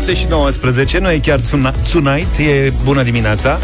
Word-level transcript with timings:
7 0.00 0.14
și 0.14 0.26
19, 0.28 0.98
nu 0.98 1.10
e 1.10 1.18
chiar 1.18 1.40
tonight, 1.92 2.38
e 2.38 2.72
bună 2.84 3.02
dimineața. 3.02 3.58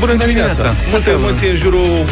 Bună 0.00 0.14
dimineața! 0.14 0.74
Multe 0.90 1.10
emoții 1.10 1.48
în 1.50 1.56
jurul 1.56 2.04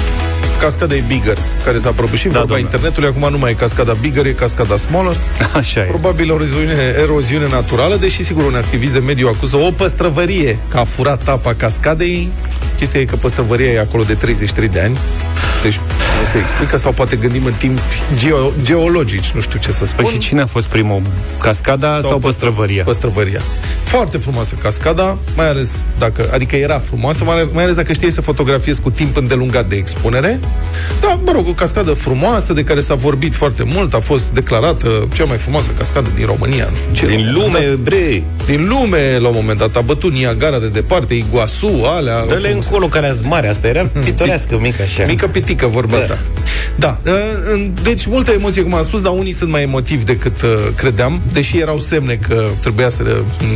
cascadei 0.61 1.05
Bigger, 1.07 1.39
care 1.65 1.79
s-a 1.79 1.91
prăbușit 1.91 2.33
da, 2.33 2.39
vorba 2.39 2.59
internetului. 2.59 3.09
Acum 3.09 3.31
nu 3.31 3.39
mai 3.39 3.51
e 3.51 3.55
cascada 3.55 3.93
Bigger, 3.93 4.27
e 4.27 4.31
cascada 4.31 4.77
Smaller. 4.77 5.17
Așa 5.57 5.81
e. 5.81 5.83
Probabil 5.83 6.31
o 6.31 6.35
eroziune, 6.35 6.95
eroziune 7.03 7.49
naturală, 7.49 7.97
deși 7.97 8.23
sigur 8.23 8.45
un 8.45 8.55
activist 8.55 8.93
de 8.93 8.99
mediu 8.99 9.29
acuză 9.29 9.57
o 9.57 9.71
păstrăvărie 9.71 10.59
că 10.69 10.79
a 10.79 10.85
furat 10.85 11.29
apa 11.29 11.55
cascadei. 11.55 12.31
Chestia 12.77 13.01
e 13.01 13.05
că 13.05 13.17
păstrăvăria 13.17 13.71
e 13.71 13.81
acolo 13.81 14.03
de 14.03 14.15
33 14.15 14.69
de 14.69 14.81
ani. 14.81 14.99
Deci 15.63 15.77
nu 15.77 15.83
se 16.33 16.39
explică 16.39 16.77
sau 16.77 16.93
poate 16.93 17.17
gândim 17.17 17.45
în 17.45 17.53
timp 17.53 17.79
geo- 18.15 18.53
geologici, 18.63 19.31
nu 19.31 19.41
știu 19.41 19.59
ce 19.59 19.73
să 19.73 19.87
spun. 19.87 20.05
Păi 20.05 20.13
și 20.13 20.19
cine 20.19 20.41
a 20.41 20.47
fost 20.47 20.67
primul? 20.67 21.03
Cascada 21.41 21.91
sau, 21.91 22.01
sau 22.09 22.19
păstrăvăria? 22.19 22.83
Păstrăvăria. 22.85 23.41
Foarte 23.85 24.19
frumoasă 24.19 24.55
cascada, 24.63 25.19
mai 25.37 25.49
ales 25.49 25.85
dacă, 25.99 26.29
adică 26.33 26.57
era 26.57 26.79
frumoasă, 26.79 27.25
mai, 27.25 27.49
mai 27.53 27.63
ales 27.63 27.77
dacă 27.77 27.93
știi 27.93 28.13
să 28.13 28.21
fotografiezi 28.21 28.81
cu 28.81 28.91
timp 28.91 29.17
îndelungat 29.17 29.69
de 29.69 29.77
expunere. 29.77 30.41
Da, 31.01 31.19
mă 31.25 31.33
rog, 31.33 31.49
o 31.49 31.53
cascadă 31.53 31.93
frumoasă 31.93 32.53
de 32.53 32.63
care 32.63 32.81
s-a 32.81 32.95
vorbit 32.95 33.35
foarte 33.35 33.63
mult, 33.63 33.95
a 33.95 34.01
fost 34.01 34.29
declarată 34.29 35.09
cea 35.13 35.25
mai 35.25 35.37
frumoasă 35.37 35.71
cascadă 35.79 36.09
din 36.15 36.27
România, 36.27 36.69
nu 36.71 36.77
știu 36.77 36.93
ce. 36.93 37.07
Din 37.07 37.33
lume, 37.33 37.59
dat, 37.59 37.75
bre! 37.75 38.23
Din 38.47 38.67
lume, 38.69 39.19
la 39.19 39.29
un 39.29 39.35
moment 39.37 39.59
dat, 39.59 39.77
a 39.77 39.81
bătut 39.81 40.13
Niagara 40.13 40.59
de 40.59 40.69
departe, 40.69 41.15
Iguasu, 41.15 41.71
alea. 41.85 42.25
Dă-le 42.27 42.51
încolo 42.51 42.87
care 42.87 43.15
mare, 43.23 43.49
asta 43.49 43.69
era 43.69 43.91
pitorească, 44.05 44.59
mică 44.61 44.83
așa. 44.83 45.05
Mică 45.07 45.27
pitică, 45.27 45.67
vorba 45.67 45.97
da. 45.99 46.06
Ta. 46.07 46.19
Da, 46.79 47.01
ă, 47.07 47.13
deci 47.83 48.07
multă 48.07 48.31
emoție, 48.31 48.63
cum 48.63 48.75
am 48.75 48.83
spus, 48.83 49.01
dar 49.01 49.13
unii 49.13 49.33
sunt 49.33 49.51
mai 49.51 49.63
emotivi 49.63 50.05
decât 50.05 50.43
uh, 50.43 50.51
credeam, 50.77 51.23
deși 51.33 51.59
erau 51.59 51.79
semne 51.79 52.15
că 52.15 52.45
trebuia 52.61 52.89
să 52.89 53.03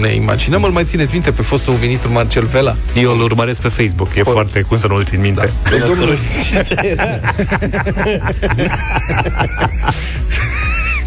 ne 0.00 0.14
imaginăm. 0.14 0.62
Îl 0.62 0.70
mai 0.70 0.84
țineți 0.84 1.12
minte 1.12 1.30
pe 1.30 1.42
fostul 1.42 1.74
ministru 1.80 2.12
Marcel 2.12 2.44
Vela? 2.44 2.76
Eu 2.96 3.12
îl 3.12 3.20
urmăresc 3.20 3.60
pe 3.60 3.68
Facebook, 3.68 4.08
e 4.14 4.20
Por... 4.20 4.32
foarte, 4.32 4.60
cum 4.60 4.78
să 4.78 4.86
nu-l 4.86 5.04
țin 5.04 5.20
minte. 5.20 5.52
Da. 5.62 5.70
Deci, 5.70 5.80
domnul... 5.86 6.18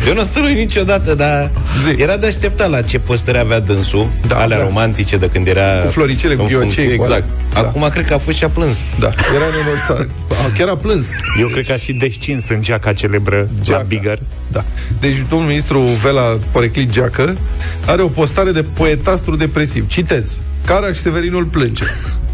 Eu 0.07 0.13
nu 0.13 0.23
strui 0.23 0.53
niciodată, 0.53 1.15
dar 1.15 1.51
Zi. 1.85 2.01
era 2.01 2.17
de 2.17 2.27
așteptat 2.27 2.69
la 2.69 2.81
ce 2.81 2.99
postări 2.99 3.37
avea 3.37 3.59
dânsul, 3.59 4.09
da, 4.27 4.37
alea 4.37 4.57
da. 4.57 4.63
romantice 4.63 5.17
de 5.17 5.29
când 5.33 5.47
era... 5.47 5.81
Cu 5.83 5.91
floricele, 5.91 6.35
cu 6.35 6.43
ghiocei. 6.43 6.93
Exact. 6.93 7.23
Da. 7.53 7.59
Acum 7.59 7.89
cred 7.91 8.05
că 8.05 8.13
a 8.13 8.17
fost 8.17 8.37
și 8.37 8.43
a 8.43 8.49
plâns. 8.49 8.77
Da, 8.99 9.07
era 9.35 9.45
nemărsat. 9.57 10.09
Chiar 10.57 10.67
a 10.67 10.75
plâns. 10.75 11.07
Eu 11.39 11.47
cred 11.47 11.65
că 11.65 11.73
a 11.73 11.77
și 11.77 11.93
descins 11.93 12.49
în 12.49 12.61
geaca 12.61 12.93
celebră 12.93 13.49
Geaca. 13.61 13.79
la 13.79 13.87
Bigger. 13.87 14.19
Da. 14.51 14.63
Deci 14.99 15.15
domnul 15.29 15.47
ministru 15.47 15.79
Vela 15.79 16.37
Poreclit 16.51 16.89
Geacă 16.89 17.37
are 17.85 18.01
o 18.01 18.07
postare 18.07 18.51
de 18.51 18.63
poetastru 18.63 19.35
depresiv. 19.35 19.87
Citez. 19.87 20.39
Caraș 20.65 20.97
Severinul 20.97 21.45
plânge. 21.45 21.83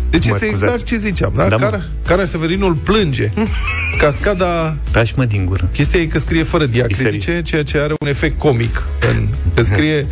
Deci 0.10 0.28
mă 0.28 0.34
este 0.34 0.48
scuzați. 0.48 0.72
exact 0.72 0.88
ce 0.90 0.98
ziceam, 0.98 1.34
da? 1.36 1.48
da 1.48 1.56
Cara, 1.56 1.84
Cara 2.06 2.26
Severinul 2.26 2.74
plânge. 2.74 3.30
Cascada... 4.02 4.76
Tași 4.92 5.14
mă 5.16 5.26
din 5.26 5.46
gură. 5.46 5.70
Chestia 5.74 6.00
e 6.00 6.06
că 6.06 6.20
scrie 6.20 6.44
fără 6.44 6.66
diacritice, 6.66 7.42
ceea 7.42 7.64
ce 7.64 7.78
are 7.78 7.94
un 8.00 8.08
efect 8.08 8.40
comic. 8.40 8.84
În, 9.14 9.28
că 9.56 9.62
scrie 9.62 10.08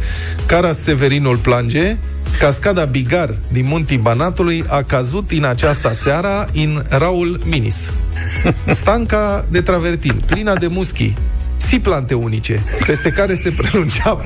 Cara 0.45 0.71
Severinul 0.71 1.37
plânge, 1.37 1.97
Cascada 2.39 2.83
Bigar 2.85 3.35
din 3.51 3.65
Muntii 3.67 3.97
Banatului 3.97 4.63
a 4.67 4.81
cazut 4.81 5.31
în 5.31 5.43
această 5.43 5.93
seara 5.93 6.45
în 6.53 6.83
Raul 6.89 7.39
Minis. 7.45 7.91
Stanca 8.79 9.45
de 9.49 9.61
travertin, 9.61 10.23
plină 10.25 10.53
de 10.59 10.67
muschi, 10.67 11.13
si 11.57 11.79
plante 11.79 12.13
unice, 12.13 12.63
peste 12.85 13.09
care 13.09 13.35
se 13.35 13.49
prelungea 13.49 14.17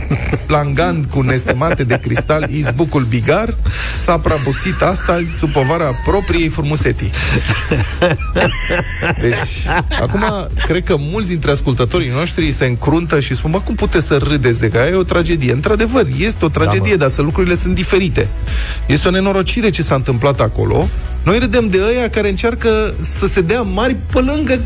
plangand 0.45 1.05
cu 1.05 1.21
nestemate 1.21 1.83
de 1.83 1.99
cristal 1.99 2.49
izbucul 2.49 3.03
bigar, 3.03 3.57
s-a 3.97 4.19
prăbusit 4.19 4.81
astăzi 4.81 5.37
sub 5.37 5.49
povara 5.49 5.85
propriei 6.05 6.49
frumuseții. 6.49 7.11
Deci, 9.21 9.65
acum, 10.01 10.23
cred 10.65 10.83
că 10.83 10.95
mulți 10.99 11.27
dintre 11.27 11.51
ascultătorii 11.51 12.09
noștri 12.09 12.51
se 12.51 12.65
încruntă 12.65 13.19
și 13.19 13.35
spun, 13.35 13.51
bă, 13.51 13.59
cum 13.59 13.75
puteți 13.75 14.07
să 14.07 14.17
râdeți 14.17 14.59
de 14.59 14.69
că 14.69 14.77
e 14.91 14.95
o 14.95 15.03
tragedie? 15.03 15.51
Într-adevăr, 15.51 16.05
este 16.17 16.45
o 16.45 16.49
tragedie, 16.49 16.95
da, 16.95 16.97
dar 16.97 17.09
să 17.09 17.21
lucrurile 17.21 17.55
sunt 17.55 17.75
diferite. 17.75 18.27
Este 18.85 19.07
o 19.07 19.11
nenorocire 19.11 19.69
ce 19.69 19.81
s-a 19.81 19.95
întâmplat 19.95 20.39
acolo. 20.39 20.87
Noi 21.23 21.39
râdem 21.39 21.67
de 21.67 21.79
ăia 21.87 22.09
care 22.09 22.29
încearcă 22.29 22.93
să 22.99 23.25
se 23.25 23.41
dea 23.41 23.61
mari 23.61 23.95
pe 24.11 24.19
lângă 24.19 24.59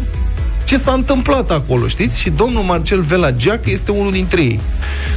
ce 0.65 0.77
s-a 0.77 0.91
întâmplat 0.91 1.51
acolo, 1.51 1.87
știți? 1.87 2.19
Și 2.19 2.29
domnul 2.29 2.63
Marcel 2.63 3.01
Velageac 3.01 3.65
este 3.65 3.91
unul 3.91 4.11
dintre 4.11 4.41
ei, 4.41 4.59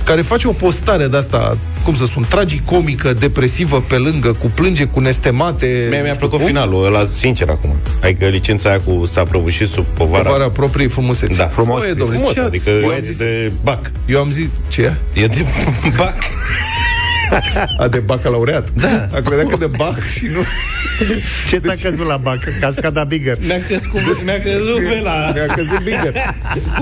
care 0.04 0.22
face 0.22 0.48
o 0.48 0.52
postare 0.52 1.06
de 1.06 1.16
asta, 1.16 1.58
cum 1.84 1.94
să 1.94 2.04
spun, 2.04 2.26
tragicomică, 2.28 3.12
depresivă 3.12 3.84
pe 3.88 3.96
lângă, 3.96 4.32
cu 4.32 4.50
plânge, 4.54 4.84
cu 4.84 5.00
nestemate. 5.00 5.86
Mie 5.90 6.00
mi-a 6.02 6.14
plăcut 6.14 6.38
cum? 6.38 6.46
finalul 6.46 6.84
ăla, 6.84 7.04
sincer, 7.04 7.48
acum. 7.48 7.70
Adică 8.02 8.26
licența 8.26 8.68
aia 8.68 8.80
cu 8.80 9.06
s-a 9.06 9.22
prăbușit 9.22 9.68
sub 9.68 9.84
povara... 9.84 10.22
Povara 10.22 10.50
propriei 10.50 10.88
frumuseți. 10.88 11.36
Da, 11.36 11.46
frumos. 11.46 11.84
E, 11.84 11.92
domnule, 11.92 12.10
frumos, 12.10 12.32
ce 12.32 12.40
adică 12.40 12.70
eu 12.70 12.88
am 12.88 13.02
zis, 13.02 13.16
de 13.16 13.52
bac. 13.62 13.90
Eu 14.06 14.20
am 14.20 14.30
zis, 14.30 14.48
ce 14.68 14.96
e? 15.14 15.22
E 15.22 15.26
de 15.26 15.44
bac. 15.96 16.14
A, 17.78 17.88
de 17.88 17.98
bacalaureat? 17.98 18.70
Da. 18.72 19.08
A 19.14 19.20
credeam 19.20 19.48
că 19.48 19.56
de 19.56 19.70
bac 19.76 20.08
și 20.08 20.24
nu... 20.24 20.40
Ce 21.48 21.58
ți-a 21.58 21.58
deci... 21.58 21.82
căzut 21.82 22.06
la 22.06 22.16
bac? 22.16 22.38
Cascada 22.60 23.04
Bigger. 23.04 23.38
Mi-a 23.46 23.60
căzut, 23.68 24.24
mi-a 24.24 24.40
căzut 24.42 24.80
Vela. 24.80 25.30
Mi-a 25.34 25.46
căzut 25.46 25.82
Bigger. 25.82 26.12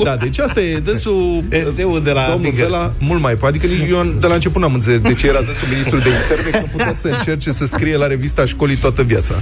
Da, 0.02 0.16
deci 0.16 0.38
asta 0.38 0.60
e 0.60 0.78
dânsul... 0.78 1.44
Eseul 1.48 2.02
de 2.02 2.10
la 2.10 2.26
Domnul 2.30 2.50
Bigger. 2.50 2.64
Vela, 2.64 2.92
mult 2.98 3.20
mai... 3.20 3.36
Adică 3.42 3.66
nici 3.66 3.88
eu 3.90 4.16
de 4.20 4.26
la 4.26 4.34
început 4.34 4.60
n-am 4.60 4.74
înțeles 4.74 5.00
de 5.00 5.14
ce 5.14 5.26
era 5.26 5.40
dânsul 5.40 5.68
ministru 5.68 5.98
de 5.98 6.08
interne, 6.08 6.50
că 6.50 6.64
putea 6.70 6.92
să 6.94 7.08
încerce 7.08 7.52
să 7.52 7.64
scrie 7.64 7.96
la 7.96 8.06
revista 8.06 8.44
școlii 8.44 8.76
toată 8.76 9.02
viața. 9.02 9.34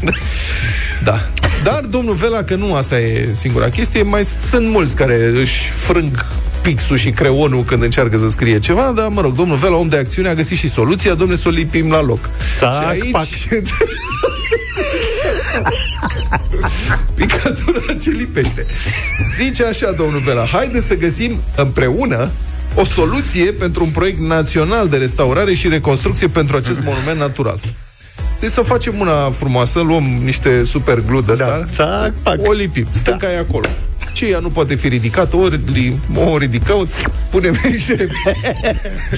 Da. 1.04 1.20
Dar 1.62 1.80
domnul 1.80 2.14
Vela, 2.14 2.42
că 2.42 2.54
nu 2.54 2.74
asta 2.74 2.98
e 2.98 3.28
singura 3.32 3.68
chestie, 3.68 4.02
mai 4.02 4.24
sunt 4.50 4.68
mulți 4.68 4.96
care 4.96 5.32
își 5.40 5.70
frâng 5.70 6.26
pixul 6.64 6.96
și 6.96 7.10
creonul 7.10 7.62
când 7.62 7.82
încearcă 7.82 8.18
să 8.18 8.28
scrie 8.28 8.58
ceva, 8.58 8.92
dar, 8.96 9.08
mă 9.08 9.20
rog, 9.20 9.34
domnul 9.34 9.56
Vela, 9.56 9.76
om 9.76 9.88
de 9.88 9.96
acțiune, 9.96 10.28
a 10.28 10.34
găsit 10.34 10.56
și 10.56 10.70
soluția, 10.70 11.14
domnule, 11.14 11.38
să 11.38 11.48
o 11.48 11.50
lipim 11.50 11.90
la 11.90 12.02
loc. 12.02 12.30
Sac, 12.56 12.72
și 12.72 12.80
aici... 12.88 13.10
Pac. 13.10 13.24
Picătura 17.14 17.94
ce 18.02 18.10
lipește. 18.10 18.66
Zice 19.36 19.64
așa, 19.64 19.92
domnul 19.92 20.20
Vela, 20.20 20.44
haide 20.44 20.80
să 20.80 20.96
găsim 20.96 21.40
împreună 21.56 22.30
o 22.74 22.84
soluție 22.84 23.52
pentru 23.52 23.84
un 23.84 23.90
proiect 23.90 24.20
național 24.20 24.88
de 24.88 24.96
restaurare 24.96 25.54
și 25.54 25.68
reconstrucție 25.68 26.28
pentru 26.28 26.56
acest 26.56 26.80
monument 26.82 27.18
natural. 27.18 27.60
Deci 28.40 28.50
să 28.50 28.60
facem 28.60 28.94
una 29.00 29.30
frumoasă, 29.30 29.80
luăm 29.80 30.04
niște 30.22 30.64
super 30.64 31.00
glue 31.00 31.20
de 31.20 31.32
asta, 31.32 32.12
da. 32.22 32.34
o 32.36 32.52
lipim, 32.52 32.86
stânca 32.90 33.26
da. 33.26 33.32
e 33.32 33.38
acolo 33.38 33.68
ce 34.14 34.26
ea 34.26 34.38
nu 34.38 34.48
poate 34.48 34.74
fi 34.74 34.88
ridicată, 34.88 35.36
ori 35.36 35.60
li, 35.72 35.98
o 36.14 36.38
ridicăm, 36.38 36.88
punem 37.30 37.56
niște 37.70 38.08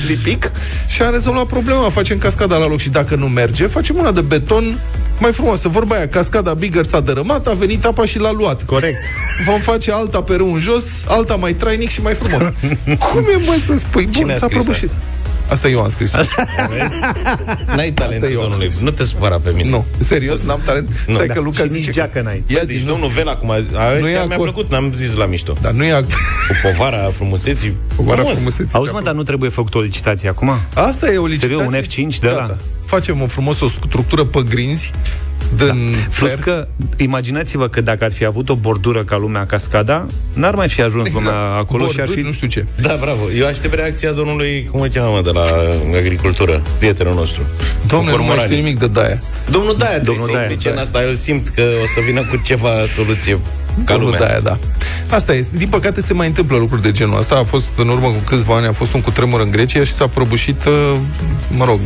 lipic 0.08 0.50
și 0.86 1.02
am 1.02 1.12
rezolvat 1.12 1.46
problema, 1.46 1.88
facem 1.88 2.18
cascada 2.18 2.56
la 2.56 2.66
loc 2.66 2.78
și 2.78 2.88
dacă 2.88 3.14
nu 3.14 3.26
merge, 3.26 3.66
facem 3.66 3.96
una 3.96 4.12
de 4.12 4.20
beton 4.20 4.80
mai 5.20 5.32
frumoasă. 5.32 5.68
Vorba 5.68 5.94
aia, 5.94 6.08
cascada 6.08 6.54
Bigger 6.54 6.84
s-a 6.84 7.00
dărâmat, 7.00 7.46
a 7.46 7.52
venit 7.52 7.84
apa 7.84 8.04
și 8.04 8.18
l-a 8.18 8.32
luat. 8.32 8.64
Corect. 8.64 8.96
Vom 9.46 9.58
face 9.58 9.92
alta 9.92 10.22
pe 10.22 10.34
râu 10.34 10.52
în 10.52 10.60
jos, 10.60 10.84
alta 11.06 11.34
mai 11.34 11.54
trainic 11.54 11.88
și 11.88 12.02
mai 12.02 12.14
frumos. 12.14 12.42
Cum 13.10 13.24
e, 13.32 13.44
mă, 13.46 13.56
să 13.66 13.74
spui? 13.76 14.06
Bun, 14.06 14.34
s-a 14.38 14.46
prăbușit. 14.46 14.90
Asta? 14.90 15.15
Asta 15.48 15.68
eu 15.68 15.80
am 15.80 15.88
scris. 15.88 16.12
N-ai 17.76 17.92
talent, 17.92 18.20
domnule. 18.34 18.68
Nu 18.80 18.90
te 18.90 19.04
supăra 19.04 19.38
pe 19.38 19.50
mine. 19.54 19.68
Nu, 19.68 19.84
serios, 19.98 20.46
n-am 20.46 20.60
talent. 20.64 20.88
Nu. 21.06 21.14
Stai 21.14 21.26
da. 21.26 21.32
că 21.32 21.40
Luca 21.40 21.62
și 21.62 21.68
zice... 21.68 21.90
geacă 21.90 22.20
n-ai. 22.20 22.42
Ia 22.46 22.62
deci, 22.64 22.82
domnul 22.82 23.08
Vela, 23.08 23.36
cum 23.36 23.50
a, 23.50 23.54
a, 23.54 23.98
nu 23.98 24.06
mi-a 24.06 24.36
plăcut, 24.36 24.70
n-am 24.70 24.92
zis 24.94 25.14
la 25.14 25.26
mișto. 25.26 25.56
Dar 25.60 25.72
nu 25.72 25.84
e 25.84 25.92
act... 25.92 26.12
Cu 26.48 26.54
povara 26.62 27.10
frumuseții. 27.12 27.76
Povara 27.96 28.22
frumuseții. 28.22 28.74
Auzi, 28.74 28.92
mă, 28.92 29.00
dar 29.04 29.14
nu 29.14 29.22
trebuie 29.22 29.50
făcut 29.50 29.74
o 29.74 29.80
licitație 29.80 30.28
acum? 30.28 30.50
Asta 30.74 31.12
e 31.12 31.18
o 31.18 31.26
licitație. 31.26 31.66
Serios, 31.70 32.00
un 32.00 32.10
F5 32.14 32.18
de 32.20 32.28
la? 32.28 32.56
Facem 32.84 33.22
o 33.22 33.26
frumos 33.26 33.60
o 33.60 33.68
structură 33.68 34.24
pe 34.24 34.42
grinzi 34.48 34.92
din 35.56 35.66
da. 35.66 35.74
Plus 36.18 36.34
că, 36.34 36.68
imaginați-vă 36.96 37.68
că 37.68 37.80
dacă 37.80 38.04
ar 38.04 38.12
fi 38.12 38.24
avut 38.24 38.48
o 38.48 38.54
bordură 38.54 39.04
ca 39.04 39.16
lumea 39.16 39.46
cascada, 39.46 40.06
n-ar 40.32 40.54
mai 40.54 40.68
fi 40.68 40.82
ajuns 40.82 41.06
exact. 41.06 41.24
lumea 41.24 41.40
acolo 41.40 41.84
Borduri, 41.84 41.92
și 41.92 42.00
ar 42.00 42.08
fi... 42.08 42.20
nu 42.20 42.32
știu 42.32 42.46
ce. 42.46 42.66
Da, 42.80 42.96
bravo. 43.00 43.20
Eu 43.38 43.46
aștept 43.46 43.74
reacția 43.74 44.12
domnului, 44.12 44.68
cum 44.70 44.80
îl 44.80 44.88
cheamă, 44.88 45.20
de 45.22 45.30
la 45.30 45.44
agricultură, 45.96 46.62
prietenul 46.78 47.14
nostru. 47.14 47.42
Domnul, 47.86 48.18
nu 48.18 48.24
mai 48.24 48.38
știu 48.38 48.56
nimic 48.56 48.78
de 48.78 48.86
Daia. 48.86 49.20
Domnul 49.50 49.76
Daia, 49.78 49.98
domnul 49.98 50.28
Daia, 50.32 50.56
Daia. 50.62 50.80
asta, 50.80 51.02
el 51.02 51.14
simt 51.14 51.48
că 51.48 51.62
o 51.82 51.86
să 51.94 52.00
vină 52.06 52.20
cu 52.20 52.40
ceva 52.44 52.70
soluție 52.94 53.38
ca 53.84 53.96
lumea. 53.96 54.18
Daia, 54.18 54.40
da. 54.40 54.58
Asta 55.10 55.34
e. 55.34 55.46
Din 55.50 55.68
păcate 55.68 56.00
se 56.00 56.12
mai 56.12 56.26
întâmplă 56.26 56.56
lucruri 56.56 56.82
de 56.82 56.92
genul 56.92 57.18
ăsta. 57.18 57.36
A 57.36 57.44
fost 57.44 57.68
în 57.76 57.88
urmă 57.88 58.06
cu 58.06 58.22
câțiva 58.24 58.56
ani, 58.56 58.66
a 58.66 58.72
fost 58.72 58.94
un 58.94 59.00
cutremur 59.00 59.40
în 59.40 59.50
Grecia 59.50 59.84
și 59.84 59.92
s-a 59.92 60.06
prăbușit, 60.06 60.64
uh, 60.64 60.96
mă 61.50 61.64
rog, 61.64 61.80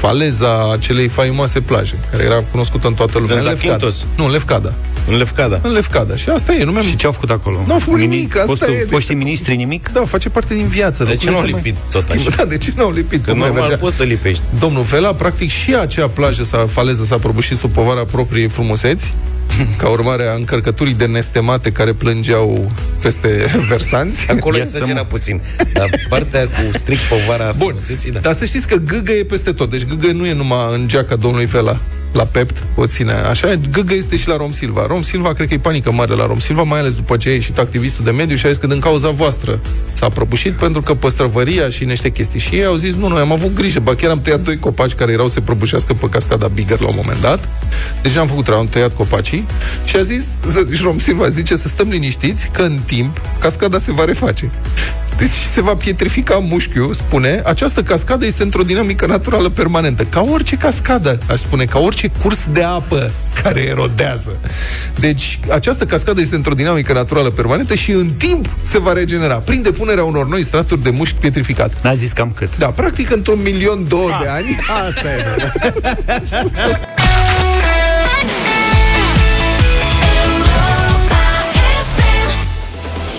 faleza 0.00 0.72
acelei 0.72 1.08
faimoase 1.08 1.60
plaje, 1.60 1.98
care 2.10 2.22
era 2.22 2.42
cunoscută 2.50 2.86
în 2.86 2.94
toată 2.94 3.18
lumea. 3.18 3.36
În 3.36 3.44
Lefkada. 3.44 3.88
Nu, 4.16 4.24
în 4.24 4.30
Lefkada. 4.30 4.72
În 5.08 5.16
Lefcada. 5.16 5.60
În 5.62 5.72
Lefcada. 5.72 6.16
Și 6.16 6.28
asta 6.28 6.52
e. 6.54 6.64
Nu 6.64 6.70
mi-am... 6.70 6.84
Și 6.84 6.96
ce 6.96 7.06
au 7.06 7.12
făcut 7.12 7.30
acolo? 7.30 7.62
Nu 7.66 7.72
au 7.72 7.78
făcut 7.78 7.98
nimic, 7.98 8.34
asta 8.34 8.46
Fostul, 8.46 8.72
e, 8.72 8.76
deci- 8.76 8.88
Foștii 8.90 9.14
ministri 9.14 9.56
nimic? 9.56 9.88
Da, 9.92 10.04
face 10.04 10.28
parte 10.28 10.54
din 10.54 10.66
viață. 10.68 11.04
De 11.04 11.16
ce 11.16 11.30
nu 11.30 11.36
au 11.36 11.42
Lucrurile 11.42 11.60
se 11.60 11.66
lipit 11.68 11.80
mai 11.82 11.90
tot 11.92 12.02
schimbă. 12.02 12.28
așa? 12.28 12.36
Da, 12.42 12.44
de 12.48 12.58
ce 12.58 12.72
nu 12.76 12.82
au 12.84 12.92
lipit? 12.92 13.24
Că 13.24 13.30
Cum 13.30 13.38
mai 13.38 13.48
normal 13.48 13.68
mergea? 13.68 13.84
poți 13.84 13.96
să 13.96 14.02
lipești. 14.02 14.42
Domnul 14.58 14.82
Vela, 14.82 15.14
practic 15.14 15.50
și 15.50 15.74
acea 15.74 16.08
plajă 16.08 16.44
s-a 16.44 16.66
faleză 16.68 17.04
s-a 17.04 17.16
prăbușit 17.18 17.58
sub 17.58 17.72
povara 17.72 18.04
propriei 18.04 18.48
frumuseți, 18.48 19.12
ca 19.80 19.88
urmare 19.88 20.26
a 20.26 20.32
încărcăturii 20.34 20.94
de 20.94 21.06
nestemate 21.06 21.72
care 21.72 21.92
plângeau 21.92 22.70
peste 23.02 23.28
versanți. 23.70 24.30
Acolo 24.30 24.56
Ia 24.56 24.62
exagera 24.62 24.98
să- 24.98 25.04
puțin. 25.04 25.40
Dar 25.72 25.88
partea 26.08 26.40
cu 26.44 26.78
strict 26.78 27.00
povara 27.00 27.52
Bun, 27.56 27.66
frumuseții, 27.66 28.10
da. 28.10 28.18
dar 28.18 28.34
să 28.34 28.44
știți 28.44 28.66
că 28.68 28.76
gâgă 28.76 29.12
e 29.12 29.24
peste 29.24 29.52
tot. 29.52 29.70
Deci 29.70 29.84
gâgă 29.84 30.12
nu 30.12 30.26
e 30.26 30.32
numai 30.34 30.66
în 30.74 30.88
geaca 30.88 31.16
domnului 31.16 31.46
Vela 31.46 31.80
la 32.14 32.24
Pept, 32.24 32.62
o 32.74 32.86
ține 32.86 33.12
așa, 33.12 33.54
gâgă 33.70 33.94
este 33.94 34.16
și 34.16 34.28
la 34.28 34.36
Rom 34.36 34.52
Silva. 34.52 34.86
Rom 34.86 35.02
Silva, 35.02 35.32
cred 35.32 35.48
că 35.48 35.54
e 35.54 35.58
panică 35.58 35.92
mare 35.92 36.14
la 36.14 36.26
Rom 36.26 36.38
Silva, 36.38 36.62
mai 36.62 36.78
ales 36.78 36.94
după 36.94 37.16
ce 37.16 37.28
a 37.28 37.32
ieșit 37.32 37.58
activistul 37.58 38.04
de 38.04 38.10
mediu 38.10 38.36
și 38.36 38.46
a 38.46 38.48
zis 38.48 38.58
că 38.58 38.66
din 38.66 38.80
cauza 38.80 39.10
voastră 39.10 39.60
s-a 39.92 40.08
prăbușit 40.08 40.52
pentru 40.52 40.82
că 40.82 40.94
păstrăvăria 40.94 41.68
și 41.68 41.84
niște 41.84 42.10
chestii. 42.10 42.40
Și 42.40 42.54
ei 42.54 42.64
au 42.64 42.74
zis, 42.74 42.94
nu, 42.94 43.08
noi 43.08 43.20
am 43.20 43.32
avut 43.32 43.54
grijă, 43.54 43.80
ba 43.80 43.94
chiar 43.94 44.10
am 44.10 44.20
tăiat 44.20 44.40
doi 44.40 44.58
copaci 44.58 44.94
care 44.94 45.12
erau 45.12 45.26
să 45.26 45.32
se 45.32 45.40
prăbușească 45.40 45.94
pe 45.94 46.08
cascada 46.08 46.46
Bigger 46.46 46.80
la 46.80 46.88
un 46.88 46.94
moment 46.96 47.20
dat. 47.20 47.48
Deci 48.02 48.16
am 48.16 48.26
făcut 48.26 48.44
treaba, 48.44 48.60
am 48.60 48.68
tăiat 48.68 48.94
copacii 48.94 49.46
și 49.84 49.96
a 49.96 50.02
zis, 50.02 50.26
și 50.74 50.82
Rom 50.86 50.98
Silva 50.98 51.28
zice 51.28 51.56
să 51.56 51.68
stăm 51.68 51.88
liniștiți 51.88 52.50
că 52.52 52.62
în 52.62 52.78
timp 52.86 53.20
cascada 53.40 53.78
se 53.78 53.92
va 53.92 54.04
reface. 54.04 54.50
Deci 55.16 55.32
se 55.32 55.60
va 55.60 55.74
pietrifica 55.74 56.38
mușchiul, 56.38 56.94
spune, 56.94 57.42
această 57.44 57.82
cascadă 57.82 58.26
este 58.26 58.42
într-o 58.42 58.62
dinamică 58.62 59.06
naturală 59.06 59.48
permanentă. 59.48 60.04
Ca 60.04 60.20
orice 60.20 60.56
cascadă, 60.56 61.18
aș 61.28 61.40
spune, 61.40 61.64
ca 61.64 61.78
orice 61.78 62.10
curs 62.22 62.46
de 62.52 62.62
apă 62.62 63.10
care 63.42 63.60
erodează. 63.60 64.36
Deci, 64.98 65.40
această 65.50 65.84
cascadă 65.84 66.20
este 66.20 66.34
într-o 66.34 66.54
dinamică 66.54 66.92
naturală 66.92 67.30
permanentă 67.30 67.74
și 67.74 67.90
în 67.90 68.10
timp 68.10 68.48
se 68.62 68.78
va 68.78 68.92
regenera, 68.92 69.36
prin 69.36 69.62
depunerea 69.62 70.04
unor 70.04 70.28
noi 70.28 70.44
straturi 70.44 70.82
de 70.82 70.90
mușchi 70.90 71.18
pietrificat. 71.18 71.72
N-a 71.82 71.94
zis 71.94 72.12
cam 72.12 72.32
cât. 72.36 72.58
Da, 72.58 72.66
practic, 72.66 73.10
într-un 73.10 73.38
milion 73.42 73.88
două 73.88 74.08
de 74.22 74.28
ani, 74.28 74.58
Asta 74.88 75.08
e. 75.08 75.24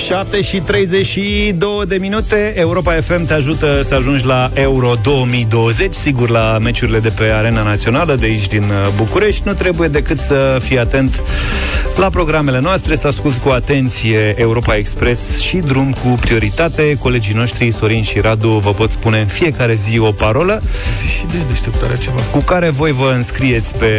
7 0.06 0.42
și 0.42 0.60
32 0.60 1.86
de 1.88 1.96
minute. 1.96 2.54
Europa 2.56 2.92
FM 2.92 3.26
te 3.26 3.34
ajută 3.34 3.82
să 3.82 3.94
ajungi 3.94 4.26
la 4.26 4.52
Euro 4.54 4.94
2020 5.04 5.94
Sigur 5.94 6.30
la 6.30 6.58
meciurile 6.62 7.00
de 7.00 7.10
pe 7.10 7.24
Arena 7.24 7.64
Națională 7.64 8.16
De 8.16 8.26
aici 8.26 8.48
din 8.48 8.64
uh, 8.64 8.88
București. 8.96 9.42
Nu 9.46 9.54
trebuie 9.54 9.88
decât 9.88 10.20
să 10.20 10.58
fii 10.62 10.80
atent 10.80 11.24
la 11.96 12.10
programele 12.10 12.60
noastre 12.60 12.96
Să 12.96 13.08
asculti 13.08 13.40
cu 13.40 13.50
atenție 13.50 14.34
Europa 14.38 14.76
Express 14.76 15.40
Și 15.40 15.58
drum 15.58 15.92
cu 15.92 16.08
prioritate. 16.22 16.98
Colegii 17.00 17.34
noștri 17.34 17.72
Sorin 17.72 18.04
și 18.04 18.20
Radu 18.20 18.50
vă 18.50 18.74
pot 18.74 18.92
spune 18.92 19.20
în 19.20 19.28
fiecare 19.28 19.74
zi 19.74 20.00
o 20.00 20.12
parolă. 20.12 20.62
Zi 21.02 21.08
și 21.08 21.26
de 21.26 21.38
deșteptarea 21.50 21.96
ceva. 21.96 22.22
cu 22.32 22.40
care 22.40 22.70
voi 22.70 22.92
vă 22.92 23.12
înscrieți 23.16 23.76
pe 23.76 23.94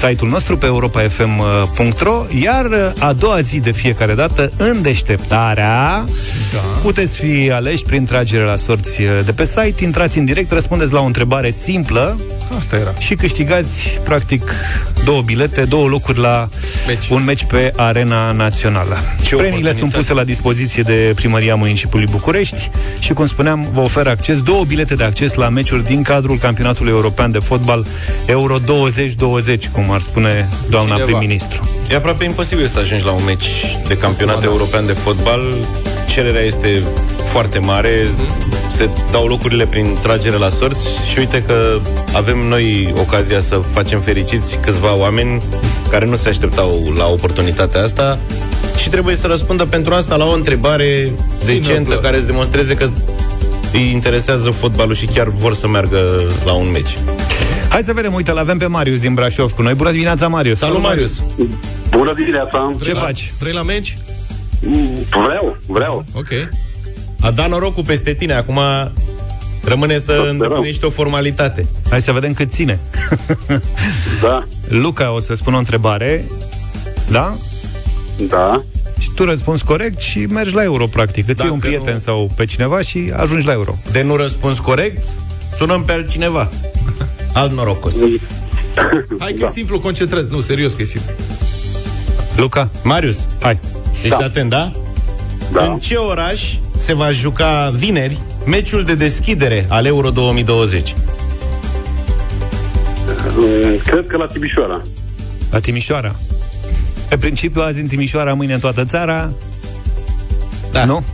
site-ul 0.00 0.30
nostru, 0.30 0.56
pe 0.56 0.66
europafm.ro, 0.66 2.26
iar 2.42 2.92
a 2.98 3.12
doua 3.12 3.40
zi 3.40 3.58
de 3.58 3.70
fiecare 3.70 4.14
dată, 4.14 4.52
în 4.56 4.82
deșteptarea, 5.40 6.04
Da. 6.52 6.58
puteți 6.82 7.18
fi 7.18 7.50
aleși 7.50 7.84
prin 7.84 8.04
tragere 8.04 8.44
la 8.44 8.56
sorți 8.56 9.02
de 9.24 9.32
pe 9.32 9.44
site, 9.44 9.84
intrați 9.84 10.18
în 10.18 10.24
direct, 10.24 10.50
răspundeți 10.50 10.92
la 10.92 11.00
o 11.00 11.04
întrebare 11.04 11.50
simplă 11.50 12.20
Asta 12.56 12.76
era. 12.76 12.92
și 12.98 13.14
câștigați, 13.14 13.98
practic, 14.04 14.52
două 15.04 15.22
bilete, 15.22 15.64
două 15.64 15.86
locuri 15.88 16.18
la 16.18 16.48
Meci. 16.86 17.08
un 17.08 17.24
meci 17.24 17.44
pe 17.44 17.72
Arena 17.76 18.32
Națională. 18.32 18.96
Ce 19.22 19.34
Premiile 19.36 19.48
sunt 19.50 19.58
oportunitate. 19.62 19.96
puse 19.96 20.12
la 20.14 20.24
dispoziție 20.24 20.82
de 20.82 21.12
Primăria 21.14 21.54
Municipiului 21.54 22.06
București 22.10 22.70
și, 22.98 23.12
cum 23.12 23.26
spuneam, 23.26 23.68
vă 23.72 23.80
oferă 23.80 24.08
acces, 24.10 24.42
două 24.42 24.64
bilete 24.64 24.94
de 24.94 25.04
acces 25.04 25.34
la 25.34 25.48
meciuri 25.48 25.84
din 25.84 26.02
cadrul 26.02 26.38
Campionatului 26.38 26.92
European 26.92 27.30
de 27.30 27.38
Fotbal 27.38 27.86
Euro 28.26 28.58
2020, 28.58 29.68
cum 29.68 29.90
ar 29.90 30.00
spune 30.00 30.48
doamna 30.68 30.92
Cineva. 30.94 31.04
prim-ministru. 31.16 31.70
E 31.90 31.94
aproape 31.96 32.24
imposibil 32.24 32.66
să 32.66 32.78
ajungi 32.78 33.04
la 33.04 33.10
un 33.10 33.24
meci 33.26 33.76
de 33.88 33.96
campionat 33.96 34.34
Da, 34.34 34.40
da. 34.40 34.46
european 34.46 34.86
de 34.86 34.92
fotbal. 34.92 35.42
Cererea 36.08 36.42
este 36.42 36.82
foarte 37.24 37.58
mare, 37.58 37.90
se 38.80 38.90
dau 39.10 39.26
locurile 39.26 39.66
prin 39.66 39.98
tragere 40.02 40.36
la 40.36 40.48
sorți 40.48 40.88
și 41.10 41.18
uite 41.18 41.42
că 41.42 41.80
avem 42.14 42.38
noi 42.38 42.94
ocazia 42.96 43.40
să 43.40 43.56
facem 43.56 44.00
fericiți 44.00 44.58
câțiva 44.58 44.94
oameni 44.94 45.42
care 45.90 46.06
nu 46.06 46.14
se 46.14 46.28
așteptau 46.28 46.92
la 46.96 47.06
oportunitatea 47.06 47.82
asta 47.82 48.18
și 48.76 48.88
trebuie 48.88 49.16
să 49.16 49.26
răspundă 49.26 49.64
pentru 49.64 49.94
asta 49.94 50.16
la 50.16 50.24
o 50.24 50.32
întrebare 50.32 51.12
decentă 51.46 51.72
Simplă. 51.72 51.96
care 51.96 52.20
să 52.20 52.26
demonstreze 52.26 52.74
că 52.74 52.90
îi 53.72 53.90
interesează 53.92 54.50
fotbalul 54.50 54.94
și 54.94 55.06
chiar 55.06 55.28
vor 55.28 55.54
să 55.54 55.68
meargă 55.68 56.26
la 56.44 56.52
un 56.52 56.70
meci. 56.70 56.98
Hai 57.68 57.82
să 57.82 57.92
vedem, 57.92 58.14
uite, 58.14 58.32
l-avem 58.32 58.58
pe 58.58 58.66
Marius 58.66 59.00
din 59.00 59.14
Brașov 59.14 59.52
cu 59.52 59.62
noi. 59.62 59.74
Bună 59.74 59.90
dimineața, 59.90 60.28
Marius! 60.28 60.58
Salut, 60.58 60.82
Marius! 60.82 61.22
Bună 61.90 62.12
dimineața! 62.14 62.72
Ce 62.82 62.92
La- 62.92 63.00
faci? 63.00 63.32
Vrei 63.38 63.52
la 63.52 63.62
meci? 63.62 63.98
Vreau, 65.10 65.56
vreau. 65.66 66.04
Ok. 66.14 66.28
A 67.20 67.30
dat 67.30 67.48
norocul 67.48 67.84
peste 67.84 68.14
tine, 68.14 68.32
acum 68.34 68.58
rămâne 69.64 69.94
să 69.94 70.00
sperăm. 70.02 70.26
îndeplinești 70.28 70.84
o 70.84 70.90
formalitate. 70.90 71.66
Hai 71.90 72.02
să 72.02 72.12
vedem 72.12 72.32
cât 72.32 72.50
ține. 72.52 72.78
Da, 74.22 74.46
Luca 74.68 75.12
o 75.14 75.20
să 75.20 75.34
spună 75.34 75.56
o 75.56 75.58
întrebare, 75.58 76.24
da? 77.10 77.34
da. 78.28 78.62
Și 78.98 79.10
tu 79.14 79.24
răspunzi 79.24 79.64
corect 79.64 80.00
și 80.00 80.18
mergi 80.18 80.54
la 80.54 80.62
euro, 80.62 80.86
practic. 80.86 81.28
Îți 81.28 81.28
iei 81.28 81.36
Dacă 81.36 81.52
un 81.52 81.58
prieten 81.58 81.92
nu- 81.92 81.98
sau 81.98 82.30
pe 82.36 82.44
cineva 82.44 82.80
și 82.80 83.12
ajungi 83.16 83.46
la 83.46 83.52
euro. 83.52 83.78
De 83.92 84.02
nu 84.02 84.16
răspuns 84.16 84.58
corect, 84.58 85.06
sunăm 85.56 85.82
pe 85.82 85.92
altcineva. 85.92 86.48
Alt 87.32 87.52
norocos. 87.52 87.94
Hai 89.18 89.32
că 89.32 89.44
e 89.44 89.50
simplu, 89.52 89.80
concentrez. 89.80 90.26
Nu, 90.28 90.40
serios 90.40 90.72
că 90.72 90.82
e 90.82 90.84
simplu. 90.84 91.10
Luca, 92.36 92.68
Marius, 92.82 93.26
hai. 93.40 93.58
ești 93.96 94.08
Da. 94.08 94.16
atent, 94.16 94.50
da? 94.50 94.72
Da. 95.52 95.64
În 95.64 95.78
ce 95.78 95.94
oraș 95.94 96.54
se 96.80 96.94
va 96.94 97.10
juca 97.10 97.70
vineri 97.74 98.18
meciul 98.46 98.84
de 98.84 98.94
deschidere 98.94 99.66
al 99.68 99.86
Euro 99.86 100.10
2020? 100.10 100.94
Mm, 103.36 103.78
Cred 103.84 104.06
că 104.06 104.16
la 104.16 104.26
Timișoara. 104.26 104.82
La 105.50 105.58
Timișoara. 105.58 106.14
Pe 107.08 107.16
principiu, 107.16 107.62
azi 107.62 107.80
în 107.80 107.86
Timișoara, 107.86 108.34
mâine 108.34 108.52
în 108.54 108.60
toată 108.60 108.84
țara. 108.84 109.30
Da. 110.72 110.84
Nu? 110.84 111.04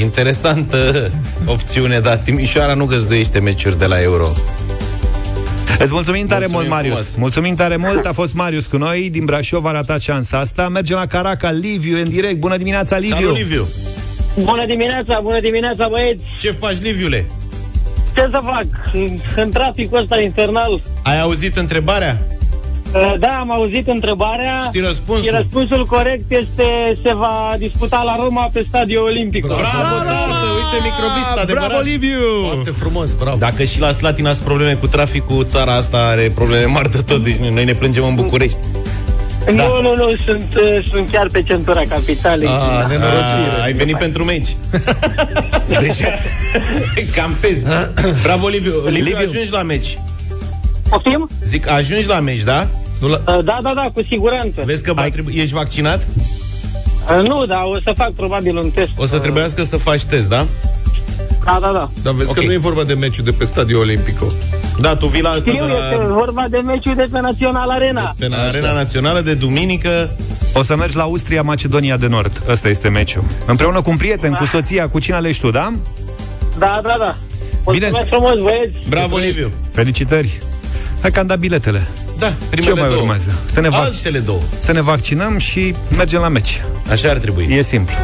Interesantă 0.00 1.10
opțiune, 1.44 2.00
dar 2.00 2.16
Timișoara 2.16 2.74
nu 2.74 2.84
găzduiește 2.84 3.38
meciuri 3.38 3.78
de 3.78 3.86
la 3.86 4.02
Euro. 4.02 4.32
Îți 5.78 5.92
mulțumim 5.92 6.26
tare 6.26 6.38
Mulțumim 6.40 6.56
mult, 6.66 6.68
Marius. 6.70 6.94
frumos. 6.98 7.16
Mulțumim 7.16 7.54
tare 7.54 7.76
mult. 7.76 8.06
A 8.06 8.12
fost 8.12 8.34
Marius 8.34 8.66
cu 8.66 8.76
noi. 8.76 9.08
Din 9.12 9.24
Brașov 9.24 9.64
a 9.64 9.70
ratat 9.72 10.00
șansa 10.00 10.38
asta. 10.38 10.68
Mergem 10.68 10.96
la 10.96 11.06
Caraca. 11.06 11.50
Liviu, 11.50 11.98
în 11.98 12.08
direct. 12.08 12.36
Bună 12.38 12.56
dimineața, 12.56 12.96
Liviu. 12.98 13.16
Salut, 13.16 13.36
Liviu! 13.36 13.68
Bună 14.44 14.66
dimineața, 14.66 15.20
bună 15.22 15.40
dimineața, 15.40 15.88
băieți! 15.88 16.22
Ce 16.38 16.50
faci, 16.50 16.78
Liviule? 16.80 17.26
Ce 18.14 18.28
să 18.30 18.40
fac? 18.42 18.64
În, 18.92 19.18
în 19.36 19.50
traficul 19.50 19.98
ăsta 19.98 20.20
infernal. 20.20 20.80
Ai 21.02 21.20
auzit 21.20 21.56
întrebarea? 21.56 22.18
Uh, 22.94 23.14
Da, 23.18 23.28
am 23.40 23.52
auzit 23.52 23.88
întrebarea. 23.88 24.60
Știi 24.64 24.80
răspunsul? 24.80 25.24
Și 25.24 25.30
răspunsul 25.30 25.86
corect 25.86 26.30
este 26.30 26.98
se 27.02 27.14
va 27.14 27.54
disputa 27.58 28.02
la 28.02 28.16
Roma 28.22 28.50
pe 28.52 28.64
Stadiul 28.68 29.02
Olimpic. 29.04 29.46
Bravo, 29.46 29.62
tată! 29.62 30.12
Uite 30.56 30.88
microbista, 30.88 31.40
adevărat. 31.40 31.68
Bravo, 31.68 31.82
Liviu! 31.82 32.44
Foarte 32.44 32.70
frumos, 32.70 33.12
bravo. 33.12 33.36
Dacă 33.36 33.64
și 33.64 33.80
la 33.80 33.92
Slatina 33.92 34.32
sunt 34.32 34.44
probleme 34.44 34.74
cu 34.74 34.86
traficul, 34.86 35.44
țara 35.44 35.74
asta 35.74 35.98
are 35.98 36.32
probleme 36.34 36.64
mari 36.64 36.90
de 36.90 36.98
tot, 37.06 37.22
deci 37.22 37.36
noi 37.36 37.64
ne 37.64 37.72
plângem 37.72 38.04
în 38.04 38.14
București. 38.14 38.58
Nu, 39.50 39.56
Da. 39.56 39.64
nu, 39.82 39.94
nu, 39.94 40.16
sunt, 40.26 40.54
uh, 40.54 40.86
sunt 40.90 41.10
chiar 41.10 41.28
pe 41.32 41.42
centura 41.42 41.82
capitalei. 41.88 42.48
A, 42.50 42.86
nenorocire. 42.86 43.50
Ah, 43.58 43.62
ai 43.62 43.72
venit 43.72 43.96
pentru 43.96 44.24
meci. 44.24 44.56
Deja 45.80 46.06
campezi. 47.14 47.66
Bravo, 48.22 48.48
Liviu. 48.48 48.72
Liviu, 48.84 48.90
Liviu. 49.04 49.16
ajungi 49.28 49.50
la 49.52 49.62
meci. 49.62 49.98
Poftim? 50.88 51.28
Zic, 51.44 51.68
ajungi 51.68 52.06
la 52.06 52.20
meci, 52.20 52.42
da? 52.42 52.68
Nu 53.00 53.08
la... 53.08 53.16
Uh, 53.16 53.44
Da, 53.44 53.58
da, 53.62 53.70
da, 53.74 53.88
cu 53.94 54.02
siguranță. 54.08 54.62
Vezi 54.64 54.82
că 54.82 54.92
va 54.92 55.08
trebui, 55.08 55.34
ești 55.36 55.54
vaccinat? 55.54 56.06
Uh, 57.20 57.26
Nu, 57.28 57.46
dar 57.46 57.62
o 57.64 57.80
să 57.84 57.92
fac 57.96 58.12
probabil 58.12 58.56
un 58.56 58.70
test. 58.70 58.90
O 58.96 59.06
să 59.06 59.18
trebuiască 59.18 59.62
să 59.62 59.76
faci 59.76 60.02
test, 60.02 60.28
da? 60.28 60.46
Da, 61.44 61.58
da, 61.60 61.70
da. 61.72 61.90
Dar 62.02 62.14
vezi 62.14 62.30
Ok. 62.30 62.36
că 62.36 62.44
nu 62.44 62.52
e 62.52 62.56
vorba 62.56 62.82
de 62.84 62.94
meciul 62.94 63.24
de 63.24 63.30
pe 63.32 63.44
Stadiul 63.44 63.80
Olimpico. 63.80 64.32
Da, 64.80 64.96
tu 64.96 65.06
vii 65.06 65.20
la 65.22 65.28
asta 65.28 65.42
de 65.44 65.50
Știu, 65.50 65.64
este 65.64 65.96
la, 65.96 66.14
vorba 66.14 66.44
de 66.50 66.58
meciul 66.58 66.94
de 66.94 67.04
pe 67.12 67.20
Național 67.20 67.70
Arena. 67.70 68.14
de 68.18 68.26
la 68.26 68.36
Arena 68.36 68.72
Națională 68.72 69.20
de 69.20 69.34
duminică. 69.34 70.10
O 70.52 70.62
să 70.62 70.76
mergi 70.76 70.96
la 70.96 71.02
Austria, 71.02 71.42
Macedonia 71.42 71.96
de 71.96 72.06
Nord. 72.06 72.42
Ăsta 72.48 72.68
este 72.68 72.88
meciul. 72.88 73.24
Împreună 73.46 73.80
cu 73.82 73.90
un 73.90 73.96
prieten, 73.96 74.32
cu 74.32 74.44
soția, 74.44 74.88
cu 74.88 74.98
cine 74.98 75.16
alegi 75.16 75.40
tu, 75.40 75.50
da? 75.50 75.72
Da, 76.58 76.80
da, 76.82 76.94
da. 76.98 77.16
Mulțumesc 77.64 77.92
Bine. 77.94 78.06
frumos, 78.10 78.32
băieți. 78.42 78.88
Bravo, 78.88 79.16
Liviu. 79.16 79.50
Felicitări! 79.72 80.38
Hai 81.00 81.10
că 81.10 81.18
am 81.18 81.26
dat 81.26 81.38
biletele. 81.38 81.86
Da, 82.18 82.32
primele 82.50 82.72
Ce 82.74 82.80
mai 82.80 82.88
două. 82.88 83.00
urmează? 83.00 83.32
Să 83.44 83.60
ne, 83.60 83.68
vac- 83.68 83.84
Altele 83.84 84.18
două. 84.18 84.40
să 84.58 84.72
ne 84.72 84.80
vaccinăm 84.80 85.38
și 85.38 85.74
mergem 85.96 86.20
la 86.20 86.28
meci. 86.28 86.60
Așa 86.90 87.08
ar 87.10 87.16
trebui. 87.18 87.46
E 87.50 87.62
simplu. 87.62 87.94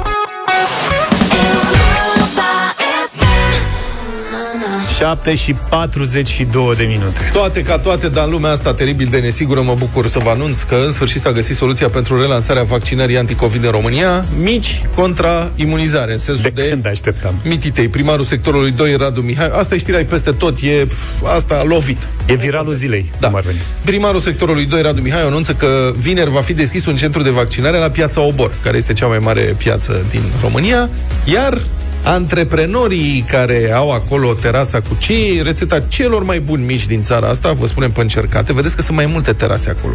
7 5.02 5.34
și 5.34 5.54
42 5.68 6.74
de 6.76 6.84
minute. 6.84 7.30
Toate 7.32 7.62
ca 7.62 7.78
toate, 7.78 8.08
dar 8.08 8.24
în 8.24 8.30
lumea 8.30 8.50
asta 8.50 8.74
teribil 8.74 9.08
de 9.10 9.18
nesigură 9.18 9.60
mă 9.60 9.74
bucur 9.78 10.06
să 10.06 10.18
vă 10.18 10.30
anunț 10.30 10.60
că 10.62 10.74
în 10.86 10.92
sfârșit 10.92 11.20
s-a 11.20 11.32
găsit 11.32 11.56
soluția 11.56 11.88
pentru 11.88 12.20
relansarea 12.20 12.62
vaccinării 12.62 13.18
anticovid 13.18 13.64
în 13.64 13.70
România, 13.70 14.24
mici 14.38 14.84
contra 14.94 15.50
imunizare, 15.54 16.12
în 16.12 16.18
sensul 16.18 16.42
De 16.42 16.62
de, 16.62 16.68
când 16.68 16.86
așteptam? 16.86 17.34
Mititei, 17.44 17.88
primarul 17.88 18.24
sectorului 18.24 18.70
2, 18.70 18.96
Radu 18.96 19.20
Mihai. 19.20 19.48
Asta 19.48 19.74
e 19.74 19.78
știrea 19.78 20.04
peste 20.04 20.30
tot, 20.30 20.58
e 20.60 20.84
pf, 20.86 21.22
asta 21.36 21.54
a 21.54 21.62
lovit. 21.62 22.08
E 22.26 22.34
viralul 22.34 22.74
zilei, 22.74 23.12
Da. 23.20 23.26
cum 23.26 23.36
ar 23.36 23.42
veni. 23.42 23.58
Primarul 23.84 24.20
sectorului 24.20 24.64
2, 24.64 24.82
Radu 24.82 25.00
Mihai, 25.00 25.22
anunță 25.22 25.52
că 25.52 25.92
vineri 25.96 26.30
va 26.30 26.40
fi 26.40 26.52
deschis 26.52 26.86
un 26.86 26.96
centru 26.96 27.22
de 27.22 27.30
vaccinare 27.30 27.78
la 27.78 27.90
Piața 27.90 28.20
Obor, 28.20 28.52
care 28.62 28.76
este 28.76 28.92
cea 28.92 29.06
mai 29.06 29.18
mare 29.18 29.40
piață 29.40 30.04
din 30.10 30.22
România, 30.40 30.88
iar 31.24 31.58
antreprenorii 32.02 33.24
care 33.28 33.72
au 33.74 33.90
acolo 33.92 34.32
terasa 34.34 34.80
cu 34.80 34.96
cei 34.98 35.40
rețeta 35.42 35.80
celor 35.80 36.22
mai 36.24 36.40
buni 36.40 36.64
mici 36.64 36.86
din 36.86 37.02
țara 37.02 37.28
asta, 37.28 37.52
vă 37.52 37.66
spunem 37.66 37.90
pe 37.90 38.00
încercate, 38.00 38.52
vedeți 38.52 38.76
că 38.76 38.82
sunt 38.82 38.96
mai 38.96 39.06
multe 39.06 39.32
terase 39.32 39.70
acolo. 39.70 39.94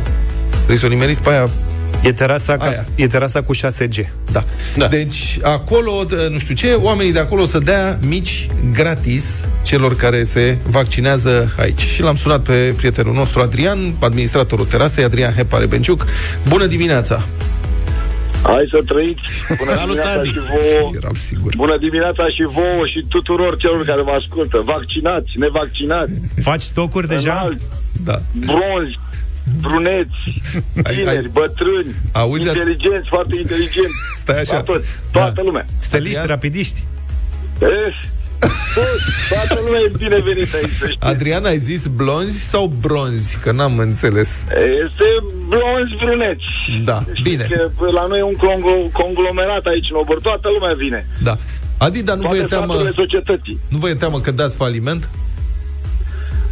Trebuie 0.50 0.78
să 0.78 0.86
o 0.86 0.90
nimeriți 0.90 1.22
pe 1.22 1.30
aia 1.30 1.50
E 2.04 2.12
terasa, 2.14 2.58
ca, 2.58 2.66
Aia. 2.66 2.86
e 2.96 3.08
terasa 3.08 3.42
cu 3.42 3.56
6G. 3.56 4.06
da. 4.32 4.44
Da. 4.78 4.88
Deci, 4.88 5.38
acolo, 5.42 6.06
d- 6.06 6.32
nu 6.32 6.38
știu 6.40 6.56
ce, 6.56 6.74
oamenii 6.74 7.12
de 7.14 7.20
acolo 7.20 7.46
să 7.46 7.60
dea 7.60 7.98
mici 8.08 8.48
gratis 8.74 9.44
celor 9.64 9.96
care 9.96 10.24
se 10.24 10.58
vaccinează 10.64 11.54
aici. 11.60 11.82
Și 11.82 12.02
l-am 12.02 12.16
sunat 12.16 12.40
pe 12.42 12.74
prietenul 12.76 13.14
nostru, 13.14 13.42
Adrian, 13.42 13.78
administratorul 14.00 14.66
terasei, 14.66 15.04
Adrian 15.04 15.34
Hepare 15.34 15.66
Benciuc. 15.66 16.06
Bună 16.48 16.66
dimineața! 16.66 17.26
Hai 18.52 18.68
să 18.74 18.80
trăiți. 18.92 19.22
Bună 19.60 19.72
Salut, 19.72 19.86
dimineața 19.86 20.20
Adi. 20.20 20.28
și 20.30 20.40
vouă. 20.52 20.90
Eram 21.02 21.14
sigur. 21.14 21.52
Bună 21.56 21.78
dimineața 21.78 22.24
și 22.36 22.44
vouă 22.58 22.84
și 22.94 23.00
tuturor 23.10 23.58
celor 23.58 23.86
care 23.86 24.02
vă 24.02 24.12
ascultă. 24.12 24.58
Vaccinați, 24.66 25.30
nevaccinați, 25.36 26.14
Faci 26.42 26.62
stocuri 26.62 27.08
deja? 27.08 27.34
înalți, 27.34 27.64
Da. 28.04 28.18
bronzi, 28.46 29.00
bruneți, 29.62 30.20
Ai- 30.86 30.96
tineri, 30.96 31.18
ai- 31.18 31.30
bătrâni, 31.40 31.92
Auzi, 32.12 32.44
Ad- 32.44 32.48
inteligenți, 32.56 33.08
foarte 33.10 33.36
inteligenți. 33.38 33.98
Stai 34.16 34.40
așa. 34.42 34.56
La 34.56 34.62
toți, 34.62 34.88
toată 35.12 35.32
Da. 35.36 35.42
lumea. 35.42 35.66
Steliști, 35.80 36.18
Adrian? 36.18 36.36
rapidiști? 36.36 36.84
Eh, 37.60 37.68
toți, 37.68 38.10
toată 39.30 39.62
lumea 39.66 39.80
e 39.80 39.92
binevenită 39.98 40.56
aici, 40.58 40.72
să 40.80 40.86
știți. 40.88 41.06
Adrian, 41.06 41.46
ai 41.46 41.58
zis 41.58 41.88
blonzi 41.88 42.50
sau 42.50 42.72
bronzi? 42.82 43.38
Că 43.44 43.52
n-am 43.52 43.78
înțeles. 43.78 44.46
Este 44.86 45.06
blonzi 45.48 45.96
bruneți. 46.06 46.44
Da, 46.84 47.00
Știți 47.14 47.22
bine. 47.30 47.48
Că 47.80 47.92
la 47.92 48.06
noi 48.08 48.20
e 48.20 48.24
un 48.24 48.36
conglo- 48.36 48.92
conglomerat 48.92 49.66
aici 49.66 49.88
în 49.92 49.96
Obor. 49.96 50.22
Toată 50.22 50.48
lumea 50.60 50.74
vine. 50.74 51.08
Da. 51.24 51.38
Adi, 51.78 52.04
dar 52.04 52.16
nu 52.16 52.22
vă, 52.22 52.28
Toate 52.28 52.44
e 52.44 52.48
teamă, 52.48 52.66
staturile 52.66 52.94
societății. 52.96 53.60
nu 53.70 53.78
vă 53.78 53.90
e 53.90 53.94
teamă 53.94 54.20
că 54.20 54.32
dați 54.32 54.56
faliment? 54.56 55.10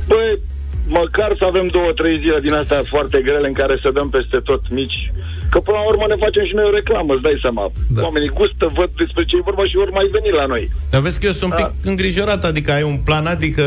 Băi, 0.08 0.40
măcar 0.88 1.36
să 1.38 1.46
avem 1.46 1.68
două, 1.68 1.92
trei 1.92 2.18
zile 2.20 2.40
din 2.42 2.54
astea 2.54 2.82
foarte 2.90 3.22
grele 3.22 3.48
în 3.48 3.54
care 3.54 3.80
să 3.82 3.90
dăm 3.94 4.10
peste 4.10 4.38
tot 4.44 4.62
mici. 4.70 5.12
Că 5.54 5.60
până 5.68 5.78
la 5.78 5.86
urmă 5.92 6.06
ne 6.08 6.18
facem 6.26 6.44
și 6.50 6.56
noi 6.58 6.66
o 6.70 6.74
reclamă, 6.80 7.14
îți 7.14 7.26
dai 7.28 7.38
seama. 7.46 7.64
Da. 7.66 8.00
Da. 8.00 8.02
Oamenii 8.08 8.30
gustă, 8.40 8.66
văd 8.80 8.90
despre 9.04 9.24
ce 9.26 9.36
e 9.36 9.50
vorba 9.50 9.64
și 9.70 9.78
ori 9.84 9.92
mai 9.92 10.08
veni 10.16 10.30
la 10.42 10.46
noi. 10.54 10.64
Dar 10.92 11.02
vezi 11.02 11.20
că 11.20 11.26
eu 11.26 11.32
sunt 11.32 11.52
un 11.52 11.58
pic 11.60 11.66
Da. 11.66 11.90
îngrijorat, 11.92 12.42
adică 12.52 12.70
ai 12.72 12.84
un 12.84 12.98
plan, 13.08 13.26
adică 13.36 13.64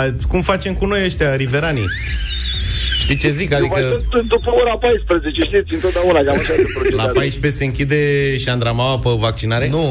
ai, 0.00 0.08
cum 0.28 0.40
facem 0.40 0.72
cu 0.74 0.84
noi 0.86 1.00
ăștia, 1.04 1.36
riveranii? 1.44 1.88
Știi 3.02 3.16
ce 3.16 3.28
zic? 3.30 3.48
Eu 3.52 3.58
mai 3.58 3.68
Adică 3.80 4.00
sunt 4.10 4.28
după 4.28 4.50
ora 4.60 4.74
14, 4.76 5.42
știți, 5.42 5.74
întotdeauna 5.74 6.20
cam 6.26 6.34
așa 6.42 6.54
se 6.62 6.66
la 6.66 6.78
procedează. 6.78 7.12
14 7.12 7.58
se 7.60 7.64
închide 7.64 8.00
șandramaua 8.44 8.98
pe 8.98 9.10
vaccinare? 9.26 9.68
Nu. 9.68 9.86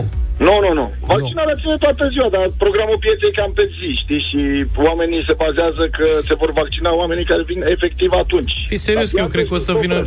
Nu, 0.47 0.55
nu, 0.65 0.71
nu. 0.79 0.85
Vaccinarea 1.13 1.55
ține 1.61 1.75
toată 1.85 2.03
ziua, 2.13 2.27
dar 2.35 2.45
programul 2.57 2.97
pieței 3.03 3.29
e 3.31 3.37
cam 3.39 3.51
pe 3.59 3.65
zi, 3.77 3.89
știi? 4.03 4.21
Și 4.29 4.39
oamenii 4.87 5.23
se 5.27 5.33
bazează 5.43 5.83
că 5.97 6.05
se 6.27 6.33
vor 6.41 6.51
vaccina 6.61 6.89
oamenii 7.01 7.25
care 7.31 7.43
vin 7.51 7.61
efectiv 7.75 8.09
atunci. 8.23 8.53
Fii 8.71 8.85
serios 8.89 9.09
că 9.11 9.19
eu 9.19 9.25
Dar 9.25 9.33
cred 9.33 9.45
că 9.47 9.53
o 9.53 9.57
să 9.57 9.73
vină 9.83 9.97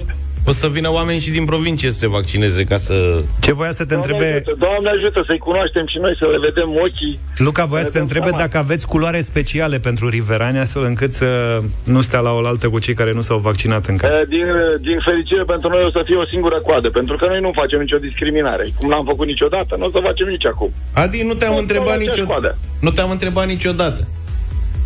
o 0.47 0.53
să 0.53 0.67
vină 0.69 0.91
oameni 0.93 1.21
și 1.21 1.31
din 1.31 1.45
provincie 1.45 1.91
să 1.91 1.99
se 1.99 2.09
vaccineze 2.09 2.65
ca 2.65 2.77
să... 2.77 3.23
Ce 3.41 3.53
voia 3.53 3.71
să 3.73 3.85
te 3.85 3.95
Doamne 3.95 4.13
întrebe... 4.13 4.33
ajută, 4.33 4.55
Doamne 4.59 4.89
ajută 4.91 5.25
să-i 5.27 5.39
cunoaștem 5.39 5.87
și 5.87 5.99
noi, 5.99 6.17
să 6.19 6.25
le 6.27 6.39
vedem 6.39 6.69
ochii. 6.85 7.19
Luca 7.37 7.65
voia 7.65 7.83
să 7.83 7.89
te 7.91 7.93
dăm 7.99 8.03
întrebe 8.07 8.25
seama. 8.27 8.43
dacă 8.43 8.59
aveți 8.59 8.87
culoare 8.87 9.21
speciale 9.21 9.79
pentru 9.79 10.09
riverani, 10.09 10.59
astfel 10.59 10.83
încât 10.83 11.13
să 11.13 11.59
nu 11.85 12.01
stea 12.01 12.21
la 12.21 12.33
oaltă 12.33 12.69
cu 12.69 12.79
cei 12.79 12.95
care 12.95 13.13
nu 13.13 13.21
s-au 13.21 13.39
vaccinat 13.39 13.87
încă. 13.87 14.07
Eh, 14.07 14.29
Din, 14.29 14.47
din 14.81 14.99
fericire 15.05 15.43
pentru 15.43 15.69
noi 15.69 15.83
o 15.85 15.91
să 15.91 16.03
fie 16.05 16.17
o 16.17 16.27
singură 16.27 16.59
coadă, 16.61 16.91
pentru 16.91 17.17
că 17.17 17.27
noi 17.27 17.41
nu 17.41 17.51
facem 17.55 17.81
nicio 17.81 17.97
discriminare. 17.99 18.65
Cum 18.79 18.89
n-am 18.89 19.05
făcut 19.05 19.27
niciodată, 19.27 19.77
nu 19.79 19.85
o 19.87 19.91
să 19.91 19.99
facem 20.03 20.27
nici 20.27 20.47
acum. 20.47 20.73
Adi, 20.93 21.23
nu 21.23 21.35
te-am 21.35 21.51
Tot 21.53 21.61
întrebat 21.61 21.87
la 21.87 21.93
aceeași 21.93 22.19
niciodată. 22.19 22.41
coadă. 22.41 22.59
Nu 22.81 22.91
te-am 22.91 23.11
întrebat 23.11 23.47
niciodată. 23.47 24.09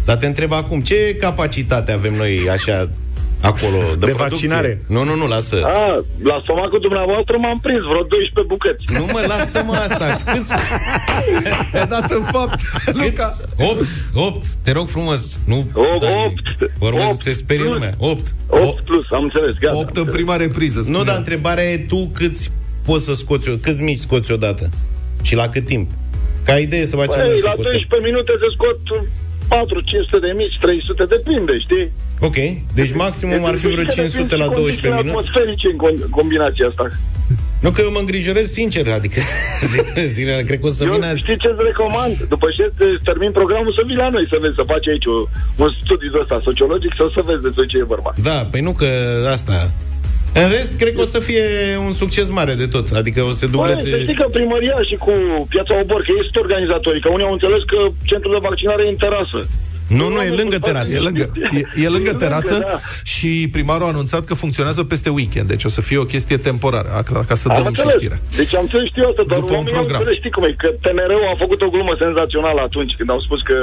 Dar 0.05 0.17
te 0.17 0.27
întreb 0.27 0.53
acum, 0.53 0.81
ce 0.81 1.17
capacitate 1.21 1.93
avem 1.93 2.15
noi 2.15 2.49
așa 2.51 2.89
acolo 3.53 3.79
de, 3.83 4.07
De 4.07 4.13
producție? 4.13 4.19
vaccinare? 4.49 4.73
Nu, 4.95 5.01
nu, 5.05 5.15
nu, 5.21 5.27
lasă. 5.27 5.57
A, 5.65 6.05
la 6.31 6.37
stomacul 6.43 6.81
dumneavoastră 6.81 7.35
m-am 7.39 7.59
prins 7.67 7.81
vreo 7.91 8.03
12 8.03 8.53
bucăți. 8.55 8.85
Nu 8.99 9.05
mă, 9.13 9.21
lasă-mă 9.33 9.73
asta. 9.87 10.07
Câți, 10.33 10.53
E 11.81 11.85
dat 11.89 12.11
în 12.11 12.23
fapt, 12.23 12.59
Luca. 13.01 13.29
8, 13.71 13.87
8, 14.15 14.47
te 14.65 14.71
rog 14.73 14.89
frumos. 14.89 15.39
Nu, 15.47 15.59
Opt, 15.75 16.01
Dani, 16.01 16.15
opt, 16.27 16.47
Vă 16.79 16.89
rog 16.89 16.99
să 17.01 17.07
opt 17.13 17.23
se 17.23 17.33
sperie 17.33 17.63
plus. 17.65 17.75
lumea. 17.75 17.95
8. 17.99 18.35
8 18.49 18.85
plus, 18.85 19.05
am 19.11 19.23
înțeles, 19.23 19.55
gata. 19.59 19.77
8 19.77 19.97
în 19.97 20.05
prima 20.05 20.37
repriză. 20.37 20.79
Nu, 20.79 20.85
spune. 20.85 21.03
dar 21.05 21.17
întrebarea 21.17 21.65
e 21.65 21.77
tu 21.89 22.11
câți 22.15 22.51
poți 22.85 23.05
să 23.05 23.15
scoți, 23.15 23.49
o- 23.49 23.57
câți 23.63 23.83
mici 23.83 23.99
scoți 23.99 24.33
odată? 24.33 24.71
Și 25.23 25.35
la 25.35 25.49
cât 25.49 25.65
timp? 25.65 25.91
Ca 26.45 26.59
idee 26.59 26.87
să 26.87 26.97
facem 26.97 27.21
Păi, 27.21 27.29
un 27.35 27.41
la 27.43 27.51
socotel. 27.51 27.71
12 27.73 28.11
minute 28.11 28.33
se 28.43 28.49
scot 28.57 28.79
4, 29.49 29.81
500 29.81 30.19
de 30.27 30.33
mici, 30.37 30.57
300, 30.61 31.05
depinde, 31.05 31.59
știi? 31.67 31.87
Ok, 32.21 32.35
deci 32.75 32.93
maximum 32.95 33.45
ar 33.45 33.55
fi 33.55 33.67
vreo 33.67 33.85
Depinde 33.85 33.93
500 33.93 34.35
și 34.35 34.41
la 34.41 34.47
12 34.47 34.55
condițiile 34.61 34.89
minute. 34.95 35.09
atmosferice 35.09 35.67
în 35.73 35.79
con- 35.85 36.11
combinația 36.19 36.67
asta. 36.71 36.85
Nu 37.65 37.71
că 37.71 37.81
eu 37.87 37.91
mă 37.91 37.99
îngrijorez 37.99 38.47
sincer, 38.61 38.85
adică 38.99 39.21
zilele, 39.71 40.07
zilele 40.07 40.43
cred 40.49 40.61
că 40.61 40.67
o 40.67 40.75
să 40.79 40.85
Eu 40.85 40.93
vină 40.93 41.07
azi. 41.07 41.19
știi 41.25 41.39
ce-ți 41.45 41.63
recomand? 41.71 42.15
După 42.35 42.47
ce 42.57 42.63
îți 42.85 43.05
termin 43.09 43.31
programul, 43.41 43.73
să 43.79 43.83
vii 43.87 43.97
la 44.05 44.09
noi 44.15 44.27
să 44.33 44.37
vezi, 44.41 44.55
să 44.61 44.63
faci 44.73 44.87
aici 44.93 45.07
o, 45.15 45.17
un 45.65 45.71
studiu 45.85 46.11
de 46.15 46.19
ăsta 46.25 46.41
sociologic, 46.49 46.93
să, 46.99 47.05
să 47.17 47.21
vezi 47.29 47.43
despre 47.47 47.67
ce 47.71 47.77
e 47.79 47.93
vorba. 47.95 48.11
Da, 48.29 48.39
păi 48.51 48.61
nu 48.69 48.73
că 48.81 48.89
asta... 49.37 49.57
În 50.43 50.49
rest, 50.57 50.73
cred 50.81 50.93
că 50.95 51.01
o 51.01 51.11
să 51.15 51.19
fie 51.29 51.45
un 51.87 51.93
succes 52.03 52.27
mare 52.39 52.55
de 52.63 52.67
tot. 52.75 52.87
Adică 53.01 53.21
o 53.31 53.33
să 53.41 53.47
Băi, 53.47 53.55
dubleze... 53.55 53.91
să 53.91 53.99
știi 54.05 54.15
că 54.23 54.27
primăria 54.39 54.79
și 54.89 54.97
cu 55.05 55.13
Piața 55.53 55.75
Obor, 55.83 56.01
că 56.07 56.11
ei 56.17 56.25
sunt 56.29 56.37
organizatorii, 56.45 57.01
că 57.05 57.09
unii 57.17 57.25
au 57.29 57.33
înțeles 57.33 57.63
că 57.73 57.79
centrul 58.11 58.33
de 58.37 58.47
vaccinare 58.49 58.83
e 58.87 58.89
în 58.95 59.01
terasă. 59.07 59.39
Nu, 59.89 60.09
nu, 60.09 60.23
e 60.23 60.29
lângă 60.41 60.59
terasă. 60.59 60.97
E 60.97 60.99
lângă, 60.99 61.31
e, 61.59 61.83
e 61.85 61.89
lângă 61.89 62.11
E 62.11 62.13
terasă 62.25 62.51
lângă, 62.53 62.67
da. 62.71 62.81
și 63.03 63.49
primarul 63.53 63.85
a 63.85 63.89
anunțat 63.89 64.25
că 64.25 64.35
funcționează 64.35 64.85
peste 64.85 65.09
weekend, 65.09 65.49
deci 65.49 65.65
o 65.65 65.69
să 65.69 65.81
fie 65.81 65.99
o 65.99 66.05
chestie 66.05 66.37
temporară, 66.37 66.89
ca, 67.13 67.25
ca 67.29 67.35
să 67.35 67.49
Am 67.49 67.55
dăm 67.55 67.63
și 67.63 67.69
înțeles. 67.69 67.93
știrea. 67.95 68.19
Deci 68.37 68.55
am 68.55 68.63
înțeles 68.63 68.87
știu 68.89 69.05
asta, 69.11 69.23
dar 69.29 69.39
După 69.39 69.51
un 69.51 69.57
oamenii 69.57 69.79
au 69.79 69.85
program. 69.85 69.99
înțeles, 70.01 70.19
știi 70.21 70.31
cum 70.37 70.45
e, 70.45 70.55
că 70.63 70.69
TNR-ul 70.85 71.31
a 71.33 71.37
făcut 71.45 71.61
o 71.67 71.69
glumă 71.75 71.95
senzațională 72.05 72.61
atunci 72.69 72.93
când 72.99 73.11
au 73.15 73.21
spus 73.27 73.41
că 73.43 73.57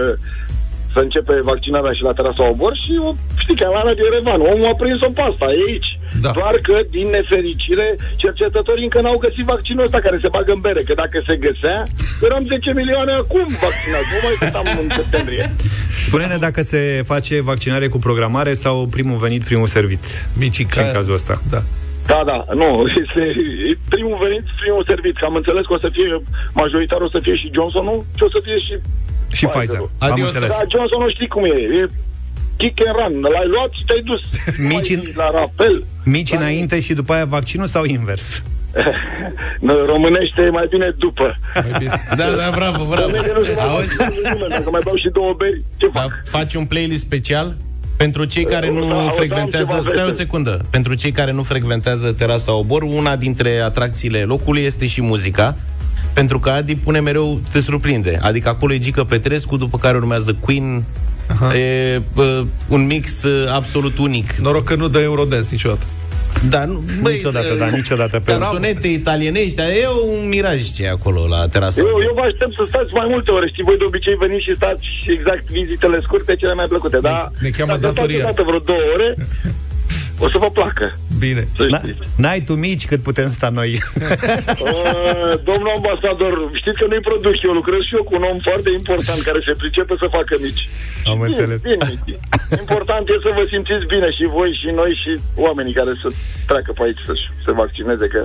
să 0.96 1.00
începe 1.04 1.36
vaccinarea 1.52 1.94
și 1.98 2.04
la 2.08 2.14
terasa 2.18 2.44
Obor 2.52 2.74
și 2.84 2.92
o- 3.08 3.16
știi 3.44 3.58
că 3.60 3.66
la 3.76 3.82
Radio 3.90 4.08
Revan, 4.16 4.42
omul 4.52 4.72
a 4.72 4.76
prins-o 4.82 5.10
pe 5.18 5.24
asta, 5.30 5.46
e 5.58 5.62
aici. 5.70 5.90
Da. 6.26 6.32
Doar 6.40 6.56
că, 6.68 6.76
din 6.96 7.08
nefericire, 7.18 7.88
cercetătorii 8.24 8.88
încă 8.88 9.00
n-au 9.02 9.18
găsit 9.26 9.46
vaccinul 9.54 9.86
ăsta 9.88 10.00
care 10.06 10.18
se 10.24 10.34
bagă 10.36 10.52
în 10.56 10.62
bere, 10.68 10.82
că 10.88 10.94
dacă 11.04 11.18
se 11.28 11.36
găsea, 11.48 11.78
eram 12.28 12.44
10 12.54 12.70
milioane 12.82 13.14
acum 13.24 13.46
vaccinați, 13.66 14.10
nu 14.14 14.20
mai 14.26 14.36
cât 14.40 14.56
am 14.62 14.68
în 14.84 14.90
septembrie. 15.00 15.44
Spune-ne 16.08 16.38
dacă 16.48 16.62
se 16.72 16.82
face 17.12 17.36
vaccinare 17.52 17.88
cu 17.94 17.98
programare 18.08 18.54
sau 18.54 18.76
primul 18.96 19.18
venit, 19.26 19.44
primul 19.50 19.68
servit. 19.78 20.04
Micii 20.44 20.68
Și 20.72 20.80
în 20.80 20.92
cazul 20.98 21.14
ăsta. 21.14 21.36
Da. 21.50 21.62
Da, 22.12 22.22
da, 22.26 22.38
nu, 22.62 22.68
este 23.02 23.22
e 23.70 23.78
primul 23.90 24.18
venit, 24.26 24.46
primul 24.62 24.84
servit, 24.92 25.16
că 25.18 25.26
am 25.26 25.36
înțeles 25.36 25.66
că 25.66 25.74
o 25.74 25.80
să 25.86 25.90
fie, 25.98 26.22
majoritar 26.62 27.00
o 27.02 27.10
să 27.10 27.20
fie 27.26 27.36
și 27.42 27.52
Johnson-ul 27.56 28.06
și 28.18 28.24
o 28.28 28.30
să 28.36 28.40
fie 28.46 28.58
și 28.66 28.74
Și 29.38 29.46
Pfizer. 29.46 29.80
Am 29.80 30.12
Adios. 30.12 30.28
înțeles. 30.34 30.50
Da, 30.56 30.62
Johnson 30.74 31.00
nu 31.02 31.10
știi 31.10 31.28
cum 31.28 31.44
e. 31.44 31.56
E 31.80 31.86
kick 32.58 32.78
and 32.88 32.96
run. 33.00 33.14
L-ai 33.34 33.48
luat 33.54 33.72
și 33.78 33.84
te-ai 33.88 34.02
dus. 34.12 34.22
Mici 34.72 34.90
Mai 34.96 35.12
la 35.22 35.28
rapel. 35.40 35.76
Mici 36.16 36.32
înainte 36.32 36.80
și 36.86 36.94
după 36.94 37.14
aia 37.14 37.26
vaccinul 37.26 37.68
sau 37.76 37.84
invers? 37.84 38.26
În 39.70 39.78
Românește 39.86 40.42
e 40.42 40.50
mai 40.50 40.68
bine 40.70 40.94
după. 40.98 41.36
Mai 41.54 41.72
bine. 41.80 41.92
Da, 42.16 42.26
da, 42.42 42.50
bravo, 42.56 42.84
bravo. 42.86 43.02
Românii 43.06 43.32
nu 43.36 43.44
se 43.44 43.54
mai 43.56 43.66
Auzi? 43.68 43.96
vaccinează 43.96 44.34
nimeni. 44.34 44.50
Dacă 44.50 44.70
mai 44.70 44.82
beau 44.84 44.96
și 44.96 45.10
două 45.14 45.34
beri, 45.38 45.62
ce 45.78 45.88
Da, 45.94 46.02
fac? 46.02 46.12
faci 46.26 46.54
un 46.54 46.66
playlist 46.66 47.04
special 47.04 47.56
pentru 47.98 48.24
cei 48.26 48.46
care 48.46 48.72
nu 48.72 48.88
Da, 48.88 48.96
o- 49.06 49.10
frecventează... 49.10 49.72
am 49.74 49.78
ceva 49.78 49.90
Stai 49.90 50.02
o 50.04 50.06
veste. 50.06 50.22
secundă. 50.22 50.66
Pentru 50.70 50.94
cei 50.94 51.12
care 51.12 51.32
nu 51.32 51.44
frecventează 51.44 52.12
Terasa 52.12 52.54
Obor, 52.54 52.82
una 52.82 53.16
dintre 53.16 53.60
atracțiile 53.60 54.22
locului 54.24 54.62
este 54.62 54.88
și 54.88 55.02
muzica. 55.02 55.58
Pentru 56.14 56.40
că 56.40 56.50
Adi 56.50 56.76
pune 56.76 57.00
mereu, 57.00 57.40
te 57.52 57.60
surprinde. 57.60 58.18
Adică 58.22 58.50
acolo 58.50 58.74
e 58.74 58.78
Gică 58.80 59.04
Petrescu, 59.04 59.58
după 59.58 59.78
care 59.78 59.98
urmează 59.98 60.34
Queen, 60.40 60.84
E 61.56 62.02
uh, 62.16 62.42
un 62.68 62.86
mix 62.86 63.24
uh, 63.24 63.50
absolut 63.54 63.98
unic. 63.98 64.32
Noroc 64.34 64.64
că 64.64 64.76
nu 64.76 64.88
dă 64.88 65.00
Eurodance 65.00 65.48
niciodată. 65.52 65.84
Da, 66.50 66.66
nu, 66.66 66.84
băi, 67.02 67.14
Niciodată, 67.14 67.52
uh, 67.52 67.58
da, 67.58 67.68
niciodată 67.68 68.20
pe 68.20 68.32
Canțonete 68.32 68.88
italienești, 68.88 69.56
dar 69.56 69.70
e 69.70 69.88
un 70.08 70.28
miraj 70.28 70.72
ce 70.72 70.84
e 70.84 70.90
acolo 70.90 71.28
la 71.28 71.48
terasa. 71.48 71.82
Eu, 71.82 71.88
eu 72.08 72.14
vă 72.14 72.22
aștept 72.22 72.54
să 72.54 72.64
stați 72.68 72.94
mai 72.94 73.08
multe 73.10 73.32
ore. 73.32 73.48
Știi, 73.48 73.64
voi 73.64 73.78
de 73.78 73.84
obicei 73.84 74.16
veniți 74.16 74.44
și 74.44 74.56
stați 74.56 74.84
și 75.04 75.12
exact 75.12 75.46
vizitele 75.50 76.00
scurte, 76.02 76.36
cele 76.36 76.54
mai 76.54 76.66
plăcute. 76.68 76.98
Dar 77.02 77.32
ne 77.40 77.50
cheamă 77.50 77.72
dacă 77.72 77.82
stați 77.82 77.96
datoria. 77.96 78.24
odată 78.24 78.42
vreo 78.50 78.60
două 78.60 78.84
ore, 78.96 79.10
o 80.20 80.30
să 80.30 80.38
vă 80.38 80.50
placă. 80.58 80.98
Bine. 81.20 81.48
Să 81.58 81.66
Na, 81.70 81.78
știți. 81.78 82.00
n-ai 82.18 82.42
tu 82.42 82.54
mici 82.54 82.86
cât 82.92 83.02
putem 83.02 83.30
sta 83.30 83.50
noi. 83.50 83.72
Uh, 84.66 85.34
domnul 85.50 85.72
ambasador, 85.80 86.34
știți 86.62 86.78
că 86.80 86.86
nu-i 86.90 87.08
produc 87.10 87.36
eu, 87.48 87.54
lucrez 87.60 87.82
și 87.88 87.96
eu 87.98 88.04
cu 88.08 88.16
un 88.20 88.24
om 88.32 88.38
foarte 88.50 88.70
important 88.80 89.20
care 89.28 89.40
se 89.48 89.54
pricepe 89.62 89.94
să 90.02 90.08
facă 90.18 90.34
mici. 90.46 90.64
Am 91.12 91.18
Bine, 91.18 91.28
înțeles. 91.28 91.60
Bine, 91.70 91.86
Miti. 91.90 92.14
Important 92.64 93.06
e 93.08 93.16
să 93.26 93.32
vă 93.38 93.44
simțiți 93.54 93.86
bine 93.94 94.10
și 94.18 94.26
voi 94.38 94.50
și 94.62 94.70
noi 94.82 94.92
și 95.02 95.12
oamenii 95.46 95.78
care 95.80 95.92
să 96.02 96.08
treacă 96.50 96.72
pe 96.78 96.82
aici 96.86 97.02
să 97.10 97.14
se 97.46 97.52
vaccineze, 97.62 98.06
că 98.16 98.22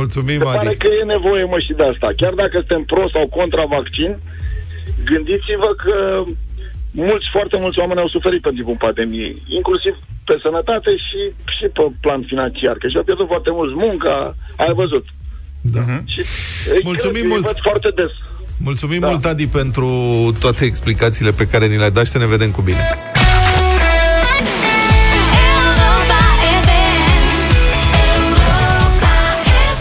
Mulțumim, 0.00 0.38
se 0.38 0.44
pare 0.44 0.68
Adi. 0.72 0.76
că 0.82 0.88
e 1.00 1.04
nevoie, 1.16 1.44
mă, 1.52 1.58
și 1.66 1.72
de 1.80 1.84
asta. 1.92 2.08
Chiar 2.20 2.34
dacă 2.42 2.54
suntem 2.62 2.82
pro 2.92 3.04
sau 3.14 3.24
contra 3.38 3.64
vaccin, 3.78 4.10
gândiți-vă 5.10 5.70
că 5.84 5.96
mulți, 6.90 7.26
foarte 7.32 7.56
mulți 7.60 7.78
oameni 7.78 8.00
au 8.00 8.08
suferit 8.08 8.44
în 8.44 8.54
timpul 8.54 8.76
pandemiei, 8.86 9.42
inclusiv 9.58 9.94
pe 10.24 10.38
sănătate 10.42 10.90
și, 11.06 11.20
și 11.56 11.64
pe 11.76 11.82
plan 12.00 12.22
financiar, 12.26 12.76
că 12.76 12.88
și-au 12.88 13.02
pierdut 13.02 13.26
foarte 13.26 13.50
mulți 13.52 13.74
munca, 13.84 14.34
ai 14.56 14.72
văzut. 14.74 15.06
Da. 15.60 15.80
Și 16.12 16.20
îi 16.74 16.80
Mulțumim 16.82 17.12
cred, 17.12 17.24
îi 17.24 17.28
mult. 17.30 17.44
văd 17.44 17.58
foarte 17.68 17.88
des. 17.94 18.10
Mulțumim 18.56 19.00
Da. 19.00 19.08
mult, 19.08 19.24
Adi, 19.24 19.46
pentru 19.46 19.88
toate 20.40 20.64
explicațiile 20.64 21.30
pe 21.30 21.46
care 21.46 21.66
ni 21.66 21.76
le-ai 21.76 21.90
dat 21.90 22.04
și 22.04 22.10
să 22.10 22.18
ne 22.18 22.26
vedem 22.26 22.50
cu 22.50 22.60
bine. 22.60 22.84
Europa 25.46 26.20
FM. 26.64 26.70
Europa 28.16 29.12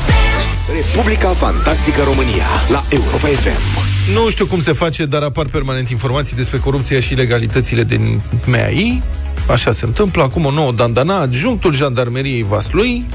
FM. 0.05 0.71
Republica 0.75 1.29
Fantastică 1.29 2.01
România 2.03 2.47
la 2.69 2.83
Europa 2.89 3.27
FM. 3.27 3.78
Nu 4.13 4.29
știu 4.29 4.45
cum 4.45 4.61
se 4.61 4.71
face, 4.71 5.05
dar 5.05 5.21
apar 5.21 5.45
permanent 5.45 5.89
informații 5.89 6.35
despre 6.35 6.57
corupția 6.57 6.99
și 6.99 7.13
ilegalitățile 7.13 7.83
din 7.83 8.21
MEAI. 8.45 9.03
Așa 9.47 9.71
se 9.71 9.85
întâmplă. 9.85 10.23
Acum 10.23 10.45
o 10.45 10.51
nouă 10.51 10.71
dandana, 10.71 11.19
adjunctul 11.19 11.73
jandarmeriei 11.73 12.43
Vaslui 12.43 13.05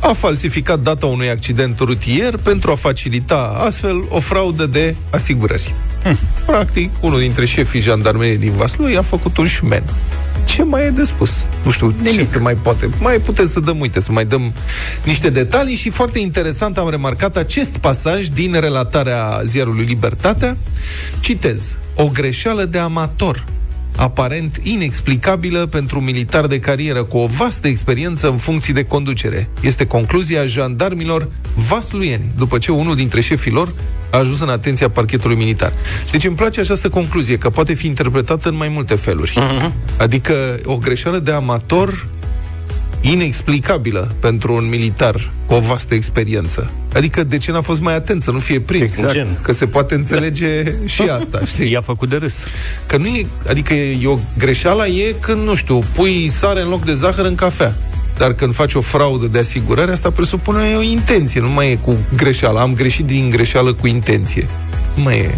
a 0.00 0.12
falsificat 0.12 0.80
data 0.80 1.06
unui 1.06 1.30
accident 1.30 1.78
rutier 1.78 2.36
pentru 2.36 2.70
a 2.70 2.74
facilita 2.74 3.56
astfel 3.66 4.04
o 4.08 4.20
fraudă 4.20 4.66
de 4.66 4.94
asigurări. 5.10 5.74
Practic, 6.46 6.90
unul 7.00 7.18
dintre 7.18 7.44
șefii 7.44 7.80
jandarmeriei 7.80 8.38
din 8.38 8.52
Vaslui 8.52 8.96
a 8.96 9.02
făcut 9.02 9.36
un 9.36 9.46
șmen. 9.46 9.82
Ce 10.44 10.62
mai 10.62 10.86
e 10.86 10.90
de 10.90 11.04
spus? 11.04 11.46
Nu 11.64 11.70
știu 11.70 11.94
Nimic. 11.96 12.12
ce 12.12 12.24
se 12.24 12.38
mai 12.38 12.54
poate. 12.54 12.90
Mai 13.00 13.18
putem 13.18 13.46
să 13.46 13.60
dăm, 13.60 13.80
uite, 13.80 14.00
să 14.00 14.12
mai 14.12 14.24
dăm 14.24 14.52
niște 15.04 15.30
detalii 15.30 15.74
și 15.74 15.90
foarte 15.90 16.18
interesant 16.18 16.78
am 16.78 16.90
remarcat 16.90 17.36
acest 17.36 17.76
pasaj 17.76 18.26
din 18.26 18.60
relatarea 18.60 19.40
ziarului 19.44 19.84
Libertatea. 19.84 20.56
Citez. 21.20 21.76
O 21.94 22.08
greșeală 22.08 22.64
de 22.64 22.78
amator 22.78 23.44
aparent 23.96 24.60
inexplicabilă 24.62 25.66
pentru 25.66 25.98
un 25.98 26.04
militar 26.04 26.46
de 26.46 26.60
carieră 26.60 27.04
cu 27.04 27.16
o 27.16 27.26
vastă 27.26 27.68
experiență 27.68 28.28
în 28.28 28.36
funcții 28.36 28.72
de 28.72 28.84
conducere. 28.84 29.48
Este 29.60 29.86
concluzia 29.86 30.44
jandarmilor 30.44 31.28
vasluieni, 31.54 32.30
după 32.36 32.58
ce 32.58 32.72
unul 32.72 32.94
dintre 32.96 33.20
șefii 33.20 33.50
lor 33.50 33.72
a 34.14 34.18
ajuns 34.18 34.40
în 34.40 34.48
atenția 34.48 34.88
parchetului 34.88 35.36
militar. 35.36 35.72
Deci 36.10 36.24
îmi 36.24 36.36
place 36.36 36.60
această 36.60 36.88
concluzie, 36.88 37.38
că 37.38 37.50
poate 37.50 37.74
fi 37.74 37.86
interpretată 37.86 38.48
în 38.48 38.56
mai 38.56 38.68
multe 38.68 38.94
feluri. 38.94 39.38
Uh-huh. 39.38 39.72
Adică 39.96 40.34
o 40.64 40.76
greșeală 40.76 41.18
de 41.18 41.30
amator 41.32 42.06
inexplicabilă 43.00 44.14
pentru 44.20 44.54
un 44.54 44.68
militar 44.68 45.30
cu 45.46 45.54
o 45.54 45.60
vastă 45.60 45.94
experiență. 45.94 46.72
Adică 46.94 47.24
de 47.24 47.38
ce 47.38 47.50
n-a 47.50 47.60
fost 47.60 47.80
mai 47.80 47.94
atent 47.94 48.22
să 48.22 48.30
nu 48.30 48.38
fie 48.38 48.60
prins? 48.60 48.96
Exact. 48.96 49.42
Că 49.42 49.52
se 49.52 49.66
poate 49.66 49.94
înțelege 49.94 50.74
și 50.84 51.02
asta, 51.02 51.40
știi? 51.46 51.70
I-a 51.70 51.80
făcut 51.80 52.08
de 52.08 52.16
râs. 52.16 52.34
Că 52.86 52.96
nu 52.96 53.06
e, 53.06 53.26
adică 53.48 53.74
e 53.74 54.06
o 54.06 54.18
greșeală 54.38 54.86
e 54.86 55.14
când, 55.20 55.46
nu 55.46 55.54
știu, 55.54 55.84
pui 55.92 56.28
sare 56.28 56.62
în 56.62 56.68
loc 56.68 56.84
de 56.84 56.94
zahăr 56.94 57.24
în 57.24 57.34
cafea. 57.34 57.74
Dar 58.18 58.32
când 58.32 58.54
faci 58.54 58.74
o 58.74 58.80
fraudă 58.80 59.26
de 59.26 59.38
asigurare, 59.38 59.92
asta 59.92 60.10
presupune 60.10 60.74
o 60.76 60.82
intenție, 60.82 61.40
nu 61.40 61.48
mai 61.48 61.70
e 61.70 61.74
cu 61.74 61.96
greșeală. 62.16 62.60
Am 62.60 62.74
greșit 62.74 63.06
din 63.06 63.30
greșeală 63.30 63.72
cu 63.72 63.86
intenție. 63.86 64.48
Nu 64.94 65.02
mai 65.02 65.18
e. 65.18 65.34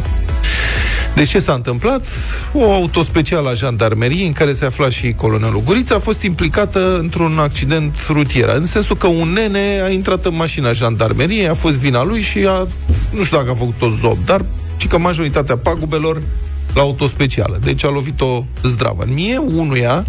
Deci 1.15 1.29
ce 1.29 1.39
s-a 1.39 1.53
întâmplat? 1.53 2.07
O 2.53 2.73
autospecială 2.73 3.49
a 3.51 3.55
jandarmeriei 3.55 4.27
în 4.27 4.33
care 4.33 4.53
se 4.53 4.65
afla 4.65 4.91
și 4.91 5.13
colonelul 5.13 5.63
Guriță 5.65 5.95
a 5.95 5.99
fost 5.99 6.23
implicată 6.23 6.99
într-un 6.99 7.39
accident 7.39 7.97
rutier. 8.09 8.49
În 8.49 8.67
sensul 8.67 8.97
că 8.97 9.07
un 9.07 9.29
nene 9.29 9.81
a 9.85 9.89
intrat 9.89 10.25
în 10.25 10.37
mașina 10.37 10.73
jandarmeriei, 10.73 11.49
a 11.49 11.55
fost 11.55 11.79
vina 11.79 12.05
lui 12.05 12.21
și 12.21 12.39
a, 12.39 12.67
nu 13.11 13.25
știu 13.25 13.37
dacă 13.37 13.51
a 13.51 13.55
făcut 13.55 13.83
o 13.83 13.89
zob, 13.89 14.19
dar 14.25 14.45
și 14.77 14.87
că 14.87 14.99
majoritatea 14.99 15.57
pagubelor 15.57 16.23
la 16.75 16.81
autospecială. 16.81 17.59
Deci 17.63 17.85
a 17.85 17.89
lovit-o 17.89 18.45
zdravă. 18.63 19.05
Mie, 19.07 19.39
unuia, 19.39 20.05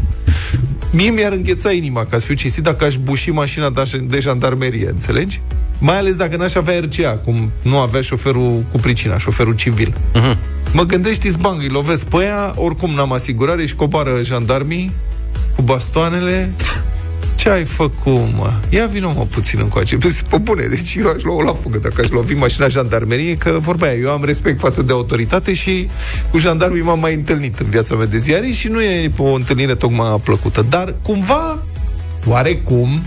mie 0.92 1.10
mi-ar 1.10 1.32
îngheța 1.32 1.72
inima, 1.72 2.04
ca 2.04 2.18
să 2.18 2.26
fiu 2.26 2.36
cinstit, 2.36 2.64
dacă 2.64 2.86
aș 2.86 2.96
buși 2.98 3.30
mașina 3.32 3.70
de- 3.70 3.98
de 3.98 4.20
jandarmerie, 4.20 4.88
înțelegi? 4.90 5.42
Mai 5.80 5.98
ales 5.98 6.16
dacă 6.16 6.38
n-aș 6.38 6.56
avea 6.56 6.80
RCA, 6.80 7.12
cum 7.12 7.52
nu 7.62 7.78
avea 7.78 8.02
șoferul 8.02 8.64
cu 8.72 8.78
pricina, 8.78 9.18
șoferul 9.18 9.56
civil. 9.56 9.94
Mă 10.74 10.84
gândești, 10.84 11.38
bang, 11.40 11.62
îi 11.62 11.68
lovesc 11.70 12.06
pe 12.06 12.18
ea, 12.24 12.54
oricum 12.56 12.90
n-am 12.90 13.12
asigurare 13.12 13.66
și 13.66 13.76
coboară 13.76 14.20
jandarmii 14.24 14.92
cu 15.56 15.62
bastoanele. 15.62 16.54
Ce 17.48 17.54
ai 17.54 17.66
făcut, 17.66 18.34
mă? 18.36 18.54
Ia 18.70 18.86
vină, 18.86 19.14
mă, 19.16 19.26
puțin 19.30 19.60
încoace. 19.60 19.98
Pe, 19.98 20.16
pe 20.30 20.38
bune, 20.38 20.66
deci 20.66 20.96
eu 21.00 21.08
aș 21.08 21.24
lua 21.24 21.44
la 21.44 21.54
fugă 21.54 21.78
dacă 21.78 22.02
aș 22.02 22.10
lovi 22.10 22.34
mașina 22.34 22.68
jandarmeriei, 22.68 23.36
că 23.36 23.56
vorba 23.60 23.86
aia, 23.86 23.96
eu 23.96 24.10
am 24.10 24.24
respect 24.26 24.60
față 24.60 24.82
de 24.82 24.92
autoritate 24.92 25.54
și 25.54 25.90
cu 26.32 26.38
jandarmii 26.38 26.82
m-am 26.82 27.00
mai 27.00 27.14
întâlnit 27.14 27.60
în 27.60 27.70
viața 27.70 27.96
mea 27.96 28.06
de 28.06 28.18
ziare 28.18 28.48
și 28.48 28.68
nu 28.68 28.82
e 28.82 29.12
o 29.18 29.34
întâlnire 29.34 29.76
tocmai 29.76 30.22
plăcută. 30.24 30.66
Dar 30.70 30.96
cumva, 31.02 31.64
oarecum, 32.26 33.02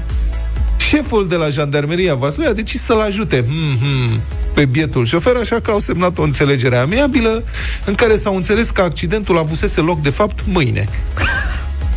șeful 0.77 1.29
de 1.29 1.37
la 1.37 1.49
jandarmeria 1.49 2.15
Vaslui 2.15 2.47
a 2.47 2.53
decis 2.53 2.83
să-l 2.83 3.01
ajute 3.01 3.45
mm-hmm, 3.45 4.21
pe 4.55 4.65
bietul 4.65 5.07
șofer, 5.07 5.37
așa 5.37 5.61
că 5.61 5.71
au 5.71 5.79
semnat 5.79 6.19
o 6.19 6.23
înțelegere 6.23 6.77
amiabilă 6.77 7.45
în 7.85 7.95
care 7.95 8.17
s-au 8.17 8.37
înțeles 8.37 8.71
că 8.71 8.81
accidentul 8.81 9.39
avusese 9.39 9.81
loc, 9.81 10.03
de 10.03 10.11
fapt, 10.11 10.45
mâine 10.53 10.89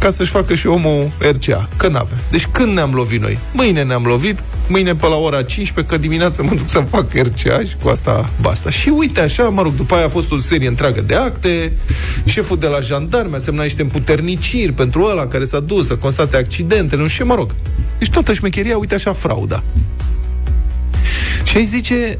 ca 0.03 0.11
să-și 0.11 0.31
facă 0.31 0.53
și 0.53 0.67
omul 0.67 1.11
RCA, 1.17 1.69
că 1.77 1.87
n-avea. 1.87 2.17
Deci 2.31 2.45
când 2.45 2.73
ne-am 2.73 2.91
lovit 2.93 3.21
noi? 3.21 3.39
Mâine 3.53 3.83
ne-am 3.83 4.03
lovit, 4.03 4.43
mâine 4.67 4.95
pe 4.95 5.07
la 5.07 5.15
ora 5.15 5.43
15, 5.43 5.93
că 5.93 6.01
dimineața 6.01 6.43
mă 6.43 6.53
duc 6.55 6.69
să 6.69 6.85
fac 6.89 7.13
RCA 7.13 7.63
și 7.63 7.75
cu 7.81 7.89
asta 7.89 8.29
basta. 8.41 8.69
Și 8.69 8.89
uite 8.89 9.21
așa, 9.21 9.43
mă 9.43 9.61
rog, 9.61 9.75
după 9.75 9.95
aia 9.95 10.05
a 10.05 10.07
fost 10.07 10.31
o 10.31 10.39
serie 10.39 10.67
întreagă 10.67 11.01
de 11.01 11.15
acte, 11.15 11.73
șeful 12.25 12.57
de 12.57 12.67
la 12.67 12.79
jandarme 12.79 13.35
a 13.35 13.39
semnat 13.39 13.63
niște 13.63 13.81
împuterniciri 13.81 14.71
pentru 14.71 15.03
ăla 15.03 15.27
care 15.27 15.43
s-a 15.43 15.59
dus 15.59 15.87
să 15.87 15.95
constate 15.95 16.37
accidentele, 16.37 17.01
nu 17.01 17.07
știu 17.07 17.23
ce, 17.23 17.29
mă 17.29 17.35
rog. 17.35 17.51
Deci 17.99 18.09
toată 18.09 18.33
șmecheria, 18.33 18.77
uite 18.77 18.95
așa, 18.95 19.13
frauda. 19.13 19.63
Și 21.43 21.57
ai 21.57 21.63
zice 21.63 22.19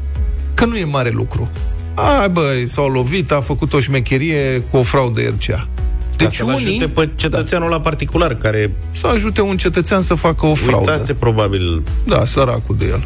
că 0.54 0.64
nu 0.64 0.76
e 0.76 0.84
mare 0.84 1.10
lucru. 1.10 1.50
Ai, 1.94 2.28
băi, 2.28 2.68
s-au 2.68 2.88
lovit, 2.88 3.32
a 3.32 3.40
făcut 3.40 3.72
o 3.72 3.80
șmecherie 3.80 4.62
cu 4.70 4.76
o 4.76 4.82
fraudă 4.82 5.20
RCA. 5.20 5.68
Deci 6.16 6.34
să 6.34 6.44
ajute 6.48 6.88
pe 6.88 7.08
cetățeanul 7.14 7.70
la 7.70 7.80
particular 7.80 8.34
care 8.34 8.74
să 8.90 9.06
ajute 9.06 9.40
un 9.40 9.56
cetățean 9.56 10.02
să 10.02 10.14
facă 10.14 10.46
o 10.46 10.54
fraudă. 10.54 10.90
uitase 10.90 11.14
probabil 11.14 11.82
Da, 12.04 12.24
săracul 12.24 12.76
de 12.78 12.84
el. 12.84 13.04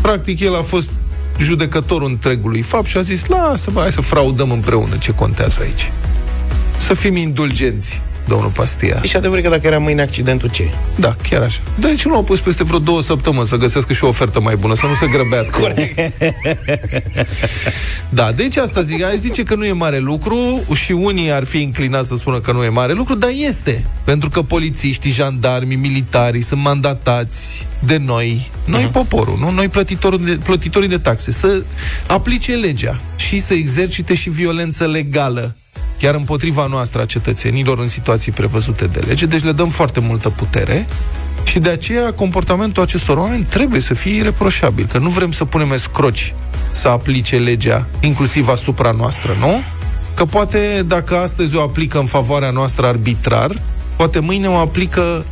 Practic, 0.00 0.40
el 0.40 0.56
a 0.56 0.62
fost 0.62 0.90
judecătorul 1.38 2.08
întregului 2.08 2.62
fapt 2.62 2.86
și 2.86 2.96
a 2.96 3.00
zis, 3.00 3.26
lasă, 3.26 3.70
bă, 3.70 3.80
hai 3.80 3.92
să 3.92 4.00
fraudăm 4.00 4.50
împreună, 4.50 4.96
ce 4.96 5.12
contează 5.14 5.60
aici. 5.62 5.92
Să 6.76 6.94
fim 6.94 7.16
indulgenți, 7.16 8.02
domnul 8.26 8.50
Pastia. 8.50 9.00
E 9.02 9.06
și 9.06 9.16
adevărat 9.16 9.42
că 9.42 9.48
dacă 9.48 9.66
era 9.66 9.78
mâine 9.78 10.02
accidentul 10.02 10.50
ce? 10.50 10.70
Da, 10.96 11.14
chiar 11.28 11.42
așa. 11.42 11.60
Deci 11.78 12.04
nu 12.04 12.12
l-au 12.12 12.22
pus 12.22 12.40
peste 12.40 12.64
vreo 12.64 12.78
două 12.78 13.02
săptămâni 13.02 13.46
să 13.46 13.56
găsească 13.56 13.92
și 13.92 14.04
o 14.04 14.08
ofertă 14.08 14.40
mai 14.40 14.56
bună, 14.56 14.74
să 14.74 14.86
nu 14.86 14.94
se 14.94 15.06
grăbească. 15.06 15.58
da, 18.18 18.32
deci 18.32 18.56
asta 18.56 18.82
zic, 18.82 19.02
ai 19.02 19.18
zice 19.18 19.42
că 19.42 19.54
nu 19.54 19.64
e 19.64 19.72
mare 19.72 19.98
lucru 19.98 20.64
și 20.74 20.92
unii 20.92 21.32
ar 21.32 21.44
fi 21.44 21.60
inclinați 21.60 22.08
să 22.08 22.16
spună 22.16 22.40
că 22.40 22.52
nu 22.52 22.64
e 22.64 22.68
mare 22.68 22.92
lucru, 22.92 23.14
dar 23.14 23.30
este. 23.34 23.84
Pentru 24.04 24.28
că 24.28 24.42
polițiștii, 24.42 25.10
jandarmii, 25.10 25.76
militarii 25.76 26.42
sunt 26.42 26.60
mandatați 26.60 27.66
de 27.78 27.96
noi, 27.96 28.50
noi 28.64 28.88
uh-huh. 28.88 28.92
poporul, 28.92 29.38
nu? 29.38 29.50
Noi 29.50 29.68
plătitorii 29.68 30.18
de, 30.18 30.38
plătitorii 30.42 30.88
de 30.88 30.98
taxe, 30.98 31.32
să 31.32 31.62
aplice 32.06 32.54
legea 32.54 33.00
și 33.16 33.40
să 33.40 33.54
exercite 33.54 34.14
și 34.14 34.30
violență 34.30 34.86
legală 34.86 35.54
chiar 35.98 36.14
împotriva 36.14 36.66
noastră 36.66 37.00
a 37.00 37.04
cetățenilor 37.04 37.78
în 37.78 37.88
situații 37.88 38.32
prevăzute 38.32 38.86
de 38.86 39.00
lege, 39.06 39.26
deci 39.26 39.42
le 39.42 39.52
dăm 39.52 39.68
foarte 39.68 40.00
multă 40.00 40.30
putere 40.30 40.86
și 41.44 41.58
de 41.58 41.68
aceea 41.68 42.12
comportamentul 42.12 42.82
acestor 42.82 43.16
oameni 43.16 43.44
trebuie 43.44 43.80
să 43.80 43.94
fie 43.94 44.14
ireproșabil, 44.14 44.86
că 44.92 44.98
nu 44.98 45.08
vrem 45.08 45.32
să 45.32 45.44
punem 45.44 45.72
escroci 45.72 46.34
să 46.70 46.88
aplice 46.88 47.36
legea, 47.36 47.86
inclusiv 48.00 48.48
asupra 48.48 48.90
noastră, 48.90 49.36
nu? 49.40 49.60
că 50.14 50.24
poate 50.24 50.84
dacă 50.86 51.16
astăzi 51.16 51.56
o 51.56 51.60
aplică 51.60 51.98
în 51.98 52.06
favoarea 52.06 52.50
noastră 52.50 52.86
arbitrar, 52.86 53.50
poate 53.96 54.18
mâine 54.18 54.48
o 54.48 54.54
aplică 54.54 55.24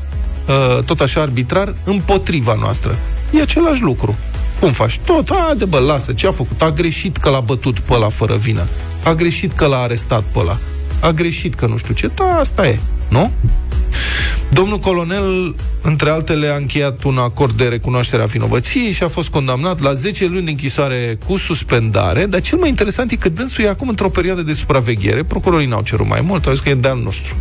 uh, 0.48 0.85
tot 0.85 1.01
așa 1.01 1.20
arbitrar 1.20 1.75
împotriva 1.85 2.57
noastră. 2.61 2.98
E 3.31 3.42
același 3.42 3.83
lucru. 3.83 4.16
Cum 4.61 4.72
faci? 4.72 4.98
Tot, 4.98 5.35
haide 5.35 5.64
bă, 5.64 5.79
lasă, 5.79 6.12
ce 6.12 6.27
a 6.27 6.31
făcut? 6.31 6.62
A 6.62 6.70
greșit 6.70 7.16
că 7.16 7.31
l-a 7.31 7.40
bătut 7.40 7.79
pe 7.79 7.92
ăla 7.92 8.09
fără 8.09 8.37
vină. 8.37 8.66
A 9.05 9.15
greșit 9.15 9.53
că 9.53 9.67
l-a 9.67 9.79
arestat 9.79 10.23
pe 10.23 10.38
ăla. 10.38 10.59
A 11.01 11.11
greșit 11.11 11.55
că 11.55 11.67
nu 11.67 11.77
știu 11.77 11.95
ce. 11.95 12.11
Da, 12.15 12.25
asta 12.25 12.69
e, 12.69 12.79
nu? 13.09 13.33
Domnul 14.51 14.79
colonel, 14.79 15.55
între 15.83 16.11
altele, 16.11 16.49
a 16.49 16.57
încheiat 16.57 17.03
un 17.03 17.19
acord 17.19 17.57
de 17.57 17.65
recunoaștere 17.65 18.23
a 18.23 18.27
vinovăției 18.27 18.93
și 18.93 19.03
a 19.03 19.09
fost 19.09 19.29
condamnat 19.29 19.81
la 19.81 19.93
10 19.93 20.27
luni 20.27 20.45
de 20.45 20.51
închisoare 20.51 21.19
cu 21.27 21.37
suspendare, 21.37 22.27
dar 22.27 22.41
cel 22.41 22.59
mai 22.59 22.69
interesant 22.69 23.11
e 23.11 23.17
că 23.17 23.29
dânsul 23.29 23.65
e 23.65 23.69
acum 23.69 23.88
într-o 23.88 24.09
perioadă 24.09 24.43
de 24.43 24.53
supraveghere, 24.53 25.25
procurorii 25.25 25.67
n-au 25.67 25.83
cerut 25.83 26.07
mai 26.07 26.21
mult, 26.21 26.47
au 26.47 26.53
zis 26.53 26.62
că 26.62 26.69
e 26.69 26.75
de-al 26.75 27.01
nostru. 27.03 27.37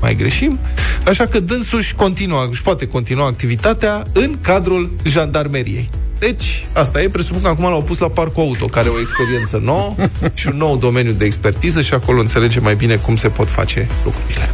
Mai 0.00 0.14
greșim, 0.14 0.58
așa 1.06 1.26
că 1.26 1.40
dânsul 1.40 1.78
își, 1.78 1.94
continuă, 1.94 2.46
își 2.50 2.62
poate 2.62 2.86
continua 2.86 3.26
activitatea 3.26 4.02
în 4.12 4.38
cadrul 4.40 4.90
jandarmeriei. 5.04 5.88
Deci, 6.18 6.66
asta 6.72 7.02
e, 7.02 7.08
presupun 7.08 7.42
că 7.42 7.48
acum 7.48 7.64
l-au 7.64 7.82
pus 7.82 7.98
la 7.98 8.08
parcul 8.08 8.42
auto, 8.42 8.66
care 8.66 8.88
are 8.88 8.96
o 8.96 9.00
experiență 9.00 9.60
nouă 9.62 9.94
și 10.34 10.48
un 10.48 10.56
nou 10.56 10.76
domeniu 10.76 11.12
de 11.12 11.24
expertiză 11.24 11.82
și 11.82 11.94
acolo 11.94 12.20
înțelege 12.20 12.60
mai 12.60 12.74
bine 12.74 12.96
cum 12.96 13.16
se 13.16 13.28
pot 13.28 13.48
face 13.50 13.88
lucrurile. 14.04 14.50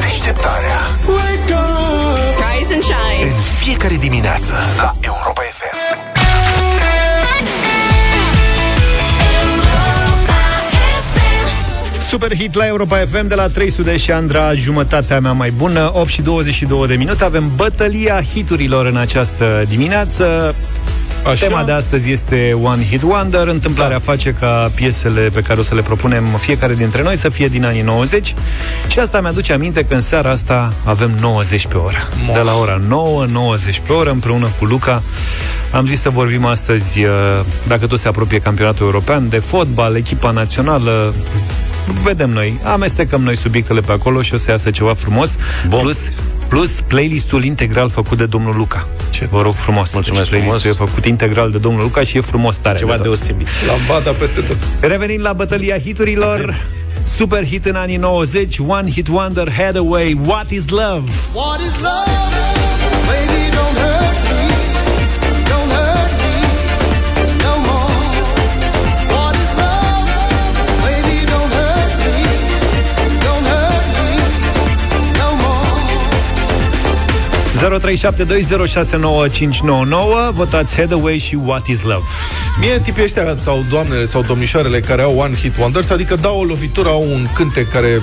Deșteptarea 0.00 0.78
Rise 2.58 2.72
and 2.74 2.82
shine. 2.82 3.24
în 3.24 3.32
fiecare 3.60 3.94
dimineață 3.96 4.52
la 4.76 4.96
Europa 5.00 5.42
Super 12.08 12.34
hit 12.34 12.54
la 12.54 12.66
Europa 12.66 12.96
FM 12.96 13.26
de 13.26 13.34
la 13.34 13.48
300 13.48 13.96
și 13.96 14.12
Andra, 14.12 14.52
jumătatea 14.52 15.20
mea 15.20 15.32
mai 15.32 15.50
bună, 15.50 15.90
8 15.94 16.08
și 16.08 16.22
22 16.22 16.86
de 16.86 16.94
minute. 16.94 17.24
Avem 17.24 17.52
bătălia 17.56 18.22
hiturilor 18.22 18.86
în 18.86 18.96
această 18.96 19.64
dimineață. 19.68 20.54
Așa? 21.28 21.46
Tema 21.46 21.64
de 21.64 21.72
astăzi 21.72 22.10
este 22.10 22.58
One 22.62 22.84
Hit 22.84 23.02
Wonder. 23.02 23.46
Întâmplarea 23.46 23.98
da. 23.98 24.02
face 24.04 24.34
ca 24.40 24.70
piesele 24.74 25.20
pe 25.20 25.40
care 25.40 25.60
o 25.60 25.62
să 25.62 25.74
le 25.74 25.82
propunem 25.82 26.24
fiecare 26.38 26.74
dintre 26.74 27.02
noi 27.02 27.16
să 27.16 27.28
fie 27.28 27.48
din 27.48 27.64
anii 27.64 27.82
90. 27.82 28.34
Și 28.88 28.98
asta 28.98 29.20
mi-aduce 29.20 29.52
aminte 29.52 29.84
că 29.84 29.94
în 29.94 30.00
seara 30.00 30.30
asta 30.30 30.72
avem 30.84 31.10
90 31.20 31.66
pe 31.66 31.76
oră. 31.76 32.08
Moh. 32.26 32.34
De 32.34 32.40
la 32.40 32.56
ora 32.56 32.80
9, 32.88 33.24
90 33.24 33.82
pe 33.86 33.92
oră, 33.92 34.10
împreună 34.10 34.52
cu 34.58 34.64
Luca. 34.64 35.02
Am 35.70 35.86
zis 35.86 36.00
să 36.00 36.10
vorbim 36.10 36.44
astăzi, 36.44 37.04
uh, 37.04 37.10
dacă 37.66 37.86
tot 37.86 37.98
se 37.98 38.08
apropie 38.08 38.38
campionatul 38.38 38.86
european, 38.86 39.28
de 39.28 39.38
fotbal, 39.38 39.96
echipa 39.96 40.30
națională, 40.30 41.14
vedem 42.02 42.30
noi, 42.30 42.60
amestecăm 42.62 43.22
noi 43.22 43.36
subiectele 43.36 43.80
pe 43.80 43.92
acolo 43.92 44.22
și 44.22 44.34
o 44.34 44.36
să 44.36 44.50
iasă 44.50 44.70
ceva 44.70 44.94
frumos. 44.94 45.36
Bun. 45.68 45.80
Plus, 45.80 46.08
plus 46.48 46.80
playlistul 46.80 47.44
integral 47.44 47.88
făcut 47.90 48.18
de 48.18 48.26
domnul 48.26 48.56
Luca. 48.56 48.86
Ce 49.10 49.28
Vă 49.30 49.42
rog 49.42 49.54
frumos. 49.54 49.92
Mulțumesc 49.92 50.22
deci 50.30 50.38
playlistul 50.38 50.72
frumos. 50.72 50.88
e 50.88 50.90
făcut 50.90 51.04
integral 51.04 51.50
de 51.50 51.58
domnul 51.58 51.82
Luca 51.82 52.00
și 52.02 52.16
e 52.16 52.20
frumos 52.20 52.56
tare. 52.56 52.78
Ceva 52.78 52.90
de 52.90 52.96
tot. 52.96 53.06
deosebit. 53.06 53.48
Lambada 53.66 54.10
peste 54.10 54.40
tot. 54.40 54.56
Revenind 54.80 55.20
la 55.22 55.32
bătălia 55.32 55.78
hiturilor, 55.78 56.54
super 57.04 57.44
hit 57.46 57.64
în 57.66 57.74
anii 57.74 57.96
90, 57.96 58.58
One 58.66 58.90
Hit 58.90 59.08
Wonder, 59.08 59.52
Hathaway, 59.52 60.18
What 60.26 60.50
is 60.50 60.68
Love? 60.68 61.10
What 61.32 61.60
is 61.60 61.74
love? 61.80 62.10
Baby, 63.06 63.50
don't 63.56 63.87
0372069599 77.58 77.62
Votați 80.32 80.76
Hathaway 80.76 81.18
și 81.18 81.38
What 81.44 81.66
is 81.66 81.82
Love. 81.82 82.04
Mie 82.60 82.80
tipii 82.80 83.02
ăștia 83.02 83.36
sau 83.42 83.64
doamnele 83.70 84.04
sau 84.04 84.22
domnișoarele 84.22 84.80
care 84.80 85.02
au 85.02 85.18
one 85.18 85.34
hit 85.36 85.58
wonders, 85.58 85.90
adică 85.90 86.16
dau 86.16 86.38
o 86.38 86.44
lovitură, 86.44 86.88
au 86.88 87.02
un 87.02 87.26
cântec 87.34 87.68
care 87.68 88.00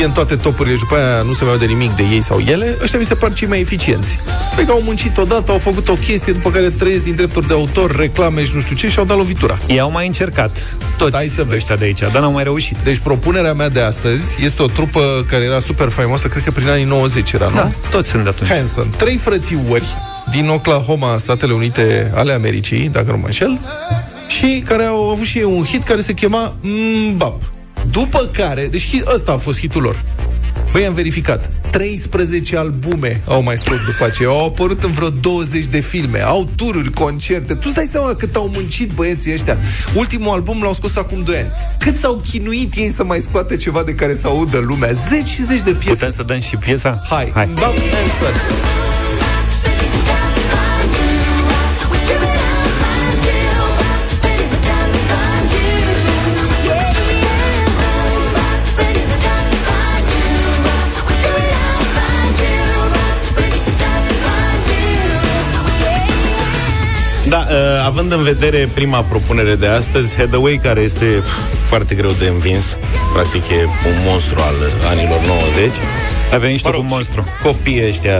e 0.00 0.04
în 0.04 0.10
toate 0.12 0.36
topurile 0.36 0.74
și 0.74 0.80
după 0.80 0.94
aia 0.94 1.22
nu 1.22 1.32
se 1.32 1.44
mai 1.44 1.52
aude 1.52 1.64
nimic 1.66 1.90
de 1.96 2.02
ei 2.10 2.22
sau 2.22 2.38
ele, 2.38 2.76
ăștia 2.82 2.98
mi 2.98 3.04
se 3.04 3.14
par 3.14 3.32
cei 3.32 3.48
mai 3.48 3.60
eficienți. 3.60 4.18
Adică 4.56 4.72
au 4.72 4.80
muncit 4.84 5.16
odată, 5.18 5.52
au 5.52 5.58
făcut 5.58 5.88
o 5.88 5.94
chestie, 5.94 6.32
după 6.32 6.50
care 6.50 6.70
trăiesc 6.70 7.04
din 7.04 7.14
drepturi 7.14 7.46
de 7.46 7.54
autor, 7.54 7.96
reclame 7.96 8.44
și 8.44 8.54
nu 8.54 8.60
știu 8.60 8.76
ce 8.76 8.88
și 8.88 8.98
au 8.98 9.04
dat 9.04 9.16
lovitura. 9.16 9.56
Ei 9.66 9.80
au 9.80 9.90
mai 9.90 10.06
încercat. 10.06 10.76
Toți 10.96 11.10
Stai 11.10 11.26
să 11.26 11.42
vezi. 11.42 11.56
ăștia 11.56 11.76
de 11.76 11.84
aici, 11.84 11.98
dar 12.00 12.20
n-au 12.20 12.32
mai 12.32 12.42
reușit. 12.42 12.76
Deci 12.84 12.98
propunerea 12.98 13.52
mea 13.52 13.68
de 13.68 13.80
astăzi 13.80 14.36
este 14.44 14.62
o 14.62 14.66
trupă 14.66 15.24
care 15.28 15.44
era 15.44 15.58
super 15.58 15.88
faimoasă, 15.88 16.28
cred 16.28 16.44
că 16.44 16.50
prin 16.50 16.68
anii 16.68 16.84
90 16.84 17.32
era, 17.32 17.48
nu? 17.48 17.54
Da, 17.54 17.70
toți 17.90 18.08
sunt 18.10 18.22
de 18.22 18.28
atunci. 18.28 18.50
Hanson. 18.50 18.86
Trei 18.96 19.16
frățiori 19.16 19.86
din 20.30 20.48
Oklahoma, 20.48 21.16
Statele 21.18 21.52
Unite 21.52 22.12
ale 22.14 22.32
Americii, 22.32 22.88
dacă 22.92 23.10
nu 23.10 23.16
mă 23.16 23.26
înșel, 23.26 23.60
și 24.28 24.62
care 24.66 24.84
au 24.84 25.10
avut 25.10 25.26
și 25.26 25.38
ei 25.38 25.44
un 25.44 25.64
hit 25.64 25.82
care 25.82 26.00
se 26.00 26.12
chema 26.12 26.54
Mbap. 27.12 27.40
După 27.90 28.28
care, 28.32 28.66
deci 28.66 28.88
hit, 28.88 29.06
ăsta 29.14 29.32
a 29.32 29.36
fost 29.36 29.58
hitul 29.58 29.82
lor. 29.82 30.02
Băi, 30.72 30.86
am 30.86 30.94
verificat. 30.94 31.50
13 31.70 32.56
albume 32.56 33.20
au 33.26 33.42
mai 33.42 33.58
scos 33.58 33.76
după 33.84 34.04
aceea. 34.04 34.28
Au 34.28 34.46
apărut 34.46 34.84
în 34.84 34.92
vreo 34.92 35.08
20 35.08 35.66
de 35.66 35.80
filme. 35.80 36.20
Au 36.20 36.48
tururi, 36.56 36.90
concerte. 36.90 37.54
Tu 37.54 37.60
îți 37.64 37.74
dai 37.74 37.88
seama 37.90 38.14
cât 38.14 38.36
au 38.36 38.50
muncit 38.54 38.90
băieții 38.90 39.32
ăștia. 39.32 39.58
Ultimul 39.94 40.32
album 40.32 40.62
l-au 40.62 40.74
scos 40.74 40.96
acum 40.96 41.22
2 41.22 41.36
ani. 41.36 41.50
Cât 41.78 41.96
s-au 41.96 42.22
chinuit 42.30 42.74
ei 42.76 42.90
să 42.90 43.04
mai 43.04 43.20
scoate 43.20 43.56
ceva 43.56 43.82
de 43.82 43.94
care 43.94 44.14
să 44.14 44.26
audă 44.26 44.58
lumea. 44.58 44.90
Zeci 44.92 45.28
și 45.28 45.44
zeci 45.44 45.62
de 45.62 45.72
piese. 45.72 45.90
Putem 45.92 46.10
să 46.10 46.22
dăm 46.22 46.40
și 46.40 46.56
piesa? 46.56 47.02
Hai, 47.08 47.30
Hai. 47.34 47.48
Mbap 47.50 47.74
Hanson. 47.74 48.91
Având 67.92 68.12
în 68.12 68.22
vedere 68.22 68.68
prima 68.74 69.02
propunere 69.02 69.54
de 69.54 69.66
astăzi, 69.66 70.16
Hathaway, 70.16 70.60
care 70.62 70.80
este 70.80 71.04
pf, 71.04 71.38
foarte 71.64 71.94
greu 71.94 72.10
de 72.10 72.26
învins, 72.26 72.76
practic 73.12 73.48
e 73.48 73.64
un 73.86 73.94
monstru 74.06 74.40
al 74.40 74.54
anilor 74.90 75.20
90. 75.26 75.70
Ai 76.32 76.38
venit 76.38 76.56
și 76.56 76.62
tu 76.62 76.68
Mă 76.68 76.74
cu 76.74 76.80
rog, 76.80 76.84
un 76.90 76.90
monstru. 76.94 77.26
Copiii 77.42 77.86
ăștia 77.86 78.16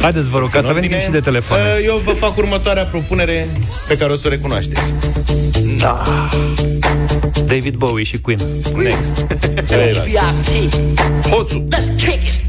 Haideți, 0.00 0.30
vă 0.30 0.38
rog, 0.38 0.50
ca 0.50 0.60
să 0.60 0.64
în 0.64 0.70
avem 0.70 0.82
ordine. 0.82 0.98
timp 0.98 1.06
și 1.06 1.20
de 1.20 1.20
telefon. 1.20 1.56
Uh, 1.56 1.84
Eu 1.86 2.00
vă 2.04 2.10
fac 2.10 2.36
următoarea 2.36 2.84
propunere 2.84 3.48
pe 3.88 3.96
care 3.96 4.12
o 4.12 4.16
să 4.16 4.22
o 4.26 4.28
recunoașteți. 4.30 4.94
David 7.46 7.74
Bowie 7.74 8.04
și 8.04 8.20
Queen. 8.20 8.40
Next. 8.76 9.26
Hoțul. 11.30 11.64
Alright, 11.68 12.45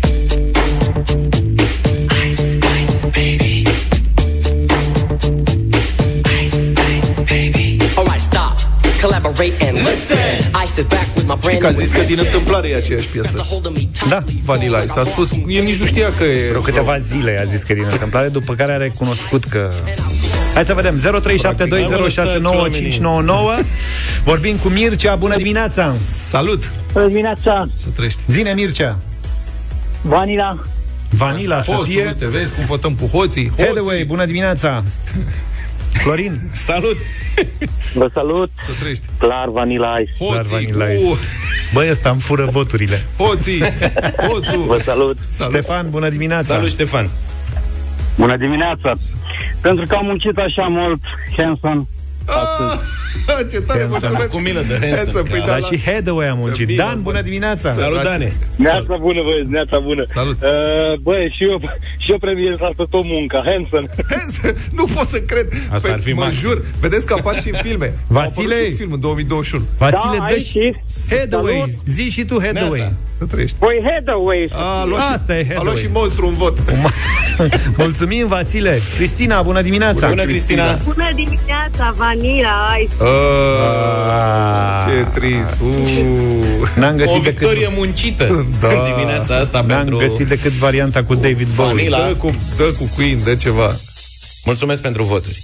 Collaborate 9.27 9.67
and 9.67 9.77
listen. 9.77 10.51
I 10.63 10.65
sit 10.65 10.87
back 10.89 11.07
with 11.15 11.27
my 11.27 11.35
brand 11.41 11.59
Că 11.59 11.65
a 11.67 11.69
new 11.69 11.79
zis 11.79 11.89
că 11.91 11.99
din 11.99 12.09
invention. 12.09 12.33
întâmplare 12.33 12.67
e 12.69 12.75
aceeași 12.75 13.07
That's 13.07 13.11
piesă. 13.11 13.37
a 13.39 13.43
hold 13.49 13.65
of 13.65 13.71
me 13.73 13.79
tightly. 13.79 14.09
Da, 14.09 14.23
Vanilla 14.43 14.77
Ice. 14.77 14.99
A 14.99 15.03
spus, 15.03 15.31
el 15.47 15.63
nici 15.63 15.75
nu 15.79 15.85
știa 15.85 16.11
că 16.17 16.23
e... 16.23 16.47
Vreo 16.49 16.61
câteva 16.61 16.97
zile 16.97 17.39
a 17.41 17.43
zis 17.43 17.63
că 17.63 17.71
e 17.71 17.75
din 17.75 17.87
întâmplare, 17.91 18.27
după 18.27 18.53
care 18.53 18.71
a 18.71 18.77
recunoscut 18.77 19.43
că... 19.43 19.71
Hai 20.53 20.65
să 20.65 20.73
vedem, 20.73 20.99
0372069599 20.99 21.01
Vorbim 24.23 24.55
cu 24.55 24.67
Mircea, 24.67 25.15
bună 25.15 25.35
dimineața! 25.35 25.91
Salut! 26.27 26.71
Bună 26.93 27.07
dimineața, 27.07 27.67
Să 27.75 27.85
trăiești. 27.95 28.19
Zine, 28.27 28.53
Mircea! 28.53 28.97
Vanila. 30.01 30.57
Vanila 31.09 31.61
să 31.61 31.71
Hoțul, 31.71 31.85
fie... 31.85 32.05
uite, 32.05 32.25
vezi 32.27 32.53
cum 32.53 32.65
votăm 32.65 32.93
cu 32.93 33.05
hoții. 33.05 33.51
Hathaway, 33.57 33.83
Hoții. 33.83 34.05
bună 34.05 34.25
dimineața! 34.25 34.83
Florin, 36.03 36.39
Salut! 36.53 36.97
Vă 37.93 38.09
salut, 38.13 38.51
Să 38.55 38.71
trăiești. 38.79 39.03
clar 39.17 39.49
Vanila 39.49 39.99
Ice. 39.99 40.11
Clar 40.17 40.37
Hoții 40.37 40.51
Vanilla 40.51 40.91
Ice. 40.91 41.03
cu 41.03 41.17
băi, 41.73 41.89
ăsta 41.89 42.09
îmi 42.09 42.19
fură 42.19 42.45
voturile. 42.45 43.01
hoții. 43.17 43.61
Hoțul. 44.29 44.63
Vă 44.65 44.77
salut. 44.83 45.17
Salut. 45.27 45.53
Ștefan, 45.53 45.89
bună 45.89 46.09
dimineața! 46.09 46.53
Salut, 46.55 46.69
Ștefan! 46.69 47.09
Bună 48.17 48.37
dimineața. 48.37 48.93
Pentru 49.61 49.85
că 49.87 49.95
am 49.95 50.05
muncit 50.05 50.37
așa 50.37 50.67
mult, 50.67 51.01
Hanson, 51.37 51.87
Ah, 52.27 52.79
Ce 53.51 53.59
tare, 53.61 53.79
Hanson. 53.79 53.99
mulțumesc. 54.01 54.29
Cu 54.29 54.37
milă 54.37 54.61
de 54.67 54.73
Hanson, 54.73 54.95
Hanson, 54.97 55.23
păi 55.23 55.39
clar. 55.41 55.45
da, 55.45 55.51
Dar 55.51 55.59
la- 55.61 55.67
și 55.67 55.81
Hathaway 55.85 56.27
a 56.27 56.33
muncit. 56.33 56.65
Bine, 56.65 56.83
Dan, 56.83 56.95
bă. 56.95 57.01
bună 57.01 57.21
dimineața! 57.21 57.71
Salut, 57.73 58.03
Dane! 58.03 58.33
Neața 58.55 58.95
bună, 58.99 59.21
băieți, 59.23 59.49
neața 59.49 59.79
bună. 59.79 60.05
Salut. 60.15 60.37
Uh, 60.41 60.99
băi, 61.01 61.33
și 61.37 61.43
eu, 61.43 61.59
și 62.03 62.11
eu 62.11 62.17
premiez 62.17 62.53
asta 62.53 62.83
tot 62.89 63.03
munca, 63.03 63.43
Hanson. 63.45 63.89
nu 64.79 64.83
pot 64.93 65.07
să 65.07 65.19
cred. 65.19 65.47
Asta 65.71 65.91
ar 65.91 65.99
fi 65.99 66.11
mă 66.13 66.21
maxim. 66.23 66.39
jur. 66.39 66.65
Vedeți 66.79 67.05
că 67.05 67.13
apar 67.13 67.39
și 67.41 67.49
în 67.49 67.57
filme. 67.67 67.93
Vasile! 68.07 68.53
A 68.53 68.57
apărut 68.57 68.65
și 68.65 68.71
un 68.71 68.77
film 68.77 68.91
în 68.91 68.99
2021. 68.99 69.63
Vasile, 69.77 69.99
Da, 70.03 70.17
dă 70.17 70.23
aici 70.33 70.45
și 70.45 70.51
și- 70.51 70.73
Hathaway. 71.17 71.53
Salut. 71.53 71.69
Zi 71.85 72.09
și 72.09 72.25
tu 72.25 72.35
Hathaway. 72.41 72.79
Neața. 72.79 72.93
Să 73.17 73.25
trăiești. 73.25 73.55
Păi 73.59 73.81
Hathaway. 73.83 74.49
A, 74.51 74.79
a 74.81 74.85
luat 74.85 75.01
Asta 75.13 75.33
și, 75.33 75.39
e 75.39 75.41
a 75.41 75.45
luat 75.45 75.55
Hathaway. 75.57 75.75
și 75.81 75.87
monstru 75.93 76.27
un 76.27 76.33
vot. 76.33 76.57
Mulțumim, 77.77 78.27
Vasile. 78.27 78.79
Cristina, 78.95 79.41
bună 79.41 79.61
dimineața! 79.61 80.07
Bună, 80.07 80.23
Cristina! 80.23 80.73
Bună 80.83 81.09
dimineața, 81.15 81.93
Vanilla 81.97 82.75
Ice. 82.81 82.93
Ah, 83.03 84.83
ce 84.85 85.19
trist. 85.19 85.55
Uh. 85.61 86.69
N-am 86.75 86.93
O 86.93 86.97
găsit 86.97 87.21
victorie 87.21 87.59
decât, 87.59 87.75
muncită 87.77 88.45
Da. 88.61 88.67
în 88.67 88.93
dimineața 88.95 89.35
asta 89.35 89.61
n-am 89.67 89.77
pentru... 89.77 89.97
găsit 89.97 90.27
decât 90.27 90.51
varianta 90.51 91.03
cu 91.03 91.15
David 91.15 91.47
Bowie. 91.55 91.73
Vanilla. 91.73 91.97
Dă 91.97 92.15
cu, 92.15 92.35
dă 92.57 92.63
cu 92.63 92.89
Queen, 92.95 93.19
dă 93.23 93.35
ceva. 93.35 93.75
Mulțumesc 94.45 94.81
pentru 94.81 95.03
voturi. 95.03 95.43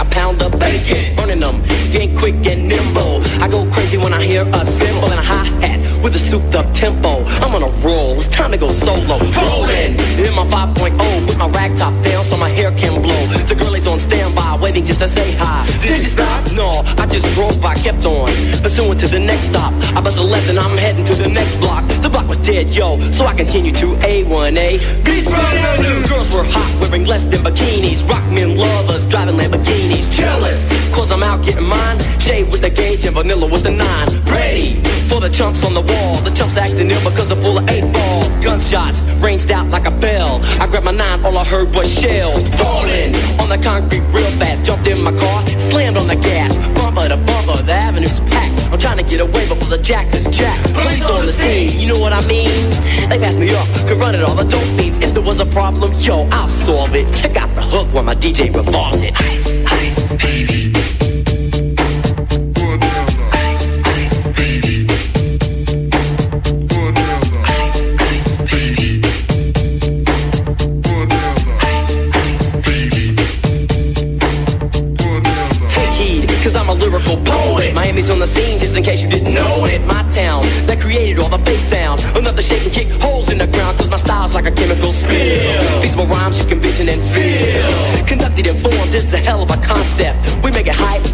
A 0.00 0.04
pound 0.06 0.42
of 0.42 0.58
bacon. 0.58 1.14
Burning 1.16 1.40
them, 1.40 1.62
getting 1.92 2.16
quick 2.16 2.34
and 2.46 2.68
nimble. 2.68 3.20
I 3.42 3.48
go 3.48 3.70
crazy 3.70 3.98
when 3.98 4.12
I 4.12 4.22
hear 4.24 4.48
a 4.48 4.64
cymbal 4.64 5.10
and 5.10 5.20
a 5.20 5.22
hi 5.22 5.44
hat 5.64 6.02
with 6.02 6.14
a 6.14 6.18
souped 6.18 6.54
up 6.54 6.72
tempo. 6.72 7.22
I'm 7.42 7.54
on 7.54 7.62
a 7.62 7.70
roll, 7.84 8.18
it's 8.18 8.28
time 8.28 8.52
to 8.52 8.58
go 8.58 8.70
solo. 8.70 9.18
Rolling 9.18 9.92
in 10.26 10.34
my 10.34 10.46
5.0 10.46 11.26
with 11.26 11.36
my 11.36 11.48
rag 11.48 11.76
top 11.76 11.92
down 12.02 12.24
so 12.24 12.36
my 12.36 12.48
hair 12.48 12.72
can 12.72 13.02
blow. 13.02 13.26
The 13.50 13.54
girl 13.54 13.74
is 13.74 13.86
on 13.86 13.98
standby, 13.98 14.58
waiting 14.60 14.84
just 14.84 15.00
to 15.00 15.08
say 15.08 15.32
hi. 15.36 15.66
Did 15.80 16.02
you 16.02 16.10
stop? 16.10 16.52
No, 16.52 16.68
I 17.02 17.06
just 17.06 17.26
drove 17.34 17.60
by, 17.60 17.74
kept 17.74 18.04
on. 18.06 18.28
Pursuing 18.62 18.98
to 18.98 19.06
the 19.06 19.20
next 19.20 19.48
stop. 19.50 19.72
I 19.96 20.00
bust 20.00 20.16
a 20.16 20.22
left 20.22 20.48
and 20.48 20.58
I'm 20.58 20.76
heading 20.78 21.04
to 21.04 21.14
the 21.14 21.28
next 21.28 21.56
block. 21.56 21.86
The 22.02 22.08
block 22.08 22.26
was 22.28 22.38
dead, 22.38 22.70
yo, 22.70 22.98
so 23.12 23.26
I 23.26 23.34
continue 23.34 23.72
to 23.72 23.86
A1A. 23.96 25.04
Beats 25.04 25.28
Beachfront 25.28 25.54
Avenue. 25.68 26.08
Girls 26.08 26.34
were 26.34 26.44
hot, 26.44 26.70
wearing 26.80 27.04
less 27.04 27.24
than 27.24 27.39
Lamborghinis. 29.40 30.10
Jealous, 30.12 30.60
cause 30.94 31.10
I'm 31.10 31.22
out 31.22 31.44
getting 31.44 31.64
mine. 31.64 31.98
Shade 32.20 32.50
with 32.52 32.60
the 32.60 32.70
gauge 32.70 33.04
and 33.04 33.14
vanilla 33.14 33.46
with 33.46 33.62
the 33.62 33.70
nine. 33.70 34.08
Ready 34.24 34.82
for 35.08 35.20
the 35.20 35.28
chumps 35.28 35.64
on 35.64 35.74
the 35.74 35.80
wall. 35.80 36.16
The 36.22 36.30
chumps 36.30 36.56
acting 36.56 36.90
ill 36.90 37.02
because 37.02 37.28
they're 37.28 37.42
full 37.42 37.58
of 37.58 37.68
eight 37.70 37.90
ball. 37.92 38.22
Gunshots 38.42 39.02
ranged 39.24 39.50
out 39.50 39.68
like 39.68 39.86
a 39.86 39.90
bell. 39.90 40.40
I 40.60 40.66
grabbed 40.66 40.84
my 40.84 40.92
nine, 40.92 41.24
all 41.24 41.36
I 41.36 41.44
heard 41.44 41.74
was 41.74 41.88
shells. 41.92 42.42
Falling 42.60 43.14
on 43.40 43.48
the 43.48 43.58
concrete 43.62 44.04
real 44.12 44.30
fast. 44.38 44.64
Jumped 44.64 44.86
in 44.86 45.02
my 45.02 45.16
car, 45.16 45.46
slammed 45.58 45.96
on 45.96 46.06
the 46.06 46.16
gas. 46.16 46.56
Bumper 46.78 47.08
to 47.08 47.16
bumper, 47.16 47.62
the 47.62 47.72
avenue's 47.72 48.20
packed. 48.20 48.60
I'm 48.72 48.78
trying 48.78 48.98
to 48.98 49.04
get 49.04 49.20
away 49.20 49.48
before 49.48 49.68
the 49.68 49.82
jack 49.82 50.14
is 50.14 50.26
jacked. 50.28 50.72
Police 50.74 51.02
on 51.04 51.26
the 51.26 51.32
scene, 51.32 51.78
you 51.80 51.86
know 51.86 51.98
what 51.98 52.12
I 52.12 52.24
mean? 52.26 52.70
They 53.10 53.18
passed 53.18 53.40
me 53.40 53.52
up, 53.52 53.66
could 53.88 53.98
run 53.98 54.14
it 54.14 54.22
all 54.22 54.36
the 54.36 54.44
dope 54.44 54.62
fiends. 54.78 54.98
If 55.00 55.14
there 55.14 55.22
was 55.22 55.40
a 55.40 55.46
problem, 55.46 55.92
yo, 55.94 56.28
I'll 56.30 56.48
solve 56.48 56.94
it. 56.94 57.12
Check 57.16 57.36
out 57.36 57.52
the 57.56 57.62
hook 57.62 57.88
while 57.92 58.04
my 58.04 58.14
DJ 58.14 58.54
revolves 58.54 59.02
it. 59.02 59.12
Ice, 59.20 59.64
ice, 59.66 60.16
baby. 60.16 60.72
Miami's 77.74 78.10
on 78.10 78.18
the 78.18 78.26
scene, 78.26 78.58
just 78.58 78.76
in 78.76 78.82
case 78.82 79.02
you 79.02 79.08
didn't 79.08 79.34
know 79.34 79.64
it. 79.64 79.80
My 79.84 80.02
town, 80.12 80.42
that 80.66 80.78
created 80.80 81.18
all 81.18 81.28
the 81.28 81.38
bass 81.38 81.60
sound. 81.68 82.00
Another 82.16 82.40
shake 82.40 82.64
like 84.42 84.52
a 84.52 84.56
chemical 84.56 84.92
spill. 84.92 85.82
Feasible 85.82 86.06
rhymes 86.06 86.38
you 86.38 86.46
can 86.46 86.60
vision 86.60 86.88
and 86.88 87.02
feel. 87.12 88.06
Conducted 88.06 88.46
and 88.46 88.58
formed, 88.60 88.90
this 88.90 89.04
is 89.04 89.12
a 89.12 89.18
hell 89.18 89.42
of 89.42 89.50
a 89.50 89.56
concept. 89.56 90.18
We 90.42 90.50
make 90.50 90.66
it 90.66 90.74
hype, 90.74 91.04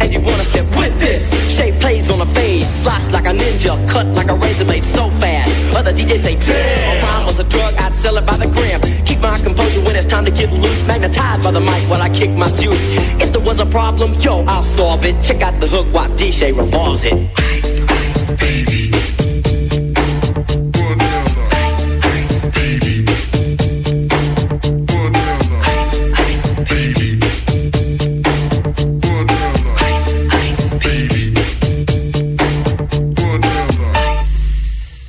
and 0.00 0.12
you 0.12 0.20
wanna 0.20 0.44
step 0.44 0.66
with 0.76 0.94
this. 1.00 1.22
Shape 1.56 1.80
plays 1.80 2.10
on 2.10 2.20
a 2.20 2.26
fade, 2.26 2.64
slice 2.64 3.10
like 3.10 3.26
a 3.26 3.32
ninja, 3.32 3.74
cut 3.88 4.06
like 4.08 4.28
a 4.28 4.34
razor 4.34 4.64
blade 4.64 4.84
so 4.84 5.10
fast. 5.22 5.50
Other 5.74 5.92
DJs 5.92 6.22
say, 6.22 6.36
damn, 6.36 6.96
a 6.96 7.06
rhyme 7.06 7.26
was 7.26 7.38
a 7.40 7.44
drug, 7.44 7.74
I'd 7.74 7.94
sell 7.94 8.16
it 8.18 8.26
by 8.26 8.36
the 8.36 8.46
gram. 8.46 8.80
Keep 9.04 9.20
my 9.20 9.36
composure 9.38 9.82
when 9.82 9.96
it's 9.96 10.06
time 10.06 10.24
to 10.24 10.30
get 10.30 10.52
loose. 10.52 10.86
Magnetized 10.86 11.42
by 11.42 11.50
the 11.50 11.60
mic 11.60 11.82
while 11.90 12.02
I 12.02 12.10
kick 12.10 12.30
my 12.30 12.48
juice. 12.50 12.84
If 13.22 13.32
there 13.32 13.42
was 13.42 13.58
a 13.58 13.66
problem, 13.66 14.14
yo, 14.14 14.44
I'll 14.44 14.62
solve 14.62 15.04
it. 15.04 15.20
Check 15.22 15.42
out 15.42 15.58
the 15.60 15.66
hook 15.66 15.86
while 15.92 16.08
DJ 16.10 16.56
revolves 16.56 17.02
it. 17.04 17.14
Ice, 17.36 17.80
ice, 17.88 18.32
baby. 18.36 18.95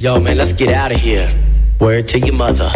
Yo, 0.07 0.17
man, 0.21 0.37
let's 0.37 0.53
get 0.53 0.73
out 0.73 0.89
of 0.93 1.01
here. 1.01 1.29
Word 1.81 2.07
to 2.07 2.17
your 2.17 2.33
mother. 2.33 2.71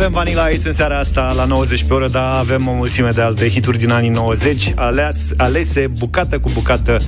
N-avem 0.00 0.14
Vanilla 0.14 0.48
Ice 0.48 0.68
în 0.68 0.72
seara 0.72 0.98
asta 0.98 1.32
la 1.36 1.44
90 1.44 1.84
pe 1.84 1.94
oră, 1.94 2.08
dar 2.08 2.36
avem 2.36 2.68
o 2.68 2.72
mulțime 2.72 3.10
de 3.10 3.20
alte 3.20 3.48
hituri 3.48 3.78
din 3.78 3.90
anii 3.90 4.08
90, 4.08 4.72
aleas, 4.76 5.16
alese 5.36 5.86
bucată 5.98 6.38
cu 6.38 6.50
bucată 6.54 6.98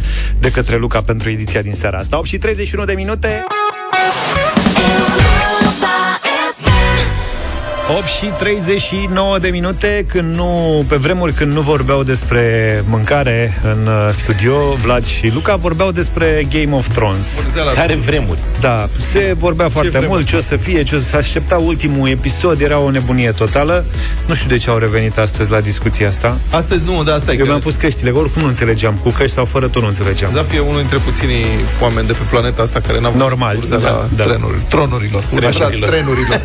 de 0.40 0.50
către 0.50 0.76
Luca 0.76 1.00
pentru 1.00 1.30
ediția 1.30 1.62
din 1.62 1.74
seara 1.74 1.98
asta. 1.98 2.18
8 2.18 2.26
și 2.26 2.38
31 2.38 2.84
de 2.84 2.92
minute. 2.92 3.44
8 7.98 8.06
și 8.06 8.24
39 8.38 9.38
de 9.38 9.48
minute 9.48 10.04
când 10.08 10.34
nu, 10.34 10.84
Pe 10.88 10.96
vremuri 10.96 11.32
când 11.32 11.52
nu 11.52 11.60
vorbeau 11.60 12.02
despre 12.02 12.84
mâncare 12.88 13.58
În 13.62 13.86
uh, 13.86 14.12
studio 14.12 14.54
Vlad 14.82 15.04
și 15.04 15.30
Luca 15.34 15.56
vorbeau 15.56 15.90
despre 15.90 16.46
Game 16.50 16.76
of 16.76 16.88
Thrones 16.88 17.46
Care 17.74 17.94
vremuri. 17.94 18.38
Da, 18.60 18.88
se 18.98 19.34
vorbea 19.38 19.68
foarte 19.68 19.88
vremuri. 19.90 20.10
mult 20.12 20.26
Ce 20.26 20.36
o 20.36 20.40
să 20.40 20.56
fie, 20.56 20.82
ce 20.82 20.94
o 20.94 20.98
să 20.98 21.04
se 21.04 21.16
aștepta 21.16 21.56
ultimul 21.56 22.08
episod 22.08 22.60
Era 22.60 22.78
o 22.78 22.90
nebunie 22.90 23.30
totală 23.30 23.84
Nu 24.26 24.34
știu 24.34 24.48
de 24.48 24.56
ce 24.56 24.70
au 24.70 24.78
revenit 24.78 25.18
astăzi 25.18 25.50
la 25.50 25.60
discuția 25.60 26.08
asta 26.08 26.36
Astăzi 26.50 26.84
nu, 26.84 27.02
dar 27.02 27.14
asta 27.14 27.32
e 27.32 27.34
Eu 27.34 27.40
că 27.40 27.46
mi-am 27.46 27.60
pus 27.60 27.74
căștile, 27.74 28.10
că 28.10 28.18
oricum 28.18 28.42
nu 28.42 28.48
înțelegeam 28.48 28.94
Cu 29.02 29.08
căști 29.10 29.34
sau 29.34 29.44
fără 29.44 29.68
tot 29.68 29.82
nu 29.82 29.88
înțelegeam 29.88 30.30
Da, 30.34 30.42
fie 30.42 30.58
unul 30.58 30.78
dintre 30.78 30.98
puținii 30.98 31.44
oameni 31.80 32.06
de 32.06 32.12
pe 32.12 32.22
planeta 32.30 32.62
asta 32.62 32.80
care 32.80 33.00
n-au 33.00 33.14
Normal, 33.16 33.56
urza 33.56 33.76
da, 33.76 33.90
la 33.90 34.08
da. 34.16 34.22
trenuri, 34.22 34.56
tronurilor. 34.68 35.22
Trenurilor. 35.22 35.88
trenurilor. 35.88 36.40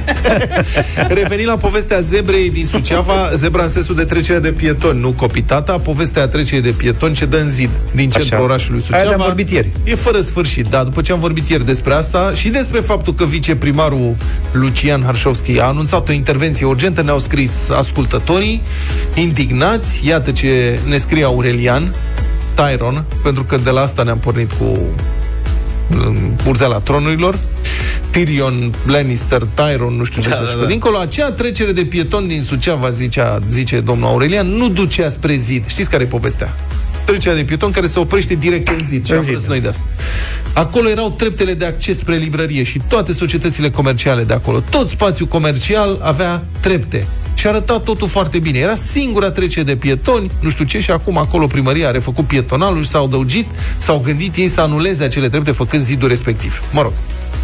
Revenind 1.38 1.62
la 1.62 1.70
povestea 1.70 2.00
zebrei 2.00 2.50
din 2.50 2.66
Suceava, 2.66 3.30
zebra 3.34 3.64
în 3.64 3.70
sensul 3.70 3.96
de 3.96 4.04
trecere 4.04 4.40
de 4.40 4.52
pietoni, 4.52 5.00
nu 5.00 5.12
copitata, 5.12 5.78
povestea 5.78 6.28
trecerii 6.28 6.64
de 6.64 6.70
pietoni 6.78 7.14
ce 7.14 7.26
dă 7.26 7.38
în 7.38 7.50
zid 7.50 7.70
din 7.92 8.10
centrul 8.10 8.38
Așa. 8.38 8.44
orașului 8.44 8.80
Aia 8.80 8.86
Suceava. 8.86 9.16
de-am 9.16 9.28
vorbit 9.28 9.50
ieri. 9.50 9.70
E 9.84 9.96
fără 9.96 10.22
sfârșit, 10.22 10.66
da, 10.66 10.84
după 10.84 11.02
ce 11.02 11.12
am 11.12 11.20
vorbit 11.20 11.50
ieri 11.50 11.66
despre 11.66 11.94
asta 11.94 12.32
și 12.34 12.50
despre 12.50 12.80
faptul 12.80 13.14
că 13.14 13.26
viceprimarul 13.26 14.16
Lucian 14.52 15.04
Harșovski 15.04 15.60
a 15.60 15.66
anunțat 15.66 16.10
o 16.10 16.12
intervenție 16.12 16.66
urgentă, 16.66 17.02
ne-au 17.02 17.20
scris 17.20 17.52
ascultătorii 17.70 18.62
indignați, 19.14 20.08
iată 20.08 20.32
ce 20.32 20.80
ne 20.88 20.98
scrie 20.98 21.24
Aurelian, 21.24 21.94
Tyron, 22.54 23.06
pentru 23.24 23.44
că 23.44 23.58
de 23.58 23.70
la 23.70 23.82
asta 23.82 24.04
ne-am 24.04 24.20
pornit 24.20 24.52
cu 24.52 24.64
um, 24.64 26.36
urzeala 26.48 26.78
tronurilor. 26.78 27.38
Tyrion, 28.10 28.74
Lannister, 28.86 29.42
Tyron, 29.54 29.94
nu 29.96 30.04
știu 30.04 30.22
ce 30.22 30.30
Da, 30.30 30.36
să 30.36 30.42
da, 30.42 30.48
știu. 30.48 30.60
da. 30.62 30.66
Dincolo, 30.68 30.98
acea 30.98 31.32
trecere 31.32 31.72
de 31.72 31.86
pieton 31.86 32.28
din 32.28 32.42
Suceava, 32.42 32.90
zicea, 32.92 33.40
zice 33.50 33.80
domnul 33.80 34.08
Aurelian, 34.08 34.48
nu 34.48 34.70
ducea 34.70 35.10
spre 35.10 35.36
zid. 35.36 35.64
Știți 35.68 35.90
care 35.90 36.04
e 36.04 36.08
povestea? 36.08 36.56
Trecerea 37.06 37.36
de 37.38 37.44
pieton 37.44 37.72
care 37.72 37.88
se 37.88 38.00
oprește 38.00 38.36
direct 38.36 38.68
în 38.68 38.84
zid. 38.84 39.06
Și 39.06 39.12
În 39.12 39.18
am 39.18 39.24
zid, 39.24 39.34
râs 39.34 39.42
da. 39.44 39.48
noi 39.50 39.62
de 39.62 39.68
asta. 39.68 39.84
Acolo 40.54 40.90
erau 40.90 41.10
treptele 41.18 41.54
de 41.54 41.66
acces 41.66 41.98
spre 41.98 42.16
librărie 42.16 42.64
și 42.64 42.82
toate 42.88 43.14
societățile 43.14 43.70
comerciale 43.70 44.24
de 44.24 44.34
acolo. 44.34 44.60
Tot 44.70 44.90
spațiul 44.90 45.28
comercial 45.28 46.00
avea 46.02 46.44
trepte. 46.60 47.08
Și 47.34 47.48
arăta 47.48 47.80
totul 47.80 48.08
foarte 48.08 48.40
bine. 48.40 48.58
Era 48.60 48.76
singura 48.76 49.32
trecere 49.32 49.66
de 49.66 49.76
pietoni, 49.76 50.32
nu 50.40 50.50
știu 50.50 50.66
ce, 50.66 50.80
și 50.80 50.92
acum 50.92 51.18
acolo 51.18 51.48
primăria 51.48 51.88
a 51.88 51.92
refăcut 51.92 52.26
pietonalul 52.28 52.84
și 52.84 52.90
s-au 52.90 53.04
adăugit, 53.04 53.46
s-au 53.78 54.00
gândit 54.00 54.36
ei 54.36 54.48
să 54.48 54.62
anuleze 54.62 55.04
acele 55.04 55.30
trepte 55.30 55.52
făcând 55.52 55.82
zidul 55.84 56.08
respectiv. 56.08 56.62
Mă 56.72 56.82
rog. 56.82 56.92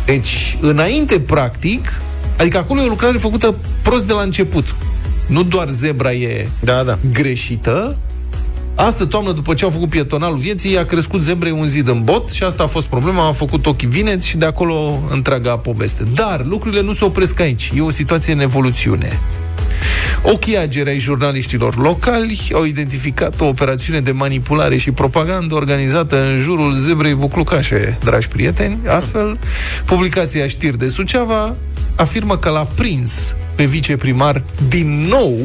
Deci, 0.06 0.58
înainte, 0.62 1.20
practic, 1.20 2.02
adică 2.38 2.58
acolo 2.58 2.82
e 2.82 2.86
o 2.86 2.88
lucrare 2.88 3.18
făcută 3.18 3.56
prost 3.82 4.08
de 4.08 4.14
la 4.14 4.22
început. 4.22 4.76
Nu 5.28 5.44
doar 5.44 5.70
zebra 5.70 6.12
e 6.12 6.48
Da, 6.60 6.84
da. 6.84 6.98
greșită, 7.12 7.98
Astă 8.76 9.06
toamnă, 9.06 9.32
după 9.32 9.54
ce 9.54 9.64
au 9.64 9.70
făcut 9.70 9.90
pietonalul 9.90 10.38
vieții, 10.38 10.78
a 10.78 10.86
crescut 10.86 11.22
zembrei 11.22 11.52
un 11.52 11.68
zid 11.68 11.88
în 11.88 12.04
bot 12.04 12.30
și 12.30 12.44
asta 12.44 12.64
a 12.64 12.68
fost 12.68 12.88
problema, 12.88 13.28
a 13.28 13.32
făcut 13.32 13.66
ochii 13.66 13.88
vineți 13.88 14.28
și 14.28 14.38
de 14.38 14.46
acolo 14.46 15.00
întreaga 15.10 15.58
poveste. 15.58 16.08
Dar 16.14 16.46
lucrurile 16.46 16.82
nu 16.82 16.94
se 16.94 17.06
opresc 17.06 17.40
aici, 17.40 17.72
e 17.76 17.82
o 17.82 17.90
situație 17.90 18.34
în 18.34 18.40
evoluțiune. 18.40 19.20
Ochii 20.26 20.58
ageri 20.58 20.90
ai 20.90 21.00
jurnaliștilor 21.00 21.78
locali 21.78 22.50
au 22.54 22.64
identificat 22.64 23.42
o 23.42 23.46
operațiune 23.46 24.00
de 24.00 24.12
manipulare 24.12 24.78
și 24.78 24.92
propagandă 24.92 25.56
organizată 25.56 26.26
în 26.26 26.40
jurul 26.40 26.74
zebrei 26.74 27.14
Buclucașe, 27.14 27.98
dragi 28.04 28.28
prieteni. 28.28 28.78
Astfel, 28.88 29.40
publicația 29.86 30.48
Știri 30.48 30.78
de 30.78 30.88
Suceava 30.88 31.56
afirmă 31.96 32.38
că 32.38 32.50
l-a 32.50 32.68
prins 32.76 33.36
pe 33.56 33.66
viceprimar 33.66 34.42
din 34.68 35.08
nou 35.08 35.38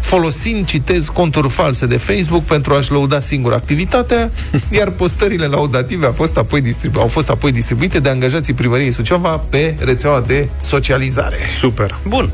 folosind, 0.00 0.66
citez, 0.66 1.06
conturi 1.06 1.48
false 1.48 1.86
de 1.86 1.96
Facebook 1.96 2.44
pentru 2.44 2.74
a-și 2.74 2.92
lăuda 2.92 3.20
singur 3.20 3.52
activitatea, 3.52 4.30
iar 4.78 4.90
postările 4.90 5.46
laudative 5.46 6.06
au 6.06 6.12
fost 6.12 6.36
apoi, 6.36 6.60
distribu- 6.60 7.00
au 7.00 7.08
fost 7.08 7.30
apoi 7.30 7.52
distribuite 7.52 8.00
de 8.00 8.08
angajații 8.08 8.54
primăriei 8.54 8.90
Suceava 8.90 9.36
pe 9.36 9.74
rețeaua 9.78 10.24
de 10.26 10.48
socializare. 10.60 11.38
Super 11.58 11.98
Bun. 12.06 12.30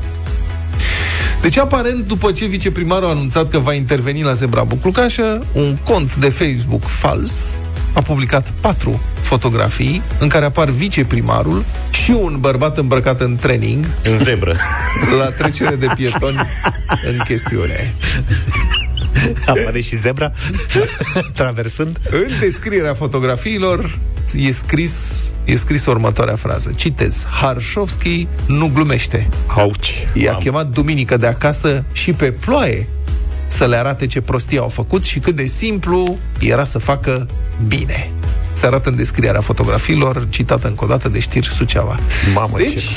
Deci, 1.45 1.57
aparent, 1.57 2.07
după 2.07 2.31
ce 2.31 2.45
viceprimarul 2.45 3.07
a 3.07 3.09
anunțat 3.09 3.49
că 3.49 3.59
va 3.59 3.73
interveni 3.73 4.23
la 4.23 4.33
Zebra 4.33 4.63
Buclucașă, 4.63 5.47
un 5.53 5.77
cont 5.83 6.15
de 6.15 6.29
Facebook 6.29 6.83
fals 6.83 7.57
a 7.93 8.01
publicat 8.01 8.53
patru 8.59 9.01
fotografii 9.21 10.01
în 10.19 10.27
care 10.27 10.45
apar 10.45 10.69
viceprimarul 10.69 11.65
și 11.91 12.11
un 12.11 12.37
bărbat 12.39 12.77
îmbrăcat 12.77 13.21
în 13.21 13.35
training 13.35 13.85
În 14.03 14.17
zebră. 14.17 14.55
la 15.19 15.25
trecere 15.25 15.75
de 15.75 15.87
pietoni 15.95 16.37
în 17.11 17.17
chestiune. 17.23 17.93
Apare 19.45 19.81
și 19.81 19.95
zebra 19.95 20.29
Traversând 21.37 21.99
În 22.11 22.27
descrierea 22.39 22.93
fotografiilor 22.93 23.99
e 24.33 24.51
scris, 24.51 25.23
e 25.45 25.55
scris 25.55 25.85
următoarea 25.85 26.35
frază. 26.35 26.71
Citez. 26.75 27.25
Harșovski 27.41 28.27
nu 28.47 28.71
glumește. 28.73 29.27
Auci 29.47 30.07
I-a 30.13 30.31
Mamă. 30.31 30.43
chemat 30.43 30.67
duminică 30.67 31.17
de 31.17 31.27
acasă 31.27 31.85
și 31.91 32.13
pe 32.13 32.31
ploaie 32.31 32.87
să 33.47 33.65
le 33.65 33.75
arate 33.75 34.05
ce 34.05 34.21
prostie 34.21 34.59
au 34.59 34.69
făcut 34.69 35.03
și 35.03 35.19
cât 35.19 35.35
de 35.35 35.45
simplu 35.45 36.17
era 36.39 36.63
să 36.63 36.77
facă 36.77 37.27
bine. 37.67 38.09
Se 38.51 38.65
arată 38.65 38.89
în 38.89 38.95
descrierea 38.95 39.41
fotografiilor, 39.41 40.27
citată 40.29 40.67
încă 40.67 40.83
o 40.83 40.87
dată 40.87 41.09
de 41.09 41.19
știri 41.19 41.47
Suceava. 41.47 41.99
Mamă, 42.33 42.57
Deci, 42.57 42.73
ce... 42.73 42.89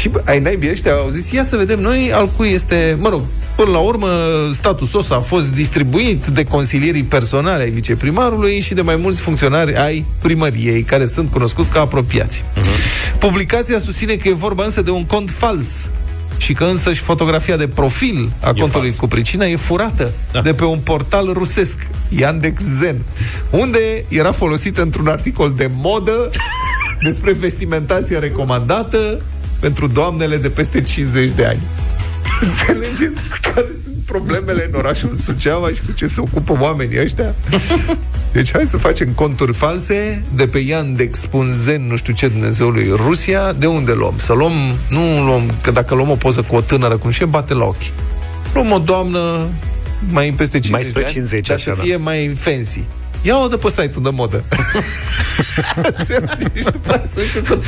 și 0.00 0.08
bă, 0.08 0.22
ai 0.24 0.40
naibii 0.40 0.70
ăștia 0.70 0.92
au 0.92 1.08
zis, 1.08 1.30
ia 1.30 1.44
să 1.44 1.56
vedem 1.56 1.80
noi 1.80 2.12
al 2.12 2.28
cui 2.36 2.48
este, 2.48 2.96
mă 3.00 3.08
rog, 3.08 3.22
până 3.64 3.72
la 3.72 3.78
urmă 3.78 4.08
statul 4.52 4.86
SOS 4.86 5.10
a 5.10 5.20
fost 5.20 5.52
distribuit 5.52 6.26
de 6.26 6.44
consilierii 6.44 7.02
personale 7.02 7.62
ai 7.62 7.70
viceprimarului 7.70 8.60
și 8.60 8.74
de 8.74 8.80
mai 8.80 8.96
mulți 8.96 9.20
funcționari 9.20 9.76
ai 9.76 10.04
primăriei, 10.22 10.82
care 10.82 11.06
sunt 11.06 11.30
cunoscuți 11.30 11.70
ca 11.70 11.80
apropiați. 11.80 12.44
Uh-huh. 12.56 13.18
Publicația 13.18 13.78
susține 13.78 14.14
că 14.14 14.28
e 14.28 14.32
vorba 14.32 14.64
însă 14.64 14.82
de 14.82 14.90
un 14.90 15.04
cont 15.04 15.30
fals 15.30 15.88
și 16.36 16.52
că 16.52 16.64
însăși 16.64 17.00
fotografia 17.00 17.56
de 17.56 17.68
profil 17.68 18.32
a 18.40 18.52
contului 18.52 18.88
fals. 18.88 18.98
cu 18.98 19.06
pricina 19.06 19.46
e 19.46 19.56
furată 19.56 20.10
Da. 20.32 20.40
de 20.40 20.52
pe 20.52 20.64
un 20.64 20.78
portal 20.78 21.32
rusesc, 21.32 21.86
Yandex 22.08 22.62
Zen, 22.62 22.96
unde 23.50 24.04
era 24.08 24.32
folosită 24.32 24.82
într-un 24.82 25.06
articol 25.06 25.52
de 25.56 25.70
modă 25.74 26.28
despre 27.06 27.32
vestimentația 27.32 28.18
recomandată 28.18 29.20
pentru 29.58 29.86
doamnele 29.86 30.36
de 30.36 30.50
peste 30.50 30.82
50 30.82 31.30
de 31.30 31.44
ani. 31.44 31.60
Înțelegeți 32.40 33.40
care 33.40 33.68
sunt 33.82 33.96
problemele 34.06 34.68
în 34.72 34.78
orașul 34.78 35.14
Suceava 35.14 35.68
și 35.68 35.80
cu 35.86 35.92
ce 35.92 36.06
se 36.06 36.20
ocupă 36.20 36.56
oamenii 36.60 37.00
ăștia? 37.00 37.34
Deci 38.32 38.52
hai 38.52 38.66
să 38.66 38.76
facem 38.76 39.08
conturi 39.08 39.52
false 39.52 40.22
de 40.34 40.46
pe 40.46 40.58
Yandex, 40.58 41.26
Zen, 41.62 41.86
nu 41.86 41.96
știu 41.96 42.12
ce 42.12 42.28
Dumnezeului, 42.28 42.92
Rusia. 42.94 43.52
De 43.52 43.66
unde 43.66 43.92
luăm? 43.92 44.14
Să 44.16 44.32
luăm, 44.32 44.52
nu 44.88 45.24
luăm, 45.24 45.54
că 45.62 45.70
dacă 45.70 45.94
luăm 45.94 46.10
o 46.10 46.16
poză 46.16 46.42
cu 46.42 46.54
o 46.54 46.60
tânără 46.60 46.96
cum 46.96 47.10
și 47.10 47.22
e, 47.22 47.26
bate 47.26 47.54
la 47.54 47.64
ochi. 47.64 47.92
Luăm 48.54 48.70
o 48.70 48.78
doamnă 48.78 49.48
mai 50.12 50.34
peste 50.36 50.58
50 50.58 50.70
Mai 50.70 50.82
spre 50.82 51.00
de 51.00 51.06
ani, 51.06 51.14
50, 51.14 51.46
dar 51.46 51.56
așa, 51.56 51.70
să 51.70 51.76
da. 51.76 51.82
fie 51.82 51.96
mai 51.96 52.32
fancy. 52.36 52.84
Ia-o 53.22 53.46
de 53.46 53.56
pe 53.56 53.68
site-ul 53.68 54.02
de 54.02 54.10
modă. 54.12 54.44
Înțelegi? 55.98 56.58
Și 56.58 56.62
după 56.62 56.90
aia 56.92 57.02
se 57.12 57.20
duce 57.20 57.46
să 57.46 57.58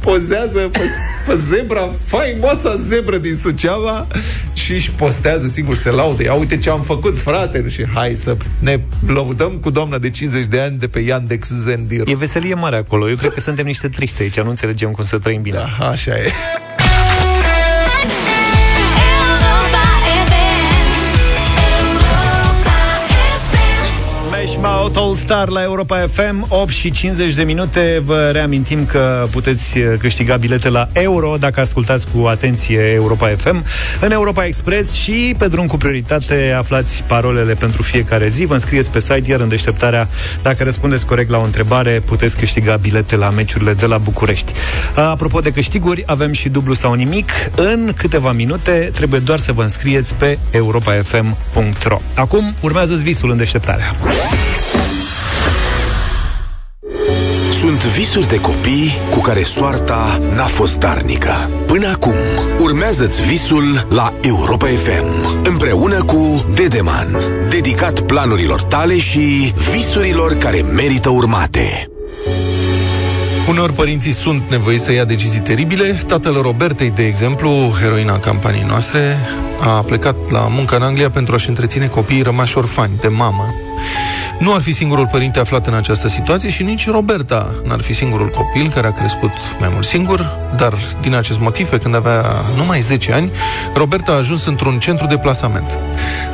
pozează 0.00 0.58
pe, 0.58 0.80
pe 1.26 1.36
zebra, 1.36 1.90
faimoasa 2.04 2.76
zebră 2.76 3.16
din 3.16 3.34
Suceava 3.34 4.06
și 4.52 4.72
își 4.72 4.90
postează, 4.90 5.46
singur, 5.46 5.74
se 5.76 5.90
laude. 5.90 6.22
Ia 6.22 6.34
uite 6.34 6.58
ce 6.58 6.70
am 6.70 6.82
făcut, 6.82 7.18
frate! 7.18 7.68
Și 7.68 7.86
hai 7.94 8.12
să 8.16 8.36
ne 8.58 8.80
lăudăm 9.06 9.50
cu 9.52 9.70
doamna 9.70 9.98
de 9.98 10.10
50 10.10 10.44
de 10.44 10.60
ani 10.60 10.78
de 10.78 10.88
pe 10.88 11.00
Yandex 11.00 11.48
Zen 11.62 11.86
din 11.86 12.00
E 12.00 12.02
Rus. 12.02 12.18
veselie 12.18 12.54
mare 12.54 12.76
acolo 12.76 13.08
Eu 13.08 13.16
cred 13.16 13.32
că 13.34 13.40
suntem 13.40 13.66
niște 13.66 13.88
triști 13.88 14.22
aici 14.22 14.40
Nu 14.40 14.48
înțelegem 14.48 14.90
cum 14.90 15.04
să 15.04 15.18
trăim 15.18 15.42
bine 15.42 15.56
Da, 15.78 15.86
așa 15.88 16.10
e. 16.16 16.32
Smash 24.82 24.94
Mouth 24.94 25.06
All 25.06 25.14
Star 25.14 25.48
la 25.48 25.62
Europa 25.62 26.06
FM 26.12 26.46
8 26.48 26.72
și 26.72 26.90
50 26.90 27.34
de 27.34 27.42
minute. 27.42 28.02
Vă 28.04 28.30
reamintim 28.32 28.86
că 28.86 29.26
puteți 29.30 29.78
uh, 29.78 29.92
câștiga 29.98 30.36
bilete 30.36 30.68
la 30.68 30.88
Euro 30.92 31.36
Dacă 31.38 31.60
ascultați 31.60 32.06
cu 32.14 32.26
atenție 32.26 32.78
Europa 32.78 33.28
FM 33.36 33.64
În 34.00 34.10
Europa 34.10 34.44
Express 34.44 34.92
și 34.92 35.34
pe 35.38 35.48
drum 35.48 35.66
cu 35.66 35.76
prioritate 35.76 36.54
Aflați 36.58 37.02
parolele 37.02 37.54
pentru 37.54 37.82
fiecare 37.82 38.28
zi. 38.28 38.44
Vă 38.44 38.54
înscrieți 38.54 38.90
pe 38.90 39.00
site 39.00 39.22
Iar 39.26 39.40
în 39.40 39.48
deșteptarea 39.48 40.08
Dacă 40.42 40.64
răspundeți 40.64 41.06
corect 41.06 41.30
la 41.30 41.38
o 41.38 41.44
întrebare 41.44 42.02
Puteți 42.04 42.36
câștiga 42.36 42.76
bilete 42.76 43.16
la 43.16 43.30
meciurile 43.30 43.72
de 43.72 43.86
la 43.86 43.98
București. 43.98 44.52
Apropo 44.94 45.40
de 45.40 45.50
câștiguri 45.50 46.02
Avem 46.06 46.32
și 46.32 46.48
dublu 46.48 46.74
sau 46.74 46.92
nimic. 46.92 47.30
În 47.56 47.92
câteva 47.96 48.32
minute 48.32 48.90
Trebuie 48.92 49.20
doar 49.20 49.38
să 49.38 49.52
vă 49.52 49.62
înscrieți 49.62 50.14
pe 50.14 50.38
europafm.ro 50.50 52.00
Acum 52.14 52.54
urmează 52.60 52.94
visul 52.94 53.30
în 53.30 53.36
deșteptarea 53.36 53.94
Sunt 57.82 57.94
Sunt 57.94 58.04
visuri 58.04 58.28
de 58.28 58.40
copii 58.40 58.92
cu 59.10 59.20
care 59.20 59.42
soarta 59.42 60.20
n-a 60.34 60.44
fost 60.44 60.78
darnică. 60.78 61.50
Până 61.66 61.88
acum, 61.88 62.14
urmează-ți 62.58 63.22
visul 63.22 63.86
la 63.88 64.14
Europa 64.20 64.66
FM, 64.66 65.42
împreună 65.44 66.02
cu 66.02 66.44
Dedeman, 66.54 67.16
dedicat 67.48 68.00
planurilor 68.00 68.62
tale 68.62 68.98
și 68.98 69.52
visurilor 69.72 70.34
care 70.34 70.60
merită 70.60 71.08
urmate. 71.08 71.90
Uneori 73.48 73.72
părinții 73.72 74.12
sunt 74.12 74.50
nevoiți 74.50 74.84
să 74.84 74.92
ia 74.92 75.04
decizii 75.04 75.40
teribile. 75.40 75.98
Tatăl 76.06 76.42
Robertei, 76.42 76.90
de 76.90 77.06
exemplu, 77.06 77.50
heroina 77.80 78.18
campaniei 78.18 78.66
noastre, 78.68 79.16
a 79.60 79.68
plecat 79.68 80.30
la 80.30 80.46
muncă 80.50 80.76
în 80.76 80.82
Anglia 80.82 81.10
pentru 81.10 81.34
a-și 81.34 81.48
întreține 81.48 81.86
copiii 81.86 82.22
rămași 82.22 82.58
orfani 82.58 82.92
de 83.00 83.08
mamă. 83.08 83.54
Nu 84.42 84.52
ar 84.52 84.60
fi 84.60 84.72
singurul 84.72 85.06
părinte 85.06 85.38
aflat 85.38 85.66
în 85.66 85.74
această 85.74 86.08
situație 86.08 86.50
și 86.50 86.62
nici 86.62 86.90
Roberta 86.90 87.54
n-ar 87.64 87.80
fi 87.80 87.94
singurul 87.94 88.28
copil 88.28 88.70
care 88.74 88.86
a 88.86 88.92
crescut 88.92 89.30
mai 89.58 89.68
mult 89.72 89.84
singur, 89.84 90.38
dar 90.56 90.74
din 91.00 91.14
acest 91.14 91.40
motiv, 91.40 91.68
pe 91.68 91.78
când 91.78 91.94
avea 91.94 92.24
numai 92.56 92.80
10 92.80 93.12
ani, 93.12 93.30
Roberta 93.74 94.12
a 94.12 94.16
ajuns 94.16 94.44
într-un 94.44 94.78
centru 94.78 95.06
de 95.06 95.18
plasament. 95.18 95.78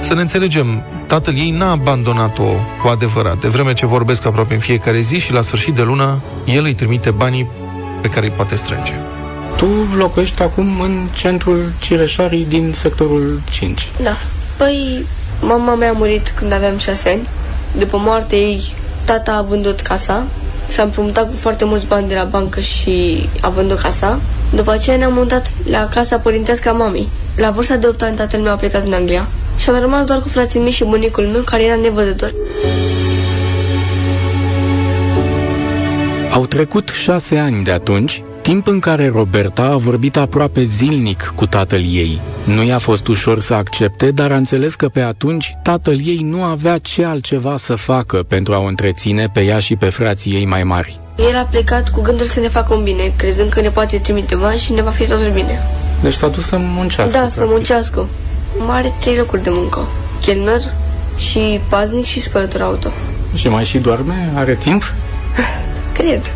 Să 0.00 0.14
ne 0.14 0.20
înțelegem, 0.20 0.82
tatăl 1.06 1.34
ei 1.34 1.50
n-a 1.50 1.70
abandonat-o 1.70 2.52
cu 2.82 2.88
adevărat, 2.88 3.40
de 3.40 3.48
vreme 3.48 3.72
ce 3.72 3.86
vorbesc 3.86 4.26
aproape 4.26 4.54
în 4.54 4.60
fiecare 4.60 5.00
zi 5.00 5.18
și 5.18 5.32
la 5.32 5.42
sfârșit 5.42 5.74
de 5.74 5.82
lună 5.82 6.22
el 6.44 6.64
îi 6.64 6.74
trimite 6.74 7.10
banii 7.10 7.50
pe 8.00 8.08
care 8.08 8.26
îi 8.26 8.32
poate 8.32 8.54
strânge. 8.54 8.92
Tu 9.56 9.66
locuiești 9.96 10.42
acum 10.42 10.80
în 10.80 11.06
centrul 11.14 11.72
Cireșarii 11.80 12.44
din 12.44 12.72
sectorul 12.72 13.40
5. 13.50 13.88
Da. 14.02 14.16
Păi, 14.56 15.06
mama 15.40 15.74
mea 15.74 15.88
a 15.88 15.92
murit 15.92 16.28
când 16.28 16.52
aveam 16.52 16.78
șase 16.78 17.08
ani. 17.08 17.28
După 17.76 17.96
moartea 17.96 18.38
ei, 18.38 18.74
tata 19.04 19.32
a 19.32 19.42
vândut 19.42 19.80
casa. 19.80 20.26
S-a 20.68 20.82
împrumutat 20.82 21.28
cu 21.28 21.36
foarte 21.36 21.64
mulți 21.64 21.86
bani 21.86 22.08
de 22.08 22.14
la 22.14 22.24
bancă 22.24 22.60
și 22.60 23.28
a 23.40 23.48
vândut 23.48 23.80
casa. 23.80 24.20
După 24.54 24.70
aceea 24.70 24.96
ne-am 24.96 25.12
mutat 25.12 25.52
la 25.64 25.88
casa 25.88 26.16
părintească 26.16 26.68
a 26.68 26.72
mamei. 26.72 27.08
La 27.36 27.50
vârsta 27.50 27.76
de 27.76 27.86
8 27.86 28.02
ani, 28.02 28.16
tatăl 28.16 28.40
meu 28.40 28.52
a 28.52 28.56
plecat 28.56 28.86
în 28.86 28.92
Anglia 28.92 29.26
și 29.56 29.70
am 29.70 29.80
rămas 29.80 30.04
doar 30.04 30.20
cu 30.20 30.28
frații 30.28 30.60
mei 30.60 30.70
și 30.70 30.84
bunicul 30.84 31.24
meu, 31.24 31.42
care 31.42 31.64
era 31.64 31.74
nevăzător. 31.74 32.34
Au 36.32 36.46
trecut 36.46 36.88
șase 36.88 37.38
ani 37.38 37.64
de 37.64 37.70
atunci, 37.70 38.22
timp 38.48 38.66
în 38.66 38.80
care 38.80 39.08
Roberta 39.08 39.62
a 39.62 39.76
vorbit 39.76 40.16
aproape 40.16 40.64
zilnic 40.64 41.32
cu 41.34 41.46
tatăl 41.46 41.80
ei. 41.80 42.20
Nu 42.44 42.62
i-a 42.64 42.78
fost 42.78 43.06
ușor 43.06 43.40
să 43.40 43.54
accepte, 43.54 44.10
dar 44.10 44.32
a 44.32 44.36
înțeles 44.36 44.74
că 44.74 44.88
pe 44.88 45.00
atunci 45.00 45.56
tatăl 45.62 45.96
ei 46.04 46.20
nu 46.22 46.42
avea 46.42 46.78
ce 46.78 47.04
altceva 47.04 47.56
să 47.56 47.74
facă 47.74 48.16
pentru 48.28 48.54
a 48.54 48.58
o 48.58 48.64
întreține 48.64 49.28
pe 49.32 49.40
ea 49.40 49.58
și 49.58 49.76
pe 49.76 49.88
frații 49.88 50.32
ei 50.32 50.46
mai 50.46 50.62
mari. 50.62 51.00
El 51.16 51.36
a 51.36 51.46
plecat 51.50 51.90
cu 51.90 52.00
gândul 52.00 52.26
să 52.26 52.40
ne 52.40 52.48
facă 52.48 52.74
un 52.74 52.82
bine, 52.82 53.12
crezând 53.16 53.50
că 53.50 53.60
ne 53.60 53.68
poate 53.68 53.98
trimite 53.98 54.34
bani 54.34 54.58
și 54.58 54.72
ne 54.72 54.82
va 54.82 54.90
fi 54.90 55.06
totul 55.06 55.30
bine. 55.32 55.62
Deci 56.02 56.14
s-a 56.14 56.28
dus 56.28 56.46
să 56.46 56.56
muncească. 56.56 57.18
Da, 57.18 57.28
să 57.28 57.34
practic. 57.34 57.56
muncească. 57.56 58.06
Mai 58.66 58.78
are 58.78 58.94
trei 59.00 59.16
locuri 59.16 59.42
de 59.42 59.50
muncă. 59.52 59.80
Chelner 60.20 60.60
și 61.16 61.60
paznic 61.68 62.04
și 62.04 62.20
spălător 62.20 62.60
auto. 62.60 62.88
Și 63.34 63.48
mai 63.48 63.64
și 63.64 63.78
doarme? 63.78 64.32
Are 64.34 64.54
timp? 64.54 64.94
Cred. 65.98 66.32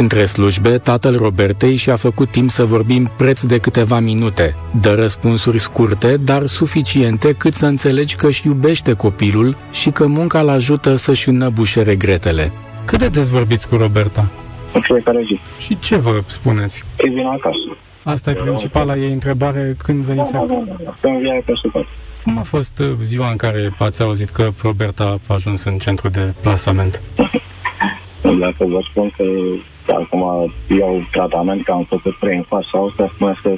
Între 0.00 0.24
slujbe, 0.24 0.78
tatăl 0.78 1.16
Robertei 1.16 1.76
și-a 1.76 1.96
făcut 1.96 2.30
timp 2.30 2.50
să 2.50 2.64
vorbim 2.64 3.10
preț 3.16 3.42
de 3.42 3.58
câteva 3.58 3.98
minute. 3.98 4.54
Dă 4.80 4.94
răspunsuri 4.94 5.58
scurte, 5.58 6.16
dar 6.16 6.46
suficiente 6.46 7.32
cât 7.32 7.52
să 7.52 7.66
înțelegi 7.66 8.16
că 8.16 8.26
își 8.26 8.46
iubește 8.46 8.92
copilul 8.92 9.56
și 9.70 9.90
că 9.90 10.06
munca 10.06 10.40
îl 10.40 10.48
ajută 10.48 10.94
să-și 10.94 11.28
înnăbușe 11.28 11.82
regretele. 11.82 12.52
Cât 12.84 12.98
de 12.98 13.08
des 13.08 13.28
vorbiți 13.28 13.68
cu 13.68 13.76
Roberta? 13.76 14.30
În 14.74 14.80
fiecare 14.80 15.22
zi. 15.26 15.40
Și 15.58 15.78
ce 15.78 15.96
vă 15.96 16.22
spuneți? 16.26 16.84
Îi 16.96 17.10
vin 17.10 17.26
acasă. 17.26 17.76
Asta 18.02 18.30
e 18.30 18.34
principala 18.34 18.96
ei 18.96 19.12
întrebare 19.12 19.76
când 19.78 20.04
veniți 20.04 20.34
acum. 20.34 20.78
Când 21.00 21.18
vine 21.18 21.42
peste 21.46 21.68
tot. 21.72 21.86
Cum 22.22 22.38
a 22.38 22.42
fost 22.42 22.78
uh, 22.78 22.86
ziua 23.02 23.30
în 23.30 23.36
care 23.36 23.74
ați 23.78 24.02
auzit 24.02 24.28
că 24.28 24.50
Roberta 24.62 25.18
a 25.26 25.34
ajuns 25.34 25.64
în 25.64 25.78
centru 25.78 26.08
de 26.08 26.34
plasament? 26.40 27.00
Dacă 28.38 28.64
vă 28.64 28.80
spun 28.90 29.12
că 29.16 29.24
acum 29.92 30.52
iau 30.78 31.02
tratament, 31.10 31.64
că 31.64 31.72
am 31.72 31.86
făcut 31.88 32.18
trei 32.18 32.36
în 32.36 32.44
fața 32.48 32.78
asta, 32.88 33.12
spune 33.14 33.38
că 33.42 33.54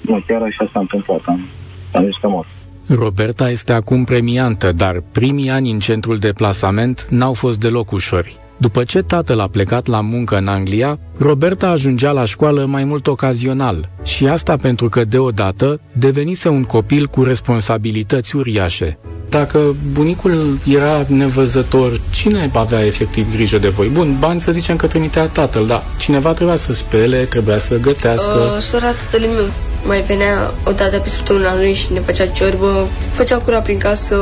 nu, 0.00 0.22
chiar 0.26 0.42
așa 0.42 0.70
s-a 0.72 0.80
întâmplat. 0.80 1.20
Am, 1.24 1.40
am 1.92 2.04
zis 2.04 2.16
că 2.20 2.28
mor. 2.28 2.46
Roberta 2.88 3.50
este 3.50 3.72
acum 3.72 4.04
premiantă, 4.04 4.72
dar 4.72 5.02
primii 5.12 5.50
ani 5.50 5.70
în 5.70 5.78
centrul 5.78 6.16
de 6.16 6.32
plasament 6.32 7.06
n-au 7.10 7.32
fost 7.32 7.60
deloc 7.60 7.90
ușori. 7.90 8.36
După 8.56 8.84
ce 8.84 9.02
tatăl 9.02 9.40
a 9.40 9.48
plecat 9.48 9.86
la 9.86 10.00
muncă 10.00 10.36
în 10.36 10.46
Anglia, 10.46 10.98
Roberta 11.18 11.68
ajungea 11.68 12.10
la 12.10 12.24
școală 12.24 12.64
mai 12.64 12.84
mult 12.84 13.06
ocazional 13.06 13.88
și 14.02 14.26
asta 14.26 14.56
pentru 14.56 14.88
că 14.88 15.04
deodată 15.04 15.80
devenise 15.92 16.48
un 16.48 16.62
copil 16.64 17.06
cu 17.06 17.22
responsabilități 17.22 18.36
uriașe. 18.36 18.98
Dacă 19.28 19.74
bunicul 19.92 20.58
era 20.64 21.04
nevăzător, 21.08 22.00
cine 22.10 22.50
avea 22.54 22.84
efectiv 22.84 23.32
grijă 23.32 23.58
de 23.58 23.68
voi? 23.68 23.88
Bun, 23.88 24.16
bani 24.18 24.40
să 24.40 24.52
zicem 24.52 24.76
că 24.76 24.86
trimitea 24.86 25.26
tatăl, 25.26 25.66
dar 25.66 25.82
cineva 25.98 26.32
trebuia 26.32 26.56
să 26.56 26.72
spele, 26.72 27.24
trebuia 27.24 27.58
să 27.58 27.76
gătească. 27.80 28.30
Uh, 28.30 28.60
sora 28.60 28.90
tatălui 28.90 29.28
meu 29.34 29.44
mai 29.86 30.00
venea 30.00 30.54
o 30.64 30.72
dată 30.72 30.96
pe 30.98 31.08
săptămână 31.08 31.44
la 31.44 31.54
noi 31.54 31.72
și 31.72 31.92
ne 31.92 32.00
făcea 32.00 32.26
ciorbă, 32.26 32.86
făcea 33.12 33.36
curat 33.36 33.62
prin 33.62 33.78
casă. 33.78 34.16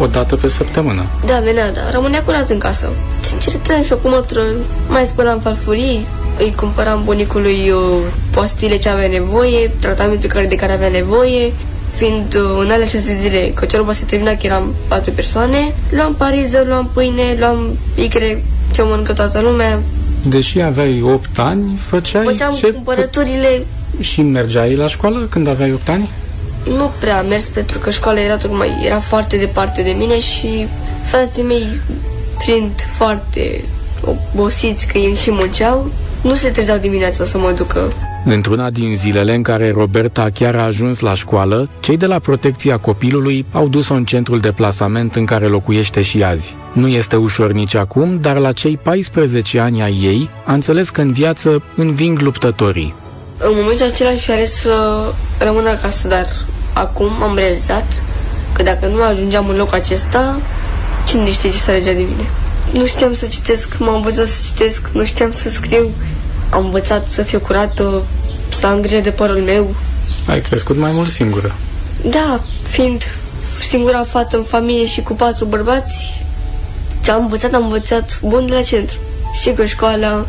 O 0.00 0.06
dată 0.06 0.36
pe 0.36 0.48
săptămână. 0.48 1.06
Da, 1.26 1.38
venea, 1.38 1.72
da, 1.72 1.80
rămânea 1.90 2.22
curat 2.22 2.50
în 2.50 2.58
casă. 2.58 2.88
Sincer, 3.20 3.52
stăteam 3.52 3.82
și 3.82 3.92
acum 3.92 4.10
mătră, 4.10 4.42
mai 4.88 5.06
spălam 5.06 5.38
farfurii, 5.38 6.06
îi 6.38 6.52
cumpăram 6.56 7.02
bunicului 7.04 7.70
uh, 7.70 7.80
postile 8.30 8.76
ce 8.76 8.88
avea 8.88 9.08
nevoie, 9.08 9.70
tratamentul 9.80 10.28
care, 10.28 10.46
de 10.46 10.54
care 10.54 10.72
avea 10.72 10.88
nevoie, 10.88 11.52
fiind 11.94 12.34
uh, 12.34 12.42
în 12.60 12.70
alea 12.70 12.86
șase 12.86 13.14
zile, 13.14 13.52
că 13.54 13.64
ciorba 13.64 13.92
se 13.92 14.04
termina, 14.04 14.30
că 14.30 14.46
eram 14.46 14.74
patru 14.88 15.10
persoane, 15.10 15.74
luam 15.90 16.14
pariză, 16.14 16.64
luam 16.66 16.90
pâine, 16.92 17.36
luam 17.38 17.78
icre, 17.94 18.44
ce 18.72 18.82
mănâncă 18.82 19.12
toată 19.12 19.40
lumea, 19.40 19.78
Deși 20.28 20.60
aveai 20.60 21.02
8 21.02 21.38
ani, 21.38 21.78
făceai 21.88 22.24
făceam 22.24 22.52
ce... 22.52 22.72
cumpărăturile 22.72 23.66
Și 24.00 24.22
mergeai 24.22 24.74
la 24.74 24.86
școală 24.86 25.26
când 25.30 25.48
aveai 25.48 25.72
8 25.72 25.88
ani? 25.88 26.08
nu 26.68 26.90
prea 27.00 27.18
am 27.18 27.26
mers 27.26 27.48
pentru 27.48 27.78
că 27.78 27.90
școala 27.90 28.20
era 28.20 28.36
tocmai 28.36 28.70
era 28.84 28.98
foarte 28.98 29.36
departe 29.36 29.82
de 29.82 29.90
mine 29.90 30.20
și 30.20 30.66
frații 31.04 31.42
mei 31.42 31.66
fiind 32.38 32.72
foarte 32.96 33.64
obosiți 34.04 34.86
că 34.86 34.98
ei 34.98 35.14
și 35.14 35.30
munceau, 35.30 35.90
nu 36.22 36.34
se 36.34 36.48
trezeau 36.48 36.78
dimineața 36.78 37.24
să 37.24 37.38
mă 37.38 37.52
ducă. 37.56 37.92
Într-una 38.24 38.70
din 38.70 38.96
zilele 38.96 39.34
în 39.34 39.42
care 39.42 39.70
Roberta 39.70 40.28
chiar 40.34 40.54
a 40.54 40.64
ajuns 40.64 41.00
la 41.00 41.14
școală, 41.14 41.68
cei 41.80 41.96
de 41.96 42.06
la 42.06 42.18
protecția 42.18 42.76
copilului 42.76 43.46
au 43.52 43.68
dus-o 43.68 43.94
în 43.94 44.04
centrul 44.04 44.38
de 44.38 44.52
plasament 44.52 45.14
în 45.14 45.24
care 45.24 45.46
locuiește 45.46 46.02
și 46.02 46.22
azi. 46.22 46.56
Nu 46.72 46.88
este 46.88 47.16
ușor 47.16 47.52
nici 47.52 47.74
acum, 47.74 48.18
dar 48.20 48.36
la 48.36 48.52
cei 48.52 48.76
14 48.76 49.60
ani 49.60 49.82
ai 49.82 49.98
ei, 50.02 50.30
a 50.44 50.52
înțeles 50.52 50.90
că 50.90 51.00
în 51.00 51.12
viață 51.12 51.62
înving 51.76 52.20
luptătorii. 52.20 52.94
În 53.38 53.52
momentul 53.60 53.86
acela 53.86 54.16
și 54.16 54.30
ales 54.30 54.54
să 54.54 55.04
rămân 55.38 55.66
acasă, 55.66 56.08
dar 56.08 56.26
acum 56.72 57.22
am 57.22 57.36
realizat 57.36 58.02
că 58.52 58.62
dacă 58.62 58.86
nu 58.86 59.02
ajungeam 59.02 59.48
în 59.48 59.56
locul 59.56 59.74
acesta, 59.74 60.40
cine 61.06 61.32
știe 61.32 61.50
ce 61.50 61.58
s-a 61.58 61.72
legea 61.72 61.92
de 61.92 62.02
mine. 62.02 62.28
Nu 62.72 62.86
știam 62.86 63.12
să 63.12 63.26
citesc, 63.26 63.78
m-am 63.78 63.94
învățat 63.94 64.26
să 64.26 64.40
citesc, 64.44 64.88
nu 64.92 65.04
știam 65.04 65.32
să 65.32 65.50
scriu. 65.50 65.90
Am 66.50 66.64
învățat 66.64 67.10
să 67.10 67.22
fiu 67.22 67.38
curată, 67.38 68.02
să 68.48 68.66
am 68.66 68.80
grijă 68.80 69.00
de 69.00 69.10
părul 69.10 69.36
meu. 69.36 69.74
Ai 70.28 70.40
crescut 70.40 70.76
mai 70.76 70.92
mult 70.92 71.10
singură. 71.10 71.54
Da, 72.04 72.40
fiind 72.62 73.02
singura 73.68 74.04
fată 74.04 74.36
în 74.36 74.42
familie 74.42 74.86
și 74.86 75.02
cu 75.02 75.12
patru 75.12 75.44
bărbați, 75.44 76.24
ce 77.00 77.10
am 77.10 77.22
învățat, 77.22 77.54
am 77.54 77.62
învățat 77.62 78.18
bun 78.22 78.46
de 78.46 78.54
la 78.54 78.62
centru. 78.62 78.96
Și 79.32 79.54
cu 79.54 79.64
școala, 79.64 80.26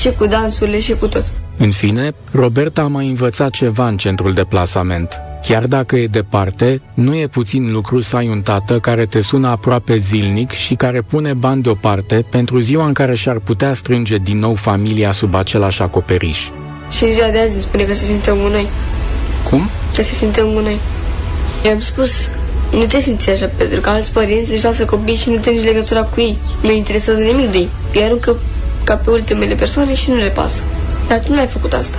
și 0.00 0.12
cu 0.18 0.26
dansurile, 0.26 0.80
și 0.80 0.94
cu 0.94 1.06
tot. 1.06 1.24
În 1.58 1.70
fine, 1.70 2.14
Roberta 2.32 2.82
a 2.82 2.86
mai 2.86 3.06
învățat 3.06 3.50
ceva 3.50 3.88
în 3.88 3.96
centrul 3.96 4.32
de 4.32 4.44
plasament. 4.44 5.20
Chiar 5.42 5.66
dacă 5.66 5.96
e 5.96 6.06
departe, 6.06 6.80
nu 6.94 7.16
e 7.16 7.26
puțin 7.26 7.72
lucru 7.72 8.00
să 8.00 8.16
ai 8.16 8.28
un 8.28 8.40
tată 8.40 8.78
care 8.78 9.06
te 9.06 9.20
sună 9.20 9.48
aproape 9.48 9.96
zilnic 9.96 10.50
și 10.50 10.74
care 10.74 11.00
pune 11.00 11.32
bani 11.32 11.62
deoparte 11.62 12.24
pentru 12.30 12.58
ziua 12.58 12.86
în 12.86 12.92
care 12.92 13.14
și-ar 13.14 13.38
putea 13.38 13.74
strânge 13.74 14.16
din 14.16 14.38
nou 14.38 14.54
familia 14.54 15.10
sub 15.10 15.34
același 15.34 15.82
acoperiș. 15.82 16.48
Și 16.90 17.04
în 17.04 17.12
ziua 17.12 17.28
de 17.28 17.38
azi 17.38 17.52
îmi 17.52 17.62
spune 17.62 17.82
că 17.82 17.94
se 17.94 18.04
simte 18.04 18.30
cu 18.30 18.48
noi. 18.50 18.66
Cum? 19.50 19.68
Că 19.94 20.02
se 20.02 20.12
simte 20.12 20.40
cu 20.40 20.60
noi. 20.60 20.78
I-am 21.64 21.80
spus, 21.80 22.10
nu 22.72 22.84
te 22.84 23.00
simți 23.00 23.30
așa, 23.30 23.50
pentru 23.56 23.80
că 23.80 23.88
alți 23.88 24.12
părinți 24.12 24.52
își 24.52 24.64
lasă 24.64 24.84
copii 24.84 25.16
și 25.16 25.30
nu 25.30 25.36
te 25.36 25.50
nici 25.50 25.64
legătura 25.64 26.02
cu 26.02 26.20
ei. 26.20 26.38
Nu 26.62 26.72
interesează 26.72 27.20
nimic 27.20 27.50
de 27.50 27.58
ei. 27.58 27.68
Îi 27.94 28.02
aruncă 28.02 28.36
ca 28.84 28.94
pe 28.94 29.10
ultimele 29.10 29.54
persoane 29.54 29.94
și 29.94 30.10
nu 30.10 30.16
le 30.16 30.28
pasă. 30.28 30.62
Dar 31.08 31.18
tu 31.18 31.32
nu 31.32 31.38
ai 31.38 31.46
făcut 31.46 31.72
asta. 31.72 31.98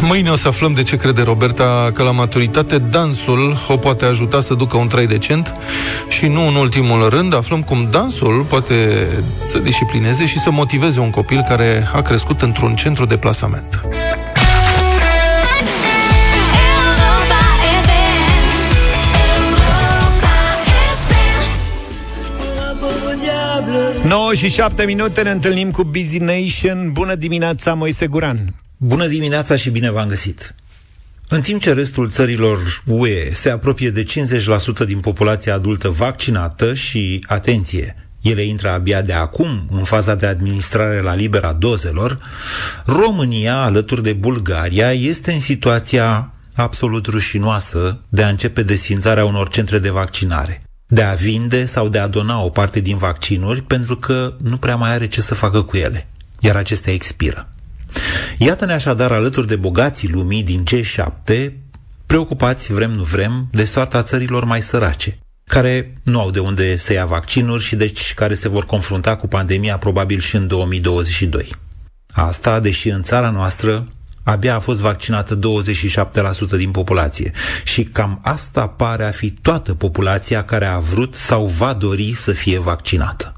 Mâine 0.00 0.30
o 0.30 0.36
să 0.36 0.48
aflăm 0.48 0.72
de 0.72 0.82
ce 0.82 0.96
crede 0.96 1.22
Roberta 1.22 1.90
că 1.94 2.02
la 2.02 2.10
maturitate 2.10 2.78
dansul 2.78 3.56
o 3.68 3.76
poate 3.76 4.04
ajuta 4.04 4.40
să 4.40 4.54
ducă 4.54 4.76
un 4.76 4.88
trai 4.88 5.06
decent 5.06 5.52
și 6.08 6.26
nu 6.26 6.46
în 6.46 6.54
ultimul 6.54 7.08
rând 7.08 7.34
aflăm 7.34 7.62
cum 7.62 7.88
dansul 7.90 8.46
poate 8.48 9.06
să 9.44 9.58
disciplineze 9.58 10.26
și 10.26 10.38
să 10.38 10.50
motiveze 10.50 11.00
un 11.00 11.10
copil 11.10 11.44
care 11.48 11.88
a 11.92 12.00
crescut 12.00 12.42
într-un 12.42 12.74
centru 12.74 13.06
de 13.06 13.16
plasament. 13.16 13.80
9 24.16 24.34
și 24.34 24.48
7 24.48 24.84
minute 24.84 25.22
ne 25.22 25.30
întâlnim 25.30 25.70
cu 25.70 25.84
Busy 25.84 26.18
Nation. 26.18 26.92
Bună 26.92 27.14
dimineața, 27.14 27.74
Moise 27.74 28.06
Guran. 28.06 28.54
Bună 28.76 29.06
dimineața 29.06 29.56
și 29.56 29.70
bine 29.70 29.90
v-am 29.90 30.08
găsit! 30.08 30.54
În 31.28 31.40
timp 31.40 31.60
ce 31.60 31.72
restul 31.72 32.10
țărilor 32.10 32.82
UE 32.86 33.30
se 33.30 33.50
apropie 33.50 33.90
de 33.90 34.04
50% 34.04 34.86
din 34.86 35.00
populația 35.00 35.54
adultă 35.54 35.88
vaccinată 35.88 36.74
și, 36.74 37.24
atenție, 37.26 38.08
ele 38.20 38.42
intră 38.42 38.70
abia 38.70 39.02
de 39.02 39.12
acum 39.12 39.66
în 39.70 39.84
faza 39.84 40.14
de 40.14 40.26
administrare 40.26 41.00
la 41.00 41.14
libera 41.14 41.52
dozelor, 41.52 42.18
România, 42.86 43.56
alături 43.56 44.02
de 44.02 44.12
Bulgaria, 44.12 44.92
este 44.92 45.32
în 45.32 45.40
situația 45.40 46.32
absolut 46.54 47.06
rușinoasă 47.06 48.00
de 48.08 48.22
a 48.22 48.28
începe 48.28 48.62
desfințarea 48.62 49.24
unor 49.24 49.48
centre 49.48 49.78
de 49.78 49.90
vaccinare 49.90 50.60
de 50.86 51.02
a 51.02 51.14
vinde 51.14 51.64
sau 51.64 51.88
de 51.88 51.98
a 51.98 52.06
dona 52.06 52.42
o 52.42 52.48
parte 52.48 52.80
din 52.80 52.96
vaccinuri 52.96 53.62
pentru 53.62 53.96
că 53.96 54.34
nu 54.42 54.56
prea 54.56 54.76
mai 54.76 54.90
are 54.90 55.08
ce 55.08 55.20
să 55.20 55.34
facă 55.34 55.62
cu 55.62 55.76
ele, 55.76 56.08
iar 56.40 56.56
acestea 56.56 56.92
expiră. 56.92 57.48
Iată-ne 58.38 58.72
așadar 58.72 59.12
alături 59.12 59.46
de 59.46 59.56
bogații 59.56 60.08
lumii 60.08 60.42
din 60.42 60.64
G7, 60.64 61.52
preocupați, 62.06 62.72
vrem 62.72 62.90
nu 62.90 63.02
vrem, 63.02 63.48
de 63.50 63.64
soarta 63.64 64.02
țărilor 64.02 64.44
mai 64.44 64.62
sărace, 64.62 65.18
care 65.44 65.92
nu 66.02 66.20
au 66.20 66.30
de 66.30 66.38
unde 66.38 66.76
să 66.76 66.92
ia 66.92 67.06
vaccinuri 67.06 67.62
și 67.62 67.76
deci 67.76 68.14
care 68.14 68.34
se 68.34 68.48
vor 68.48 68.64
confrunta 68.64 69.16
cu 69.16 69.26
pandemia 69.26 69.78
probabil 69.78 70.20
și 70.20 70.36
în 70.36 70.46
2022. 70.46 71.50
Asta, 72.12 72.60
deși 72.60 72.88
în 72.88 73.02
țara 73.02 73.30
noastră 73.30 73.88
abia 74.26 74.54
a 74.54 74.58
fost 74.58 74.80
vaccinată 74.80 75.38
27% 75.38 75.40
din 76.56 76.70
populație. 76.70 77.32
Și 77.64 77.84
cam 77.84 78.20
asta 78.22 78.66
pare 78.66 79.04
a 79.04 79.10
fi 79.10 79.30
toată 79.30 79.74
populația 79.74 80.42
care 80.44 80.66
a 80.66 80.78
vrut 80.78 81.14
sau 81.14 81.46
va 81.46 81.72
dori 81.72 82.12
să 82.14 82.32
fie 82.32 82.58
vaccinată. 82.58 83.32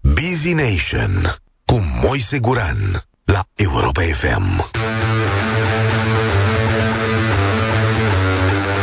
Busy 0.00 0.52
Nation 0.52 1.36
cu 1.64 1.84
Moise 2.02 2.38
Guran 2.38 3.04
la 3.24 3.44
Europa 3.54 4.02
FM. 4.02 4.70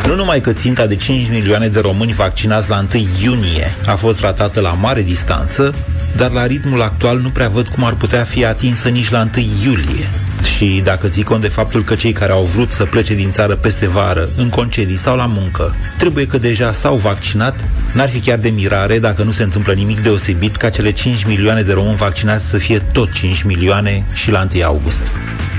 Nu 0.06 0.16
numai 0.16 0.41
că 0.41 0.54
ținta 0.54 0.86
de 0.86 0.95
5 0.95 1.30
milioane 1.30 1.68
de 1.68 1.80
români 1.80 2.14
vaccinați 2.14 2.70
la 2.70 2.86
1 2.93 3.08
iunie 3.22 3.76
a 3.86 3.95
fost 3.95 4.20
ratată 4.20 4.60
la 4.60 4.72
mare 4.72 5.02
distanță, 5.02 5.76
dar 6.16 6.32
la 6.32 6.45
ritmul 6.45 6.82
actual 6.82 7.20
nu 7.20 7.30
prea 7.30 7.50
văd 7.50 7.68
cum 7.68 7.84
ar 7.84 7.93
putea 7.93 8.24
fi 8.24 8.45
atinsă 8.45 8.89
nici 8.89 9.10
la 9.10 9.30
1 9.36 9.45
iulie. 9.64 10.29
Și 10.44 10.82
dacă 10.84 11.08
zic 11.08 11.26
cont 11.26 11.42
de 11.42 11.48
faptul 11.48 11.84
că 11.84 11.96
cei 11.96 12.12
care 12.12 12.32
au 12.32 12.44
vrut 12.44 12.72
să 12.72 12.86
plece 12.86 13.14
din 13.14 13.32
țară 13.32 13.56
peste 13.56 13.88
vară, 13.88 14.30
în 14.38 14.50
concedii 14.50 14.98
sau 14.98 15.16
la 15.16 15.26
muncă, 15.26 15.76
trebuie 15.98 16.26
că 16.26 16.38
deja 16.38 16.72
s-au 16.72 16.96
vaccinat, 16.96 17.68
n-ar 17.94 18.10
fi 18.10 18.20
chiar 18.20 18.38
de 18.38 18.50
mirare 18.50 19.00
dacă 19.00 19.24
nu 19.24 19.32
se 19.32 19.44
întâmplă 19.44 19.74
nimic 19.74 20.00
deosebit 20.00 20.56
ca 20.56 20.70
cele 20.70 20.92
5 20.92 21.24
milioane 21.24 21.62
de 21.62 21.74
români 21.74 21.96
vaccinați 21.96 22.48
să 22.48 22.58
fie 22.58 22.80
tot 22.80 23.12
5 23.12 23.42
milioane 23.42 24.06
și 24.14 24.32
la 24.32 24.48
1 24.54 24.64
august. 24.64 25.02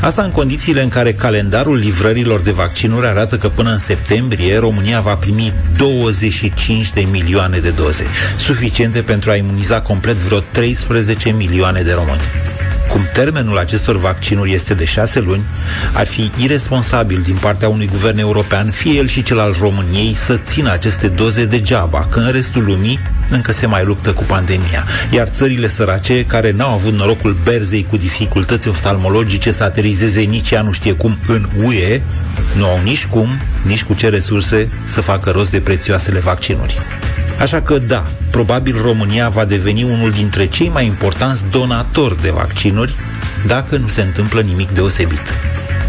Asta 0.01 0.23
în 0.23 0.31
condițiile 0.31 0.83
în 0.83 0.89
care 0.89 1.13
calendarul 1.13 1.77
livrărilor 1.77 2.41
de 2.41 2.51
vaccinuri 2.51 3.07
arată 3.07 3.37
că 3.37 3.49
până 3.49 3.71
în 3.71 3.79
septembrie 3.79 4.59
România 4.59 5.01
va 5.01 5.17
primi 5.17 5.53
25 5.77 6.93
de 6.93 7.07
milioane 7.11 7.59
de 7.59 7.71
doze, 7.71 8.05
suficiente 8.37 9.03
pentru 9.03 9.31
a 9.31 9.35
imuniza 9.35 9.81
complet 9.81 10.17
vreo 10.17 10.39
13 10.39 11.31
milioane 11.31 11.83
de 11.83 11.93
români. 11.93 12.21
Cum 12.91 13.09
termenul 13.13 13.59
acestor 13.59 13.97
vaccinuri 13.97 14.53
este 14.53 14.75
de 14.75 14.85
șase 14.85 15.21
luni, 15.21 15.45
ar 15.93 16.07
fi 16.07 16.31
irresponsabil 16.37 17.21
din 17.23 17.37
partea 17.41 17.69
unui 17.69 17.87
guvern 17.87 18.19
european, 18.19 18.71
fie 18.71 18.93
el 18.93 19.07
și 19.09 19.23
cel 19.23 19.39
al 19.39 19.57
României, 19.61 20.15
să 20.15 20.37
țină 20.37 20.73
aceste 20.73 21.09
doze 21.09 21.45
degeaba, 21.45 22.07
când 22.11 22.27
în 22.27 22.33
restul 22.33 22.65
lumii 22.65 22.99
încă 23.29 23.53
se 23.53 23.67
mai 23.67 23.85
luptă 23.85 24.13
cu 24.13 24.25
pandemia. 24.25 24.85
Iar 25.11 25.29
țările 25.29 25.69
sărace, 25.69 26.25
care 26.25 26.51
n-au 26.51 26.73
avut 26.73 26.93
norocul 26.93 27.41
berzei 27.45 27.87
cu 27.91 27.97
dificultăți 27.97 28.69
oftalmologice 28.69 29.53
să 29.53 29.63
aterizeze 29.63 30.21
nici 30.21 30.51
ea 30.51 30.63
nu 30.63 30.73
știe 30.73 30.93
cum 30.93 31.19
în 31.27 31.49
UE, 31.65 32.03
nu 32.57 32.65
au 32.65 32.81
nici 32.85 33.07
cum, 33.07 33.29
nici 33.63 33.85
cu 33.85 33.95
ce 33.95 34.09
resurse 34.09 34.69
să 34.85 35.01
facă 35.01 35.31
rost 35.31 35.51
de 35.51 35.61
prețioasele 35.61 36.19
vaccinuri. 36.19 36.79
Așa 37.41 37.63
că 37.63 37.79
da, 37.79 38.07
probabil 38.31 38.81
România 38.83 39.29
va 39.29 39.45
deveni 39.45 39.83
unul 39.83 40.11
dintre 40.11 40.47
cei 40.47 40.69
mai 40.69 40.87
importanți 40.87 41.45
donatori 41.51 42.23
de 42.23 42.31
vaccinuri 42.31 42.95
dacă 43.47 43.77
nu 43.77 43.87
se 43.87 44.01
întâmplă 44.03 44.41
nimic 44.41 44.71
deosebit. 44.71 45.23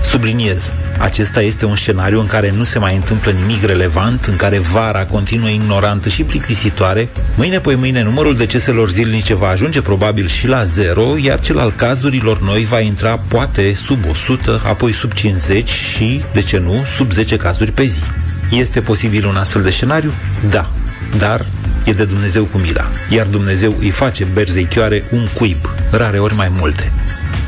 Subliniez, 0.03 0.71
acesta 0.99 1.41
este 1.41 1.65
un 1.65 1.75
scenariu 1.75 2.19
în 2.19 2.25
care 2.25 2.51
nu 2.51 2.63
se 2.63 2.79
mai 2.79 2.95
întâmplă 2.95 3.31
nimic 3.31 3.63
relevant, 3.63 4.25
în 4.25 4.35
care 4.35 4.59
vara 4.59 5.05
continuă 5.05 5.49
ignorantă 5.49 6.09
și 6.09 6.23
plictisitoare. 6.23 7.09
Mâine, 7.35 7.59
poi 7.59 7.75
mâine, 7.75 8.03
numărul 8.03 8.35
deceselor 8.35 8.89
zilnice 8.89 9.35
va 9.35 9.47
ajunge 9.47 9.81
probabil 9.81 10.27
și 10.27 10.47
la 10.47 10.63
zero, 10.63 11.17
iar 11.21 11.39
cel 11.39 11.59
al 11.59 11.73
cazurilor 11.75 12.41
noi 12.41 12.63
va 12.63 12.79
intra 12.79 13.17
poate 13.17 13.73
sub 13.73 14.05
100, 14.09 14.61
apoi 14.65 14.91
sub 14.91 15.11
50 15.11 15.69
și, 15.69 16.23
de 16.33 16.41
ce 16.41 16.57
nu, 16.57 16.83
sub 16.95 17.11
10 17.11 17.35
cazuri 17.35 17.71
pe 17.71 17.83
zi. 17.83 18.01
Este 18.49 18.81
posibil 18.81 19.25
un 19.25 19.35
astfel 19.35 19.61
de 19.61 19.69
scenariu? 19.69 20.11
Da, 20.49 20.69
dar 21.17 21.45
e 21.85 21.91
de 21.91 22.05
Dumnezeu 22.05 22.43
cu 22.43 22.57
mila, 22.57 22.89
iar 23.09 23.25
Dumnezeu 23.25 23.75
îi 23.79 23.89
face 23.89 24.27
berzei 24.33 24.65
chioare 24.65 25.03
un 25.11 25.27
cuib, 25.33 25.73
rare 25.91 26.17
ori 26.17 26.35
mai 26.35 26.51
multe. 26.59 26.91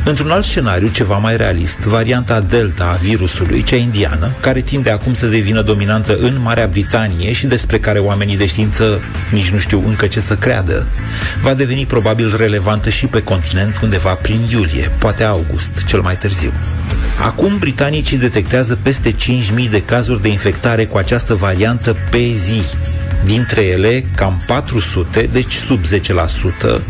Într-un 0.05 0.31
alt 0.31 0.43
scenariu, 0.43 0.87
ceva 0.87 1.17
mai 1.17 1.37
realist, 1.37 1.77
varianta 1.77 2.41
Delta 2.41 2.89
a 2.93 2.95
virusului, 2.95 3.63
cea 3.63 3.75
indiană, 3.75 4.35
care 4.39 4.61
tinde 4.61 4.89
acum 4.89 5.13
să 5.13 5.25
devină 5.25 5.61
dominantă 5.61 6.17
în 6.17 6.41
Marea 6.41 6.67
Britanie 6.67 7.33
și 7.33 7.47
despre 7.47 7.79
care 7.79 7.99
oamenii 7.99 8.37
de 8.37 8.45
știință 8.45 9.01
nici 9.31 9.49
nu 9.49 9.57
știu 9.57 9.83
încă 9.85 10.07
ce 10.07 10.19
să 10.19 10.35
creadă, 10.35 10.87
va 11.41 11.53
deveni 11.53 11.85
probabil 11.85 12.35
relevantă 12.37 12.89
și 12.89 13.05
pe 13.05 13.21
continent 13.21 13.79
undeva 13.83 14.13
prin 14.13 14.39
iulie, 14.51 14.91
poate 14.99 15.23
august, 15.23 15.83
cel 15.85 16.01
mai 16.01 16.15
târziu. 16.15 16.51
Acum 17.25 17.57
britanicii 17.57 18.17
detectează 18.17 18.79
peste 18.81 19.15
5.000 19.63 19.69
de 19.69 19.81
cazuri 19.81 20.21
de 20.21 20.29
infectare 20.29 20.85
cu 20.85 20.97
această 20.97 21.33
variantă 21.33 21.97
pe 22.11 22.17
zi. 22.17 22.61
Dintre 23.23 23.61
ele, 23.61 24.05
cam 24.15 24.41
400, 24.45 25.29
deci 25.31 25.53
sub 25.53 25.83
10%, 25.85 26.81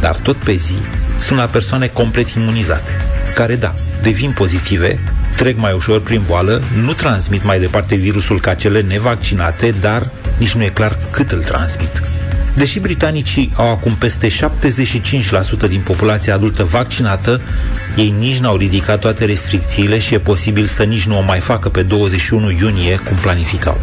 dar 0.00 0.16
tot 0.16 0.36
pe 0.36 0.52
zi, 0.52 0.74
sunt 1.18 1.38
la 1.38 1.44
persoane 1.44 1.86
complet 1.86 2.28
imunizate, 2.28 2.92
care, 3.34 3.56
da, 3.56 3.74
devin 4.02 4.30
pozitive, 4.30 5.00
trec 5.36 5.58
mai 5.58 5.72
ușor 5.72 6.00
prin 6.00 6.22
boală, 6.26 6.62
nu 6.82 6.92
transmit 6.92 7.44
mai 7.44 7.60
departe 7.60 7.94
virusul 7.94 8.40
ca 8.40 8.54
cele 8.54 8.80
nevaccinate, 8.80 9.74
dar 9.80 10.10
nici 10.38 10.52
nu 10.52 10.62
e 10.62 10.68
clar 10.68 10.98
cât 11.10 11.30
îl 11.30 11.42
transmit. 11.42 12.02
Deși 12.54 12.80
britanicii 12.80 13.52
au 13.56 13.70
acum 13.70 13.94
peste 13.94 14.28
75% 14.28 14.30
din 15.68 15.80
populația 15.80 16.34
adultă 16.34 16.64
vaccinată, 16.64 17.40
ei 17.96 18.14
nici 18.18 18.38
n-au 18.38 18.56
ridicat 18.56 19.00
toate 19.00 19.24
restricțiile 19.24 19.98
și 19.98 20.14
e 20.14 20.18
posibil 20.18 20.66
să 20.66 20.82
nici 20.82 21.06
nu 21.06 21.18
o 21.18 21.22
mai 21.22 21.40
facă 21.40 21.68
pe 21.68 21.82
21 21.82 22.50
iunie 22.50 22.96
cum 22.96 23.16
planificau. 23.16 23.80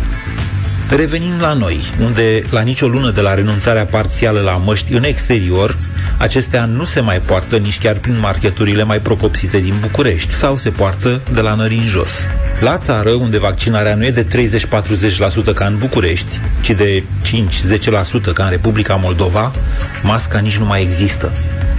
Revenim 0.89 1.39
la 1.39 1.53
noi, 1.53 1.79
unde 1.99 2.41
la 2.49 2.61
nicio 2.61 2.87
lună 2.87 3.11
de 3.11 3.21
la 3.21 3.33
renunțarea 3.33 3.85
parțială 3.85 4.39
la 4.41 4.51
măști 4.51 4.93
în 4.93 5.03
exterior, 5.03 5.77
acestea 6.17 6.65
nu 6.65 6.83
se 6.83 6.99
mai 6.99 7.21
poartă 7.21 7.57
nici 7.57 7.79
chiar 7.79 7.95
prin 7.95 8.19
marketurile 8.19 8.83
mai 8.83 8.99
procopsite 8.99 9.59
din 9.59 9.73
București 9.81 10.33
sau 10.33 10.55
se 10.55 10.69
poartă 10.69 11.21
de 11.31 11.41
la 11.41 11.53
nări 11.53 11.75
în 11.75 11.87
jos. 11.87 12.11
La 12.59 12.77
țară, 12.77 13.09
unde 13.09 13.39
vaccinarea 13.39 13.95
nu 13.95 14.05
e 14.05 14.11
de 14.11 14.27
30-40% 15.51 15.53
ca 15.53 15.65
în 15.65 15.77
București, 15.77 16.39
ci 16.61 16.71
de 16.71 17.03
5-10% 18.29 18.33
ca 18.33 18.43
în 18.43 18.49
Republica 18.49 18.95
Moldova, 18.95 19.51
masca 20.01 20.39
nici 20.39 20.57
nu 20.57 20.65
mai 20.65 20.81
există. 20.81 21.31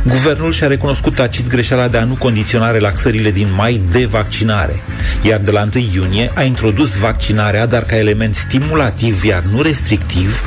Guvernul 0.09 0.52
și-a 0.52 0.66
recunoscut 0.66 1.14
tacit 1.14 1.48
greșeala 1.48 1.88
de 1.88 1.96
a 1.96 2.04
nu 2.04 2.14
condiționa 2.14 2.70
relaxările 2.70 3.30
din 3.30 3.46
mai 3.57 3.82
de 3.90 4.04
vaccinare, 4.04 4.82
iar 5.22 5.40
de 5.40 5.50
la 5.50 5.68
1 5.74 5.84
iunie 5.94 6.30
a 6.34 6.42
introdus 6.42 6.96
vaccinarea, 6.96 7.66
dar 7.66 7.82
ca 7.82 7.96
element 7.96 8.34
stimulativ, 8.34 9.24
iar 9.24 9.42
nu 9.42 9.62
restrictiv, 9.62 10.42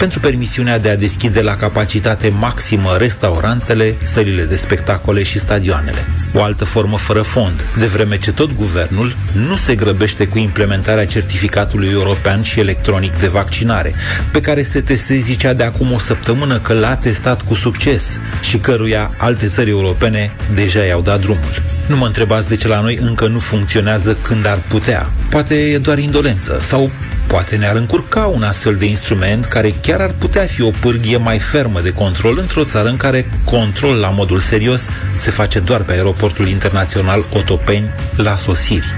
pentru 0.00 0.20
permisiunea 0.20 0.78
de 0.78 0.90
a 0.90 0.96
deschide 0.96 1.40
la 1.40 1.56
capacitate 1.56 2.28
maximă 2.28 2.96
restaurantele, 2.98 3.96
sălile 4.02 4.44
de 4.44 4.56
spectacole 4.56 5.22
și 5.22 5.38
stadioanele. 5.38 6.06
O 6.34 6.42
altă 6.42 6.64
formă 6.64 6.98
fără 6.98 7.22
fond, 7.22 7.62
de 7.78 7.86
vreme 7.86 8.18
ce 8.18 8.32
tot 8.32 8.52
guvernul 8.54 9.16
nu 9.48 9.56
se 9.56 9.74
grăbește 9.74 10.26
cu 10.26 10.38
implementarea 10.38 11.06
certificatului 11.06 11.88
european 11.92 12.42
și 12.42 12.60
electronic 12.60 13.18
de 13.18 13.26
vaccinare, 13.26 13.94
pe 14.32 14.40
care 14.40 14.62
STS 14.62 15.06
zicea 15.06 15.52
de 15.52 15.64
acum 15.64 15.92
o 15.92 15.98
săptămână 15.98 16.58
că 16.58 16.72
l-a 16.72 16.96
testat 16.96 17.42
cu 17.42 17.54
succes 17.54 18.20
și 18.40 18.58
căruia 18.58 19.10
alte 19.16 19.46
țări 19.46 19.70
europene 19.70 20.32
deja 20.54 20.82
i-au 20.82 21.00
dat 21.00 21.20
drumul. 21.20 21.62
Nu 21.86 21.96
mă 21.96 22.06
întrebați 22.06 22.48
de 22.48 22.56
ce 22.56 22.68
la 22.68 22.80
noi 22.80 22.98
încă 23.00 23.26
nu 23.26 23.38
funcționează 23.38 24.14
când 24.14 24.46
ar 24.46 24.58
putea. 24.68 25.10
Poate 25.30 25.54
e 25.54 25.78
doar 25.78 25.98
indolență 25.98 26.58
sau 26.62 26.90
poate 27.30 27.56
ne-ar 27.56 27.76
încurca 27.76 28.26
un 28.26 28.42
astfel 28.42 28.76
de 28.76 28.84
instrument 28.84 29.44
care 29.44 29.74
chiar 29.80 30.00
ar 30.00 30.14
putea 30.18 30.42
fi 30.42 30.62
o 30.62 30.70
pârghie 30.80 31.16
mai 31.16 31.38
fermă 31.38 31.80
de 31.80 31.92
control 31.92 32.38
într-o 32.38 32.64
țară 32.64 32.88
în 32.88 32.96
care 32.96 33.30
control 33.44 33.96
la 33.96 34.08
modul 34.08 34.38
serios 34.38 34.88
se 35.16 35.30
face 35.30 35.58
doar 35.58 35.82
pe 35.82 35.92
aeroportul 35.92 36.48
internațional 36.48 37.24
Otopeni 37.32 37.90
la 38.16 38.36
sosiri. 38.36 38.96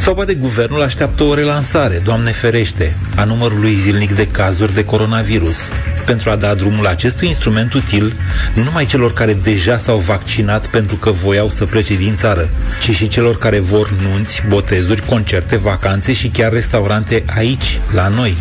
Sau 0.00 0.14
poate 0.14 0.34
guvernul 0.34 0.82
așteaptă 0.82 1.22
o 1.22 1.34
relansare, 1.34 1.98
Doamne 1.98 2.30
ferește, 2.30 2.96
a 3.16 3.24
numărului 3.24 3.74
zilnic 3.74 4.12
de 4.14 4.26
cazuri 4.26 4.74
de 4.74 4.84
coronavirus, 4.84 5.56
pentru 6.06 6.30
a 6.30 6.36
da 6.36 6.54
drumul 6.54 6.86
acestui 6.86 7.28
instrument 7.28 7.72
util 7.72 8.20
nu 8.54 8.62
numai 8.62 8.86
celor 8.86 9.12
care 9.12 9.34
deja 9.34 9.76
s-au 9.76 9.98
vaccinat 9.98 10.66
pentru 10.66 10.96
că 10.96 11.10
voiau 11.10 11.48
să 11.48 11.64
plece 11.64 11.96
din 11.96 12.16
țară, 12.16 12.50
ci 12.82 12.94
și 12.94 13.08
celor 13.08 13.38
care 13.38 13.58
vor 13.58 13.90
nunți, 13.90 14.42
botezuri, 14.48 15.06
concerte, 15.06 15.56
vacanțe 15.56 16.12
și 16.12 16.28
chiar 16.28 16.52
restaurante 16.52 17.24
aici, 17.26 17.80
la 17.94 18.08
noi. 18.08 18.34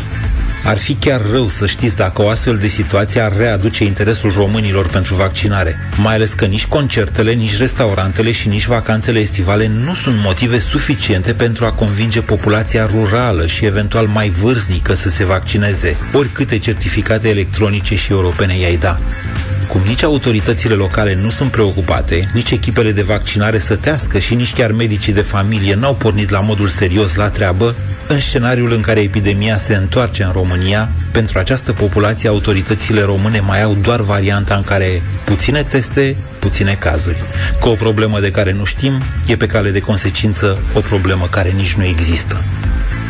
Ar 0.64 0.78
fi 0.78 0.94
chiar 0.94 1.22
rău 1.32 1.48
să 1.48 1.68
știți 1.68 1.96
dacă 1.96 2.22
o 2.22 2.30
astfel 2.30 2.58
de 2.58 2.68
situație 2.68 3.22
ar 3.22 3.38
readuce 3.38 3.84
interesul 3.84 4.32
românilor 4.32 4.88
pentru 4.88 5.16
vaccinare, 5.16 5.90
mai 5.98 6.14
ales 6.14 6.34
că 6.34 6.46
nici 6.46 6.66
concertele, 6.66 7.34
nici 7.34 7.58
restaurantele 7.58 8.32
și 8.32 8.48
nici 8.48 8.66
vacanțele 8.66 9.20
estivale 9.20 9.68
nu 9.68 9.94
sunt 9.94 10.16
motive 10.24 10.60
suficiente 10.60 11.34
pentru 11.34 11.66
a 11.66 11.72
convinge 11.72 12.22
populația 12.22 12.86
rurală 12.86 13.48
și 13.48 13.66
eventual 13.66 14.06
mai 14.08 14.30
vârstnică 14.30 14.94
să 14.94 15.10
se 15.10 15.26
vaccineze, 15.26 15.98
oricâte 16.14 16.58
certificate 16.58 17.30
electronice 17.30 17.96
și 17.96 18.12
europene 18.12 18.60
i-ai 18.60 18.78
da. 18.78 19.00
Cum 19.70 19.82
nici 19.88 20.04
autoritățile 20.04 20.74
locale 20.74 21.16
nu 21.16 21.30
sunt 21.30 21.52
preocupate, 21.52 22.30
nici 22.34 22.52
echipele 22.52 22.92
de 22.92 23.02
vaccinare 23.02 23.58
sătească 23.58 24.20
și 24.20 24.36
nici 24.36 24.54
chiar 24.54 24.72
medicii 24.72 25.14
de 25.14 25.22
familie 25.22 25.76
n-au 25.76 25.96
pornit 25.96 26.30
la 26.30 26.40
modul 26.40 26.68
serios 26.68 27.16
la 27.16 27.30
treabă, 27.30 27.76
în 28.08 28.20
scenariul 28.20 28.72
în 28.72 28.82
care 28.82 29.00
epidemia 29.00 29.58
se 29.58 29.76
întoarce 29.76 30.24
în 30.24 30.32
România, 30.32 30.90
pentru 31.12 31.40
această 31.40 31.74
populație 31.74 32.30
autoritățile 32.30 33.02
române 33.02 33.40
mai 33.40 33.62
au 33.62 33.74
doar 33.74 34.02
varianta 34.02 34.56
în 34.56 34.64
care 34.64 35.02
puține 35.26 35.64
teste, 35.64 36.16
puține 36.40 36.74
cazuri. 36.74 37.24
Că 37.62 37.70
o 37.70 37.74
problemă 37.74 38.20
de 38.20 38.32
care 38.32 38.52
nu 38.52 38.64
știm 38.64 39.02
e 39.28 39.36
pe 39.36 39.46
cale 39.46 39.72
de 39.72 39.80
consecință 39.80 40.60
o 40.74 40.80
problemă 40.80 41.28
care 41.28 41.50
nici 41.50 41.74
nu 41.74 41.86
există. 41.86 42.44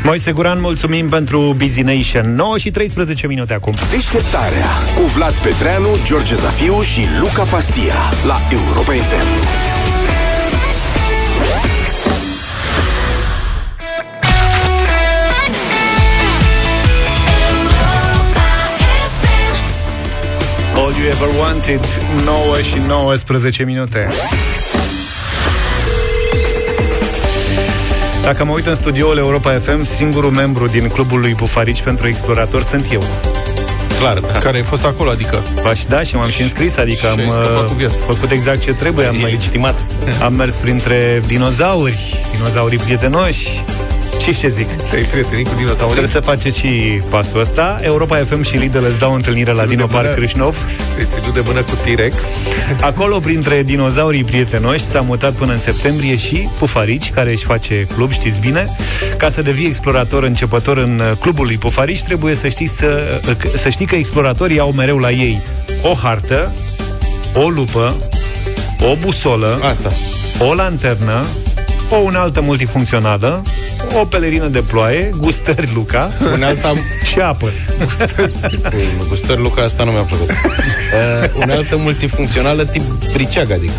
Moise 0.03 0.31
Guran, 0.31 0.59
mulțumim 0.61 1.09
pentru 1.09 1.53
Busy 1.57 1.81
Nation. 1.81 2.35
9 2.35 2.57
și 2.57 2.71
13 2.71 3.27
minute 3.27 3.53
acum. 3.53 3.73
Deșteptarea 3.89 4.67
cu 4.95 5.01
Vlad 5.01 5.33
Petreanu, 5.33 5.87
George 6.05 6.35
Zafiu 6.35 6.81
și 6.81 7.01
Luca 7.19 7.43
Pastia 7.43 7.95
la 8.25 8.41
Europa 8.51 8.91
FM. 8.91 9.27
All 20.75 20.93
You 20.97 21.07
Ever 21.07 21.39
Wanted 21.39 21.85
9 22.23 22.61
și 22.61 22.77
19 22.87 23.63
minute 23.63 24.09
Dacă 28.29 28.45
mă 28.45 28.51
uit 28.51 28.65
în 28.65 28.75
studioul 28.75 29.17
Europa 29.17 29.51
FM, 29.51 29.83
singurul 29.83 30.31
membru 30.31 30.67
din 30.67 30.87
clubul 30.87 31.19
lui 31.19 31.33
Bufarici 31.33 31.81
pentru 31.81 32.07
explorator 32.07 32.61
sunt 32.63 32.87
eu. 32.91 33.03
Clar, 33.99 34.19
da. 34.19 34.27
Care 34.27 34.57
ai 34.57 34.63
fost 34.63 34.85
acolo, 34.85 35.09
adică? 35.09 35.43
Ba 35.61 35.73
și 35.73 35.85
da, 35.87 36.03
și 36.03 36.15
m-am 36.15 36.27
și 36.29 36.41
înscris, 36.41 36.77
adică 36.77 36.97
Și 36.97 37.05
am 37.05 37.17
ai 37.17 37.29
scăpat 37.29 37.65
cu 37.65 37.71
uh, 37.71 37.77
viața. 37.77 37.95
făcut 38.05 38.31
exact 38.31 38.61
ce 38.61 38.73
trebuie. 38.73 39.05
Am, 39.05 39.15
E 39.15 39.23
legitimat. 39.23 39.81
am 40.21 40.33
mers 40.33 40.55
printre 40.55 41.21
dinozauri, 41.25 42.25
dinozaurii 42.35 42.77
prietenoși. 42.77 43.63
Și 44.19 44.37
ce 44.37 44.47
zic? 44.47 44.69
Te-ai 44.89 45.03
prietenit 45.03 45.47
cu 45.47 45.53
dinosaurii? 45.57 45.95
Trebuie 45.95 46.21
să 46.21 46.29
faceți 46.29 46.57
și 46.57 47.01
pasul 47.09 47.39
ăsta. 47.39 47.79
Europa 47.83 48.15
FM 48.15 48.41
și 48.41 48.57
Lidl 48.57 48.83
îți 48.83 48.99
dau 48.99 49.13
întâlnire 49.13 49.51
la 49.51 49.65
Ținut 49.65 49.69
de 49.69 49.75
Dino 49.75 49.87
Park 49.87 50.03
mână. 50.03 50.15
Crâșnov. 50.15 50.57
Te-ai 50.95 51.07
ținut 51.07 51.33
de 51.33 51.41
mână 51.45 51.61
cu 51.61 51.71
T-Rex? 51.83 52.15
Acolo, 52.81 53.19
printre 53.19 53.63
dinozaurii 53.63 54.23
prietenoși, 54.23 54.83
s-a 54.83 54.99
mutat 55.01 55.33
până 55.33 55.51
în 55.51 55.59
septembrie 55.59 56.15
și 56.15 56.47
Pufarici, 56.59 57.11
care 57.11 57.31
își 57.31 57.43
face 57.43 57.87
club, 57.95 58.11
știți 58.11 58.39
bine. 58.39 58.75
Ca 59.17 59.29
să 59.29 59.41
devii 59.41 59.67
explorator 59.67 60.23
începător 60.23 60.77
în 60.77 61.01
uh, 61.11 61.17
clubul 61.19 61.45
lui 61.45 61.57
Pufarici, 61.57 62.03
trebuie 62.03 62.35
să 62.35 62.47
știi, 62.47 62.67
să, 62.67 63.21
uh, 63.27 63.35
să 63.55 63.69
știi 63.69 63.85
că 63.85 63.95
exploratorii 63.95 64.59
au 64.59 64.71
mereu 64.71 64.97
la 64.97 65.11
ei 65.11 65.41
o 65.81 65.93
hartă, 65.93 66.53
o 67.33 67.49
lupă, 67.49 67.95
o 68.91 68.95
busolă, 68.95 69.59
Asta. 69.63 69.91
o 70.49 70.53
lanternă, 70.53 71.25
o 71.89 71.95
unealtă 71.95 72.41
multifuncțională, 72.41 73.41
o 74.01 74.05
pelerină 74.05 74.47
de 74.47 74.61
ploaie, 74.61 75.13
gustări 75.17 75.71
Luca 75.73 76.11
Unealta... 76.33 76.73
și 77.03 77.19
apă. 77.19 77.49
Bun, 78.97 79.07
Gustări 79.07 79.41
Luca, 79.41 79.63
asta 79.63 79.83
nu 79.83 79.91
mi-a 79.91 80.01
plăcut. 80.01 80.29
Uh, 80.29 81.41
unealtă 81.41 81.75
multifuncțională 81.77 82.65
tip 82.65 82.81
briceag, 83.13 83.51
adică. 83.51 83.71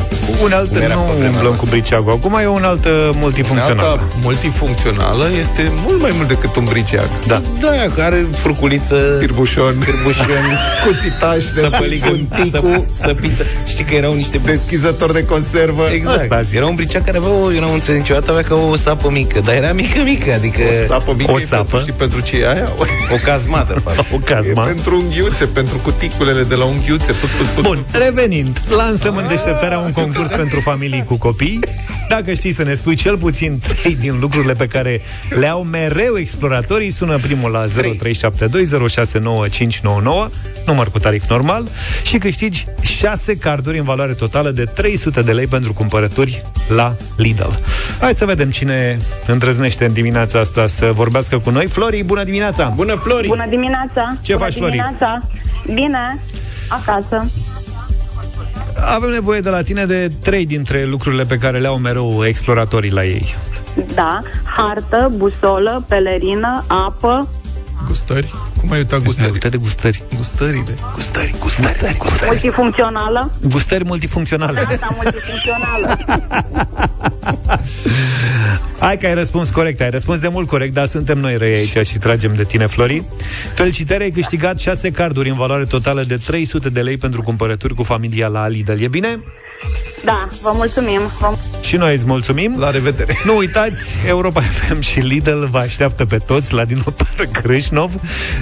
Unealtă 0.42 0.72
Cum 0.72 0.82
era 0.82 0.94
pe 0.94 1.00
nu 1.00 1.04
vremea 1.04 1.26
umblăm 1.28 1.42
noastră. 1.42 1.56
cu 1.56 1.66
briceagul. 1.70 2.12
Acum 2.12 2.38
e 2.42 2.44
o 2.44 2.52
unealtă 2.52 3.12
multifuncțională. 3.14 3.88
Alta 3.88 4.08
multifuncțională 4.22 5.26
este 5.38 5.72
mult 5.86 6.00
mai 6.00 6.10
mult 6.14 6.28
decât 6.28 6.56
un 6.56 6.64
briceag. 6.64 7.08
Da. 7.26 7.40
Da, 7.60 7.68
că 7.94 8.00
are 8.02 8.26
furculiță, 8.32 8.96
Tirbușon, 9.18 9.78
cârbușon, 9.84 10.58
cuțitaș 10.86 11.44
de 11.54 11.60
săpăligă, 11.60 12.06
funticul, 12.06 12.86
să, 12.90 13.02
săpiță. 13.06 13.44
Știi 13.66 13.84
că 13.84 13.94
erau 13.94 14.14
niște... 14.14 14.40
deschizător 14.44 15.12
de 15.12 15.24
conservă. 15.24 15.82
Exact. 15.92 16.20
Asta 16.20 16.40
zic. 16.42 16.56
era 16.56 16.66
un 16.66 16.74
briceag 16.74 17.04
care 17.04 17.16
avea, 17.16 17.30
o, 17.30 17.52
eu 17.52 17.60
n-am 17.60 17.72
înțeles 17.72 17.98
niciodată, 18.00 18.30
avea 18.30 18.42
ca 18.42 18.54
o 18.54 18.76
sapă 18.76 19.10
mică, 19.10 19.40
dar 19.40 19.54
era 19.54 19.72
mică, 19.72 20.00
mică, 20.02 20.32
adică 20.32 20.60
O 20.70 20.72
sapă 20.86 21.14
mică 21.16 21.30
O 21.30 21.34
o 21.34 21.38
sapă. 21.38 21.68
sapă. 21.70 21.82
Și 21.86 21.92
pentru 21.92 22.20
ce 22.20 22.36
e 22.36 22.48
aia? 22.50 22.72
o 23.12 23.16
cazmată, 23.24 23.80
fapt. 23.84 23.98
O 23.98 24.02
E 24.16 24.18
cazma. 24.24 24.62
pentru 24.62 24.96
unghiuțe, 24.96 25.44
pentru 25.44 25.76
cuticulele 25.78 26.42
de 26.42 26.54
la 26.54 26.64
unghiuțe. 26.64 27.12
Put, 27.12 27.28
put, 27.28 27.46
put. 27.46 27.62
Bun, 27.64 27.84
revenind, 27.92 28.60
lansăm 28.76 29.16
în 29.16 29.28
deșteptarea 29.28 29.78
un 29.78 29.86
Ah, 29.86 29.92
concurs 29.92 30.28
da. 30.30 30.36
pentru 30.36 30.60
familii 30.60 31.04
cu 31.06 31.16
copii. 31.16 31.58
Dacă 32.08 32.32
știi 32.32 32.52
să 32.52 32.62
ne 32.62 32.74
spui 32.74 32.94
cel 32.94 33.16
puțin 33.18 33.60
trei 33.80 33.94
din 33.96 34.18
lucrurile 34.20 34.52
pe 34.52 34.66
care 34.66 35.00
le 35.38 35.46
au 35.46 35.62
mereu 35.62 36.18
exploratorii, 36.18 36.90
sună 36.90 37.16
primul 37.18 37.50
la 37.50 37.64
0372069599, 37.66 37.72
număr 40.66 40.90
cu 40.90 40.98
tarif 40.98 41.24
normal, 41.28 41.68
și 42.02 42.18
câștigi 42.18 42.66
6 42.80 43.36
carduri 43.36 43.78
în 43.78 43.84
valoare 43.84 44.12
totală 44.12 44.50
de 44.50 44.64
300 44.64 45.22
de 45.22 45.32
lei 45.32 45.46
pentru 45.46 45.72
cumpărături 45.72 46.42
la 46.68 46.96
Lidl. 47.16 47.48
Hai 48.00 48.14
să 48.14 48.24
vedem 48.24 48.50
cine 48.50 48.98
îndrăznește 49.26 49.84
în 49.84 49.92
dimineața 49.92 50.38
asta 50.38 50.66
să 50.66 50.90
vorbească 50.94 51.38
cu 51.38 51.50
noi. 51.50 51.66
Flori, 51.66 52.02
bună 52.02 52.24
dimineața! 52.24 52.68
Bună, 52.68 52.94
Flori! 52.94 53.26
Bună 53.26 53.46
dimineața! 53.48 54.16
Ce 54.22 54.32
Bună 54.32 54.44
faci, 54.44 54.54
Flori? 54.54 54.70
dimineața! 54.70 55.20
Bine, 55.74 56.22
acasă. 56.68 57.30
Avem 58.94 59.10
nevoie 59.10 59.40
de 59.40 59.48
la 59.48 59.62
tine 59.62 59.84
de 59.84 60.08
trei 60.22 60.46
dintre 60.46 60.84
lucrurile 60.84 61.24
pe 61.24 61.36
care 61.36 61.58
le 61.58 61.66
au 61.66 61.78
mereu 61.78 62.24
exploratorii 62.26 62.90
la 62.90 63.04
ei. 63.04 63.34
Da, 63.94 64.22
hartă, 64.44 65.12
busolă, 65.16 65.84
pelerină, 65.88 66.64
apă. 66.66 67.28
Gustări? 67.86 68.34
Cum 68.60 68.70
ai 68.70 68.78
uitat 68.78 69.02
gustări? 69.02 69.30
Uite 69.30 69.48
de 69.48 69.56
gustări. 69.56 70.02
Gustările. 70.16 70.74
Gustări, 70.94 71.34
gustări, 71.38 71.96
gustări. 71.98 72.26
Multifuncțională. 72.26 73.32
Gustări 73.48 73.84
multifuncționale. 73.84 74.58
Asta, 74.58 74.96
multifuncțională. 75.02 75.98
Hai 78.80 78.98
că 78.98 79.06
ai 79.06 79.14
răspuns 79.14 79.50
corect, 79.50 79.80
ai 79.80 79.90
răspuns 79.90 80.18
de 80.18 80.28
mult 80.28 80.46
corect, 80.46 80.74
dar 80.74 80.86
suntem 80.86 81.18
noi 81.18 81.36
răi 81.36 81.54
aici 81.54 81.86
și 81.86 81.98
tragem 81.98 82.34
de 82.34 82.44
tine, 82.44 82.66
Flori. 82.66 83.04
Felicitări, 83.54 84.02
ai 84.02 84.10
câștigat 84.10 84.60
6 84.60 84.90
carduri 84.90 85.28
în 85.28 85.36
valoare 85.36 85.64
totală 85.64 86.02
de 86.02 86.16
300 86.16 86.68
de 86.68 86.80
lei 86.80 86.96
pentru 86.96 87.22
cumpărături 87.22 87.74
cu 87.74 87.82
familia 87.82 88.28
la 88.28 88.48
Lidl. 88.48 88.82
E 88.82 88.88
bine? 88.88 89.18
Da, 90.04 90.28
vă 90.42 90.50
mulțumim. 90.54 91.00
Vă... 91.18 91.34
Și 91.60 91.76
noi 91.76 91.94
îți 91.94 92.06
mulțumim. 92.06 92.56
La 92.58 92.70
revedere. 92.70 93.16
Nu 93.24 93.36
uitați, 93.36 93.96
Europa 94.06 94.40
FM 94.40 94.80
și 94.80 95.00
Lidl 95.00 95.44
vă 95.44 95.58
așteaptă 95.58 96.04
pe 96.04 96.18
toți 96.18 96.54
la 96.54 96.64
Dinotar 96.64 97.28
Crâșnov, 97.32 97.92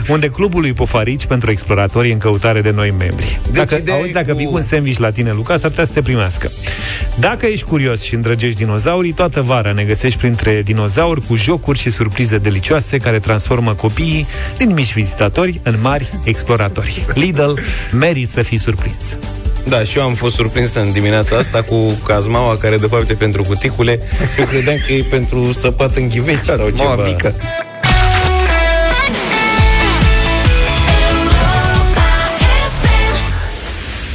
unde 0.08 0.28
clubul 0.28 0.60
lui 0.60 0.72
Pofarici 0.72 1.26
pentru 1.26 1.50
exploratori 1.50 2.12
în 2.12 2.18
căutare 2.18 2.60
de 2.60 2.70
noi 2.70 2.94
membri. 2.98 3.40
Deci 3.44 3.54
Dacă, 3.54 3.74
ideea 3.74 3.96
auzi, 3.96 4.08
e 4.08 4.12
dacă 4.12 4.30
cu- 4.30 4.36
vii 4.36 4.46
cu 4.46 4.54
un 4.54 4.62
sandwich 4.62 4.98
la 4.98 5.10
tine, 5.10 5.32
Luca, 5.32 5.56
s-ar 5.58 5.70
putea 5.70 5.84
să 5.84 5.92
te 5.92 6.02
primească. 6.02 6.50
Dacă 7.18 7.46
ești 7.46 7.64
curios 7.66 8.02
și 8.02 8.14
îndrăgești 8.14 8.56
dinozaurii, 8.58 9.12
toată 9.12 9.42
vara 9.42 9.72
ne 9.72 9.82
găsești 9.84 10.18
printre 10.18 10.62
dinozauri 10.62 11.26
cu 11.26 11.36
jocuri 11.36 11.78
și 11.78 11.90
surprize 11.90 12.38
delicioase 12.38 12.96
care 12.96 13.18
transformă 13.18 13.74
copiii 13.74 14.26
din 14.58 14.72
mici 14.72 14.92
vizitatori 14.92 15.60
în 15.62 15.74
mari 15.82 16.12
exploratori. 16.24 17.06
Lidl 17.14 17.50
merit 17.92 18.28
să 18.28 18.42
fii 18.42 18.58
surprins. 18.58 19.16
Da, 19.68 19.82
și 19.82 19.98
eu 19.98 20.04
am 20.04 20.14
fost 20.14 20.34
surprins 20.34 20.74
în 20.74 20.92
dimineața 20.92 21.36
asta 21.36 21.62
cu 21.62 21.90
cazmaua 22.06 22.56
care 22.56 22.76
de 22.76 22.86
fapt 22.86 23.10
e 23.10 23.14
pentru 23.14 23.42
cuticule. 23.42 24.00
Eu 24.38 24.44
credeam 24.44 24.76
că 24.86 24.92
e 24.92 25.02
pentru 25.10 25.52
săpat 25.52 25.96
în 25.96 26.08
ghiveci 26.08 26.42
sau 26.42 26.56
Cazmaua 26.56 26.90
ceva. 26.96 27.08
mică. 27.08 27.34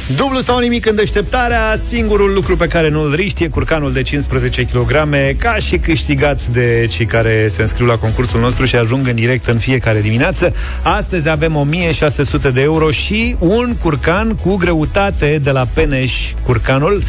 Dublu 0.06 0.40
sau 0.40 0.58
nimic 0.58 0.86
în 0.86 0.96
deșteptarea, 0.96 1.76
singurul 1.86 2.32
lucru 2.32 2.56
pe 2.56 2.66
care 2.66 2.88
nu-l 2.88 3.14
riști 3.14 3.44
e 3.44 3.48
curcanul 3.48 3.92
de 3.92 4.02
15 4.02 4.62
kg, 4.64 4.92
ca 5.38 5.54
și 5.54 5.78
câștigat 5.78 6.46
de 6.46 6.86
cei 6.90 7.06
care 7.06 7.48
se 7.48 7.62
înscriu 7.62 7.86
la 7.86 7.96
concursul 7.96 8.40
nostru 8.40 8.64
și 8.64 8.76
ajung 8.76 9.06
în 9.06 9.14
direct 9.14 9.46
în 9.46 9.58
fiecare 9.58 10.00
dimineață. 10.00 10.54
Astăzi 10.82 11.28
avem 11.28 11.56
1600 11.56 12.50
de 12.50 12.60
euro 12.60 12.90
și 12.90 13.36
un 13.38 13.76
curcan 13.82 14.34
cu 14.34 14.56
greutate 14.56 15.40
de 15.42 15.50
la 15.50 15.66
Peneș 15.74 16.32
Curcanul. 16.42 17.02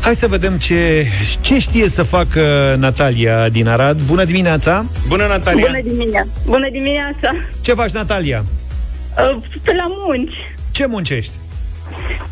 Hai 0.00 0.14
să 0.14 0.26
vedem 0.26 0.56
ce, 0.56 1.06
ce 1.40 1.58
știe 1.58 1.88
să 1.88 2.02
facă 2.02 2.74
Natalia 2.78 3.48
din 3.48 3.68
Arad. 3.68 4.00
Bună 4.00 4.24
dimineața! 4.24 4.86
Bună, 5.08 5.26
Natalia! 5.26 5.66
Bună 5.66 5.82
dimineața! 5.82 6.28
Bună 6.46 6.68
dimineața! 6.72 7.34
Ce 7.60 7.74
faci, 7.74 7.90
Natalia? 7.90 8.44
Uh, 9.18 9.42
Pe 9.62 9.72
la 9.74 9.84
munci. 10.06 10.34
Ce 10.70 10.86
muncești? 10.86 11.32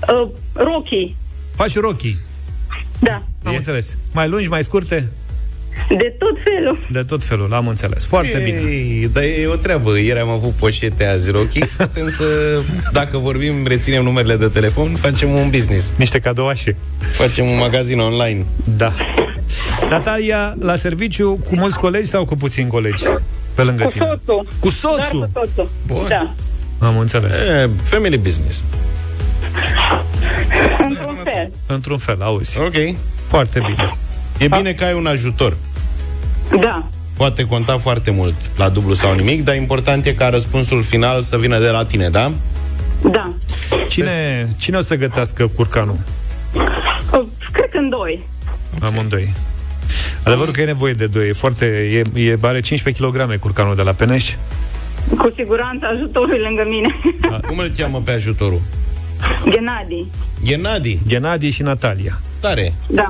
Uh, 0.09 0.29
Rocky. 0.53 1.15
Faci 1.55 1.75
rochii. 1.79 2.17
Da. 2.99 3.23
Am 3.45 3.55
înțeles. 3.55 3.97
Mai 4.13 4.29
lungi, 4.29 4.49
mai 4.49 4.63
scurte? 4.63 5.09
De 5.89 6.15
tot 6.19 6.37
felul. 6.45 6.87
De 6.91 7.03
tot 7.03 7.25
felul, 7.25 7.55
am 7.55 7.69
înțeles. 7.69 8.07
Foarte 8.07 8.39
Ei, 8.43 8.45
bine. 8.45 9.07
Dar 9.13 9.23
e 9.23 9.47
o 9.47 9.55
treabă. 9.55 9.99
Ieri 9.99 10.19
am 10.19 10.29
avut 10.29 10.51
poșete 10.51 11.07
azi 11.07 11.31
rochi. 11.31 11.65
Putem 11.77 12.09
să, 12.09 12.25
dacă 12.93 13.19
vorbim, 13.19 13.67
reținem 13.67 14.03
numerele 14.03 14.37
de 14.37 14.47
telefon, 14.47 14.95
facem 14.95 15.31
un 15.31 15.51
business. 15.51 15.93
Niște 15.97 16.19
cadouașe. 16.19 16.77
Facem 17.13 17.47
un 17.49 17.57
magazin 17.59 17.99
online. 17.99 18.45
Da. 18.77 18.93
Natalia, 19.91 20.55
la 20.61 20.77
serviciu, 20.77 21.39
cu 21.49 21.55
mulți 21.55 21.79
colegi 21.79 22.09
sau 22.09 22.25
cu 22.25 22.37
puțini 22.37 22.69
colegi? 22.69 23.05
Pe 23.55 23.63
lângă 23.63 23.83
Cu 23.85 23.91
tine. 23.91 24.05
soțul. 24.25 24.47
Cu 24.59 24.69
soțul? 24.71 25.29
Doar 25.33 25.45
cu 25.45 25.51
soțul. 25.55 25.71
Bun. 25.87 26.07
Da. 26.09 26.35
Am 26.87 26.99
înțeles. 26.99 27.37
E, 27.37 27.71
family 27.83 28.17
business. 28.19 28.65
Într-un 30.89 31.17
fel. 31.25 31.53
Într-un 31.67 31.99
fel, 31.99 32.23
auzi. 32.23 32.59
Ok. 32.59 32.97
Foarte 33.29 33.61
bine. 33.67 33.95
E 34.39 34.49
bine 34.49 34.73
că 34.73 34.85
ai 34.85 34.95
un 34.95 35.07
ajutor. 35.07 35.57
Da. 36.61 36.87
Poate 37.17 37.45
conta 37.45 37.79
foarte 37.79 38.11
mult 38.11 38.35
la 38.57 38.69
dublu 38.69 38.95
sau 38.95 39.15
nimic, 39.15 39.45
dar 39.45 39.55
important 39.55 40.07
e 40.07 40.13
ca 40.13 40.29
răspunsul 40.29 40.83
final 40.83 41.23
să 41.23 41.37
vină 41.37 41.59
de 41.59 41.69
la 41.69 41.85
tine, 41.85 42.09
da? 42.09 42.33
Da. 43.11 43.35
Cine, 43.89 44.49
cine 44.59 44.77
o 44.77 44.81
să 44.81 44.97
gătească 44.97 45.47
curcanul? 45.47 45.97
Uh, 46.55 47.27
Cred 47.53 47.69
că 47.71 47.79
în 47.79 47.89
doi. 47.89 48.27
Amândoi. 48.81 49.33
Adevărul 50.25 50.53
că 50.53 50.61
e 50.61 50.65
nevoie 50.65 50.93
de 50.93 51.07
doi. 51.07 51.29
E 51.29 51.33
foarte, 51.33 51.67
e, 51.67 52.21
e, 52.21 52.39
are 52.41 52.61
15 52.61 53.05
kg 53.05 53.39
curcanul 53.39 53.75
de 53.75 53.83
la 53.83 53.93
Penești. 53.93 54.37
Cu 55.19 55.33
siguranță 55.37 55.87
ajutorul 55.87 56.41
lângă 56.43 56.65
mine. 56.69 57.01
Cum 57.49 57.59
îl 57.59 57.73
cheamă 57.77 58.01
pe 58.05 58.11
ajutorul? 58.11 58.61
Genadi. 59.51 60.07
Gennadi. 60.45 60.99
Gennadi 61.07 61.51
și 61.51 61.63
Natalia. 61.63 62.21
Tare. 62.41 62.73
Da. 62.89 63.07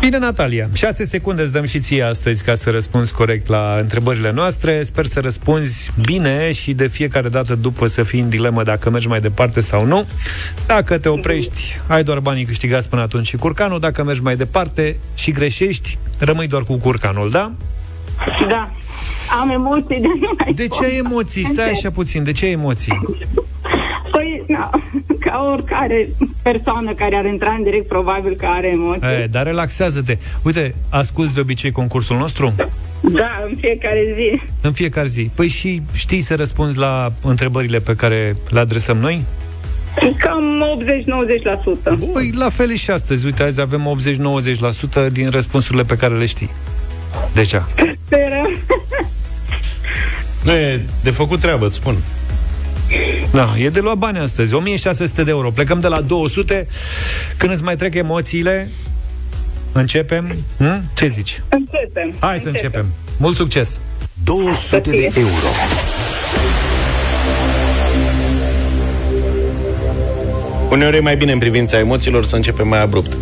Bine, 0.00 0.18
Natalia, 0.18 0.68
6 0.72 1.04
secunde 1.04 1.42
îți 1.42 1.52
dăm 1.52 1.64
și 1.64 1.78
ție 1.78 2.02
astăzi 2.02 2.44
ca 2.44 2.54
să 2.54 2.70
răspunzi 2.70 3.12
corect 3.12 3.46
la 3.46 3.76
întrebările 3.80 4.32
noastre. 4.32 4.82
Sper 4.82 5.06
să 5.06 5.20
răspunzi 5.20 5.90
bine 6.04 6.52
și 6.52 6.72
de 6.72 6.86
fiecare 6.86 7.28
dată 7.28 7.54
după 7.54 7.86
să 7.86 8.02
fii 8.02 8.20
în 8.20 8.28
dilemă 8.28 8.62
dacă 8.62 8.90
mergi 8.90 9.08
mai 9.08 9.20
departe 9.20 9.60
sau 9.60 9.84
nu. 9.84 10.06
Dacă 10.66 10.98
te 10.98 11.08
oprești, 11.08 11.80
ai 11.86 12.02
doar 12.04 12.18
banii 12.18 12.44
câștigați 12.44 12.88
până 12.88 13.02
atunci 13.02 13.26
și 13.26 13.36
curcanul. 13.36 13.80
Dacă 13.80 14.02
mergi 14.04 14.22
mai 14.22 14.36
departe 14.36 14.96
și 15.14 15.30
greșești, 15.30 15.98
rămâi 16.18 16.46
doar 16.46 16.62
cu 16.62 16.76
curcanul, 16.76 17.30
da? 17.30 17.52
Da. 18.48 18.70
Am 19.40 19.50
emoții 19.50 20.00
de 20.00 20.06
nu 20.20 20.34
mai 20.38 20.52
De 20.52 20.66
pot. 20.68 20.78
ce 20.78 20.84
ai 20.84 20.96
emoții? 20.96 21.44
Stai 21.44 21.70
așa 21.70 21.90
puțin, 21.90 22.24
de 22.24 22.32
ce 22.32 22.44
ai 22.44 22.50
emoții? 22.52 23.00
Păi, 24.16 24.42
na, 24.46 24.70
ca 25.24 25.50
oricare 25.52 26.08
persoană 26.42 26.92
care 26.94 27.16
ar 27.16 27.24
intra 27.24 27.50
în 27.50 27.62
direct, 27.62 27.88
probabil 27.88 28.34
că 28.36 28.46
are 28.46 28.68
emoții. 28.68 29.08
E, 29.22 29.26
dar 29.30 29.44
relaxează-te. 29.44 30.18
Uite, 30.42 30.74
asculți 30.88 31.34
de 31.34 31.40
obicei 31.40 31.70
concursul 31.70 32.16
nostru? 32.16 32.54
Da, 33.00 33.44
în 33.48 33.56
fiecare 33.60 34.14
zi. 34.14 34.40
În 34.60 34.72
fiecare 34.72 35.06
zi. 35.06 35.30
Păi 35.34 35.48
și 35.48 35.82
știi 35.92 36.20
să 36.20 36.34
răspunzi 36.34 36.78
la 36.78 37.12
întrebările 37.22 37.78
pe 37.78 37.94
care 37.94 38.36
le 38.48 38.58
adresăm 38.58 38.96
noi? 38.96 39.24
Cam 40.18 40.64
80-90%. 42.06 42.12
Păi 42.12 42.32
la 42.34 42.48
fel 42.48 42.70
e 42.70 42.76
și 42.76 42.90
astăzi. 42.90 43.24
Uite, 43.24 43.42
azi 43.42 43.60
avem 43.60 43.98
80-90% 45.08 45.12
din 45.12 45.30
răspunsurile 45.30 45.82
pe 45.82 45.96
care 45.96 46.16
le 46.16 46.26
știi. 46.26 46.50
Deja. 47.34 47.68
Sperăm. 48.06 48.58
Nu 50.44 50.52
e 50.52 50.80
de 51.02 51.10
făcut 51.10 51.40
treabă, 51.40 51.66
îți 51.66 51.76
spun. 51.76 51.96
Da, 53.32 53.54
e 53.58 53.68
de 53.68 53.80
luat 53.80 53.96
bani 53.96 54.18
astăzi. 54.18 54.54
1600 54.54 55.22
de 55.22 55.30
euro. 55.30 55.50
Plecăm 55.50 55.80
de 55.80 55.88
la 55.88 56.00
200. 56.00 56.66
Când 57.36 57.52
îți 57.52 57.62
mai 57.62 57.76
trec 57.76 57.94
emoțiile, 57.94 58.68
începem. 59.72 60.36
Hm? 60.56 60.82
Ce 60.94 61.06
zici? 61.06 61.42
Începem. 61.48 62.14
Hai 62.18 62.38
să 62.38 62.48
începem. 62.48 62.86
Mult 63.16 63.36
succes! 63.36 63.80
200 64.24 64.90
de 64.90 65.10
euro. 65.16 65.46
Uneori 70.70 70.96
e 70.96 71.00
mai 71.00 71.16
bine 71.16 71.32
în 71.32 71.38
privința 71.38 71.78
emoțiilor 71.78 72.24
să 72.24 72.36
începem 72.36 72.68
mai 72.68 72.82
abrupt. 72.82 73.16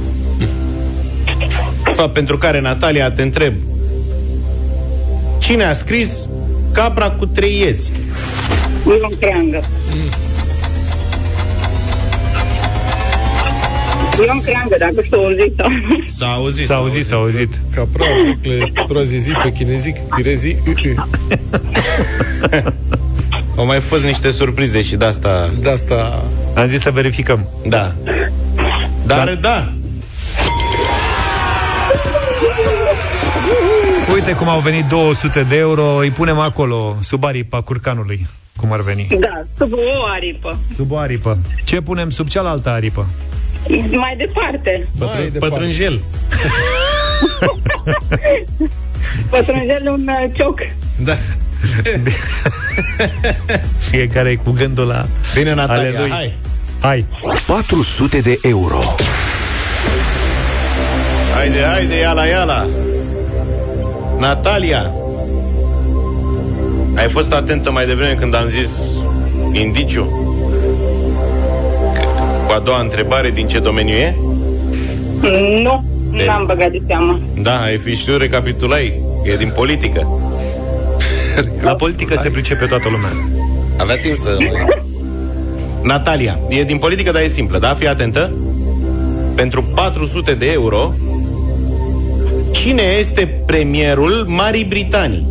Fapt 1.95 2.13
pentru 2.13 2.39
care, 2.39 2.61
Natalia, 2.61 3.11
te 3.11 3.23
întreb 3.23 3.55
Cine 5.39 5.65
a 5.65 5.73
scris 5.73 6.29
Capra 6.73 7.11
cu 7.11 7.27
trei 7.27 7.59
ieți? 7.59 7.91
Ion 8.87 9.19
Creangă. 9.21 9.63
Ion 14.27 14.41
Creangă, 14.41 14.77
dacă 14.79 15.07
s-o 15.11 15.17
auzit 15.17 15.55
sau 15.57 15.69
nu. 15.71 16.05
S-a 16.07 16.27
auzit, 16.27 16.67
S-a 16.67 16.75
auzit, 16.75 17.05
s-a 17.05 17.17
auzit. 17.17 17.61
Capra, 17.75 18.05
ficle, 18.27 18.73
troazizi, 18.87 19.31
pe 19.31 19.53
chinezic, 19.53 19.97
pirezi, 20.17 20.57
uu. 20.67 20.75
Au 23.57 23.67
mai 23.67 23.81
fost 23.81 24.05
niște 24.05 24.31
surprize 24.31 24.83
și 24.83 24.97
de 24.97 25.05
asta... 25.05 25.51
De 25.61 25.71
asta... 25.71 26.23
Am 26.55 26.67
zis 26.67 26.81
să 26.81 26.91
verificăm. 26.91 27.49
Da. 27.69 27.95
Dar, 29.07 29.35
da, 29.35 29.73
Uite 34.15 34.33
cum 34.33 34.49
au 34.49 34.61
venit 34.61 34.85
200 34.85 35.43
de 35.43 35.57
euro. 35.57 35.83
Îi 35.83 36.11
punem 36.11 36.39
acolo, 36.39 36.97
sub 37.01 37.25
aripa 37.25 37.61
curcanului. 37.61 38.27
Cum 38.57 38.73
ar 38.73 38.81
veni? 38.81 39.07
Da, 39.21 39.43
sub 39.59 39.73
o 39.73 40.05
aripă. 40.15 40.59
Sub 40.77 40.91
o 40.91 40.97
aripă. 40.97 41.39
Ce 41.65 41.81
punem 41.81 42.11
sub 42.11 42.29
cealaltă 42.29 42.69
aripă? 42.69 43.07
Mai 43.91 44.15
departe. 44.17 44.89
Mai, 44.99 45.33
pătrunjel. 45.39 46.01
Pătrunjel 49.31 49.89
un 49.89 50.09
uh, 50.09 50.31
cioc. 50.37 50.59
Da. 50.99 51.17
Fiecare 53.91 54.35
cu 54.35 54.51
gândul 54.51 54.87
la 54.87 55.07
Bine, 55.35 55.51
ale 55.51 55.61
Natalia, 55.61 56.01
lui. 56.01 56.11
hai. 56.11 56.35
Hai. 56.81 57.05
400 57.47 58.21
de 58.21 58.39
euro. 58.43 58.81
Haide, 61.35 61.63
haide, 61.65 61.95
iala, 61.99 62.25
iala. 62.27 62.67
Natalia, 64.19 64.91
ai 66.97 67.09
fost 67.09 67.33
atentă 67.33 67.71
mai 67.71 67.87
devreme 67.87 68.15
când 68.21 68.35
am 68.35 68.49
zis 68.49 68.71
indiciu? 69.53 70.05
Cu 72.47 72.53
a 72.57 72.59
doua 72.59 72.81
întrebare, 72.81 73.31
din 73.31 73.47
ce 73.47 73.59
domeniu 73.59 73.95
e? 73.95 74.15
Nu, 75.63 75.85
De- 76.17 76.25
n-am 76.27 76.45
băgat 76.47 76.71
de 76.71 76.81
seama. 76.87 77.19
Da, 77.43 77.61
ai 77.63 77.77
fi 77.79 77.95
știut, 77.95 78.21
recapitulai. 78.21 79.01
E 79.25 79.37
din 79.37 79.53
politică. 79.55 80.09
La 81.63 81.75
politică 81.75 82.17
se 82.23 82.31
pricepe 82.31 82.65
toată 82.65 82.89
lumea. 82.93 83.11
Avea 83.77 83.97
timp 83.97 84.17
să... 84.17 84.37
Natalia, 85.83 86.39
e 86.49 86.63
din 86.65 86.79
politică, 86.79 87.11
dar 87.11 87.23
e 87.23 87.29
simplă, 87.29 87.59
da? 87.59 87.75
Fii 87.75 87.89
atentă. 87.89 88.31
pentru 89.35 89.63
400 89.75 90.35
de 90.35 90.51
euro, 90.53 90.93
cine 92.51 92.83
este 92.99 93.43
premierul 93.47 94.25
Marii 94.29 94.65
Britanii? 94.65 95.27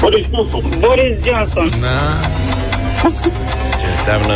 Boris 0.00 0.26
Johnson. 0.32 0.62
Boris 0.78 1.14
Johnson. 1.24 1.68
Na, 1.80 1.98
Ce 3.78 3.86
înseamnă 3.96 4.34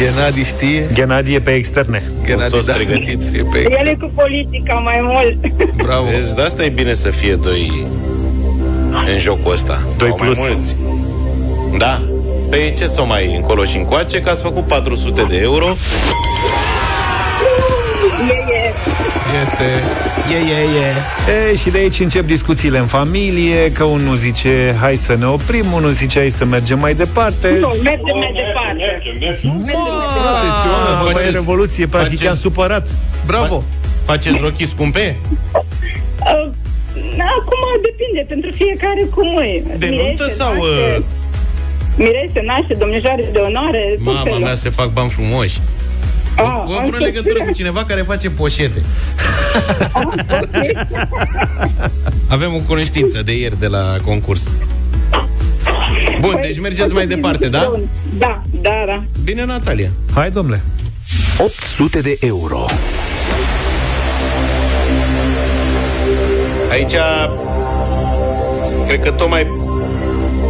Ghenadi 0.00 0.44
știe. 0.44 0.86
Ghenadie 0.94 1.40
pe 1.40 1.50
externe. 1.54 2.02
un 2.16 2.22
Ghenadi, 2.24 2.50
sos 2.50 2.64
da. 2.64 2.72
pregătit. 2.72 3.18
E 3.34 3.42
pe 3.52 3.58
El 3.80 3.86
e 3.86 3.96
cu 4.00 4.10
politica 4.14 4.74
mai 4.74 4.98
mult. 5.02 5.36
Bravo. 5.76 6.04
Vezi, 6.10 6.34
de 6.34 6.42
asta 6.42 6.64
e 6.64 6.68
bine 6.68 6.94
să 6.94 7.08
fie 7.10 7.34
doi 7.34 7.86
în 9.12 9.18
jocul 9.18 9.52
ăsta. 9.52 9.80
Doi 9.98 10.08
Sau 10.08 10.16
mai 10.18 10.26
plus. 10.26 10.38
mulți. 10.38 10.76
Da. 11.78 12.02
Pe 12.50 12.72
ce 12.76 12.86
să 12.86 13.00
o 13.00 13.04
mai 13.04 13.34
încolo 13.36 13.64
și 13.64 13.76
încoace, 13.76 14.20
că 14.20 14.30
ați 14.30 14.42
făcut 14.42 14.64
400 14.66 15.26
de 15.28 15.36
euro. 15.36 15.76
E, 18.30 18.54
e. 18.54 18.72
Este... 19.42 19.64
E, 20.32 20.36
e, 20.36 20.60
e. 20.62 21.50
E, 21.50 21.54
și 21.56 21.70
de 21.70 21.78
aici 21.78 22.00
încep 22.00 22.26
discuțiile 22.26 22.78
în 22.78 22.86
familie, 22.86 23.72
că 23.72 23.84
unul 23.84 24.16
zice 24.16 24.76
hai 24.80 24.96
să 24.96 25.14
ne 25.18 25.26
oprim, 25.26 25.72
unul 25.72 25.90
zice 25.90 26.18
hai 26.18 26.30
să 26.30 26.44
mergem 26.44 26.78
mai 26.78 26.94
departe. 26.94 27.56
Nu, 27.60 27.68
mergem 27.82 28.16
mai 28.18 28.32
departe. 28.34 29.00
Deci, 29.18 29.44
oameni, 29.44 30.98
vă 30.98 31.04
mai 31.04 31.10
e 31.10 31.14
faceți- 31.14 31.32
revoluție, 31.32 31.86
practic 31.86 32.10
faceți- 32.18 32.30
am 32.30 32.36
supărat. 32.36 32.88
Bravo. 33.26 33.62
Faceți 34.04 34.38
rochii 34.40 34.66
scumpe? 34.66 35.16
Uh, 35.52 36.48
Acum 37.18 37.62
depinde, 37.82 38.24
pentru 38.28 38.50
fiecare 38.50 39.06
cum 39.14 39.38
e. 39.38 39.62
De 39.78 39.86
Mirese, 39.86 40.04
nuntă 40.06 40.28
sau... 40.28 40.52
naște- 40.54 40.96
uh, 40.96 41.02
Mirese, 41.96 42.42
naște, 42.44 42.74
domnișoare 42.74 43.28
de 43.32 43.38
onoare. 43.38 43.84
tot 43.96 44.04
Mama 44.04 44.20
felul. 44.22 44.38
mea 44.38 44.54
se 44.54 44.68
fac 44.68 44.92
bani 44.92 45.10
frumoși. 45.10 45.58
Ah, 46.36 46.62
Cu 46.64 46.70
o 46.72 46.80
bună 46.84 46.96
ok. 46.96 46.98
legătură 46.98 47.44
cu 47.44 47.52
cineva 47.52 47.84
care 47.84 48.00
face 48.00 48.30
poșete. 48.30 48.82
Avem 52.28 52.54
o 52.54 52.58
cunoștință 52.66 53.22
de 53.22 53.32
ieri 53.38 53.58
de 53.58 53.66
la 53.66 53.96
concurs. 54.04 54.48
Bun, 56.20 56.38
deci 56.40 56.60
mergeți 56.60 56.92
mai 56.92 57.06
departe, 57.06 57.48
da? 57.48 57.72
Da, 58.18 58.42
da, 58.62 58.70
da. 58.86 59.02
Bine, 59.24 59.44
Natalia. 59.44 59.88
Hai, 60.14 60.30
domnule. 60.30 60.60
800 61.38 62.00
de 62.00 62.16
euro. 62.20 62.64
Aici 66.70 66.94
cred 68.86 69.00
că 69.00 69.10
tocmai 69.10 69.46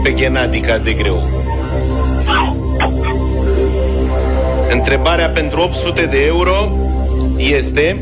pe 0.03 0.11
Ghenadica 0.11 0.79
de 0.79 0.93
greu. 0.93 1.34
Întrebarea 4.75 5.29
pentru 5.29 5.61
800 5.61 6.07
de 6.07 6.25
euro 6.27 6.79
este 7.37 7.97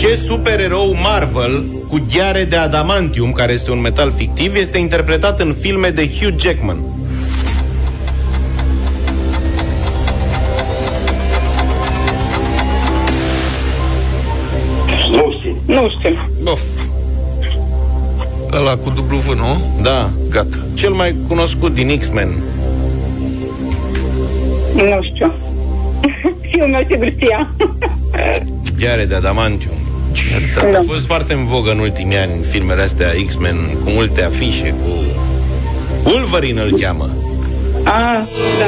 ce 0.00 0.14
supererou 0.14 0.96
Marvel 1.02 1.64
cu 1.88 2.02
ghiare 2.12 2.44
de 2.44 2.56
adamantium, 2.56 3.32
care 3.32 3.52
este 3.52 3.70
un 3.70 3.80
metal 3.80 4.10
fictiv, 4.10 4.54
este 4.54 4.78
interpretat 4.78 5.40
în 5.40 5.52
filme 5.52 5.88
de 5.88 6.08
Hugh 6.20 6.34
Jackman? 6.38 6.76
Nu 15.10 15.32
știu. 15.38 15.56
Nu 15.66 15.88
știu. 15.98 16.28
Bof, 16.42 16.60
Ăla 18.52 18.76
cu 18.76 18.90
dublu 18.90 19.16
V, 19.16 19.26
nu? 19.26 19.82
da. 19.82 20.10
Gata. 20.30 20.56
Cel 20.74 20.92
mai 20.92 21.14
cunoscut 21.28 21.74
din 21.74 21.98
X-Men. 21.98 22.28
Nu 24.74 25.02
știu. 25.14 25.32
Fiul 26.50 26.68
meu 26.68 26.84
sigur 26.88 27.12
știa. 27.16 27.50
Ghiare 28.78 29.04
de 29.04 29.14
adamantium. 29.14 29.72
Da. 30.72 30.78
A 30.78 30.82
fost 30.86 31.06
foarte 31.06 31.32
în 31.32 31.44
vogă 31.44 31.70
în 31.70 31.78
ultimii 31.78 32.16
ani 32.16 32.30
filmele 32.44 32.82
astea 32.82 33.08
X-Men 33.26 33.56
cu 33.84 33.90
multe 33.90 34.22
afișe, 34.22 34.74
cu 34.84 34.90
Wolverine 36.10 36.60
îl 36.62 36.78
cheamă. 36.80 37.10
Ah, 37.84 38.18
da. 38.58 38.66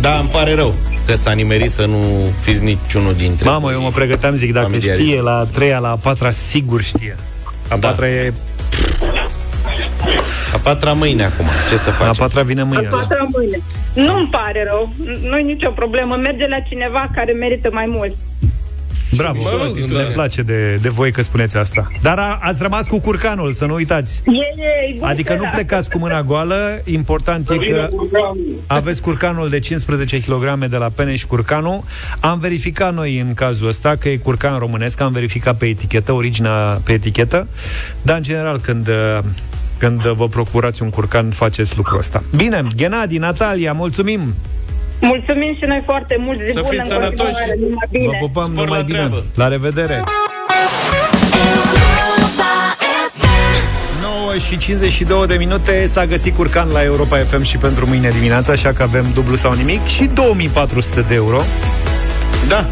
Da, 0.00 0.18
îmi 0.18 0.28
pare 0.28 0.54
rău 0.54 0.74
că 1.06 1.14
s-a 1.16 1.32
nimerit 1.32 1.70
să 1.70 1.84
nu 1.84 1.98
fiți 2.40 2.62
niciunul 2.62 3.14
dintre 3.14 3.48
Mamă, 3.48 3.60
voi 3.60 3.72
eu 3.72 3.80
mă 3.80 3.90
pregăteam, 3.90 4.34
zic, 4.34 4.52
dacă 4.52 4.64
familiarizați. 4.66 5.08
știe 5.10 5.20
la 5.20 5.38
a 5.38 5.44
treia, 5.44 5.78
la 5.78 5.90
a 5.90 5.94
patra, 5.96 6.30
sigur 6.30 6.82
știe. 6.82 7.16
A 7.68 7.76
Da. 7.76 7.88
patra 7.88 8.08
e... 8.08 8.32
A 10.54 10.58
patra 10.62 10.92
mâine 10.92 11.24
acum, 11.24 11.46
ce 11.68 11.76
să 11.76 11.88
A 11.88 11.92
facem? 11.92 12.12
patra 12.26 12.42
vine 12.42 12.62
mâine. 12.62 12.86
A 12.86 12.96
patra 12.96 13.26
mâine. 13.32 13.58
Nu-mi 13.94 14.28
pare 14.30 14.64
rău. 14.70 14.92
Nu 15.28 15.36
e 15.38 15.42
nicio 15.42 15.70
problemă. 15.70 16.16
Merge 16.16 16.46
la 16.48 16.58
cineva 16.60 17.08
care 17.14 17.32
merită 17.32 17.68
mai 17.72 17.86
mult. 17.88 18.12
Bravo, 19.16 19.38
Mă 19.42 19.64
rog, 19.64 19.76
ne 19.76 20.02
da. 20.02 20.08
place 20.12 20.42
de, 20.42 20.74
de 20.82 20.88
voi 20.88 21.12
că 21.12 21.22
spuneți 21.22 21.56
asta. 21.56 21.88
Dar 22.02 22.18
a, 22.18 22.38
ați 22.42 22.62
rămas 22.62 22.86
cu 22.86 23.00
curcanul, 23.00 23.52
să 23.52 23.64
nu 23.66 23.74
uitați. 23.74 24.22
E, 24.26 24.30
e, 24.30 24.94
e 24.94 24.96
bun 24.98 25.08
Adică 25.08 25.32
nu 25.34 25.40
seara. 25.40 25.54
plecați 25.54 25.90
cu 25.90 25.98
mâna 25.98 26.22
goală, 26.22 26.82
important 26.84 27.50
e 27.50 27.56
că 27.70 27.88
aveți 28.66 29.02
curcanul 29.02 29.48
de 29.48 29.58
15 29.58 30.20
kg 30.20 30.64
de 30.66 30.76
la 30.76 30.88
Pene 30.94 31.16
și 31.16 31.26
Curcanu. 31.26 31.84
Am 32.20 32.38
verificat 32.38 32.94
noi 32.94 33.18
în 33.18 33.34
cazul 33.34 33.68
ăsta 33.68 33.96
că 33.96 34.08
e 34.08 34.16
curcan 34.16 34.58
românesc, 34.58 35.00
am 35.00 35.12
verificat 35.12 35.56
pe 35.56 35.66
etichetă, 35.66 36.12
originea 36.12 36.80
pe 36.84 36.92
etichetă, 36.92 37.48
dar 38.02 38.16
în 38.16 38.22
general 38.22 38.60
când 38.60 38.88
uh, 38.88 39.18
când 39.80 40.00
vă 40.06 40.28
procurați 40.28 40.82
un 40.82 40.90
curcan, 40.90 41.30
faceți 41.30 41.76
lucrul 41.76 41.98
ăsta. 41.98 42.22
Bine, 42.36 42.62
Ghenadi, 42.76 43.18
Natalia, 43.18 43.72
mulțumim! 43.72 44.20
Mulțumim 45.00 45.54
și 45.58 45.64
noi 45.66 45.82
foarte 45.84 46.16
mult. 46.18 46.38
Zi 46.46 46.52
Să 46.52 46.60
bună 46.60 46.68
fiți 46.68 46.92
în 46.92 46.98
continuare, 46.98 47.14
sănătoși. 47.16 47.60
numai 47.60 47.86
Vă 47.92 47.98
bine. 47.98 48.18
pupăm 48.20 48.42
Spor 48.52 48.64
numai 48.64 48.78
la 48.78 48.84
bine! 48.84 48.98
treabă. 48.98 49.24
La 49.34 49.48
revedere! 49.48 50.04
9 54.02 54.34
și 54.48 54.56
52 54.58 55.26
de 55.26 55.34
minute 55.34 55.86
S-a 55.86 56.06
găsit 56.06 56.36
curcan 56.36 56.68
la 56.72 56.82
Europa 56.82 57.16
FM 57.16 57.42
și 57.42 57.56
pentru 57.56 57.86
mâine 57.86 58.08
dimineața 58.10 58.52
Așa 58.52 58.72
că 58.72 58.82
avem 58.82 59.04
dublu 59.14 59.34
sau 59.34 59.52
nimic 59.52 59.86
Și 59.86 60.04
2400 60.14 61.04
de 61.08 61.14
euro 61.14 61.40
Da, 62.48 62.66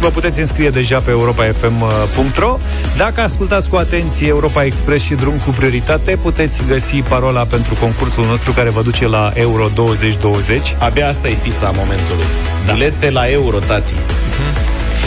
Vă 0.00 0.08
puteți 0.08 0.40
înscrie 0.40 0.70
deja 0.70 0.98
pe 0.98 1.10
europafm.ro 1.10 2.58
Dacă 2.96 3.20
ascultați 3.20 3.68
cu 3.68 3.76
atenție 3.76 4.28
Europa 4.28 4.64
Express 4.64 5.04
și 5.04 5.14
drum 5.14 5.36
cu 5.44 5.50
prioritate 5.50 6.16
Puteți 6.16 6.62
găsi 6.68 6.96
parola 6.96 7.44
pentru 7.44 7.74
concursul 7.74 8.24
nostru 8.24 8.52
Care 8.52 8.70
vă 8.70 8.82
duce 8.82 9.06
la 9.06 9.32
Euro 9.34 9.68
2020 9.74 10.76
abia 10.78 11.08
asta 11.08 11.28
e 11.28 11.34
fița 11.34 11.72
momentului. 11.76 12.24
Da. 12.66 12.72
Bilete 12.72 13.10
la 13.10 13.30
Euro, 13.30 13.58
tati. 13.58 13.92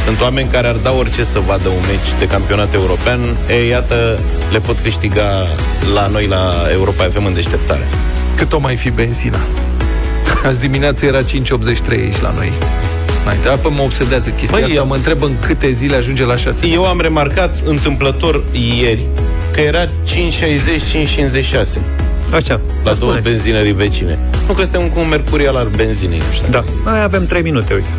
Sunt 0.06 0.22
oameni 0.22 0.50
care 0.50 0.68
ar 0.68 0.76
da 0.76 0.92
orice 0.92 1.24
să 1.24 1.40
vadă 1.40 1.70
un 1.70 1.84
meci 1.88 2.20
de 2.20 2.28
campionat 2.28 2.74
european. 2.74 3.20
E, 3.50 3.68
iată, 3.68 4.20
le 4.52 4.60
pot 4.60 4.80
câștiga 4.80 5.48
la 5.94 6.08
noi 6.08 6.28
la 6.28 6.54
Europa 6.72 7.04
FM 7.04 7.26
în 7.26 7.34
deșteptare. 7.34 7.88
Cât 8.36 8.54
o 8.54 8.60
mai 8.60 8.76
fi 8.76 8.90
benzina? 8.90 9.40
Azi 10.46 10.60
dimineața 10.60 11.06
era 11.06 11.22
5,83 11.22 11.26
aici 11.90 12.22
la 12.22 12.32
noi. 12.32 12.52
Mai 13.30 13.38
da, 13.44 13.50
păi 13.52 13.72
mă 13.76 13.82
obsedează 13.82 14.30
chestia 14.30 14.48
Băi, 14.52 14.62
asta. 14.62 14.74
eu- 14.76 14.86
Mă 14.86 14.96
întreb 14.96 15.24
în 15.24 15.36
câte 15.40 15.72
zile 15.72 15.96
ajunge 15.96 16.26
la 16.26 16.36
6. 16.36 16.66
Eu 16.68 16.86
am 16.86 17.00
remarcat 17.02 17.58
întâmplător 17.66 18.44
ieri 18.52 19.08
că 19.52 19.62
era 19.62 19.90
5,60-5,56 20.04 21.80
Așa, 22.34 22.54
la 22.84 22.84
vă 22.84 22.84
două 22.84 22.94
spuneți. 22.94 23.30
benzinării 23.30 23.72
vecine. 23.72 24.20
Nu 24.48 24.54
că 24.54 24.62
suntem 24.64 24.90
cu 24.90 25.00
un 25.00 25.08
mercurial 25.08 25.56
al 25.56 25.68
benzinei, 25.76 26.18
nu 26.18 26.34
știu. 26.34 26.48
Da, 26.50 26.64
mai 26.84 27.04
avem 27.04 27.26
3 27.26 27.42
minute, 27.42 27.74
uite 27.74 27.94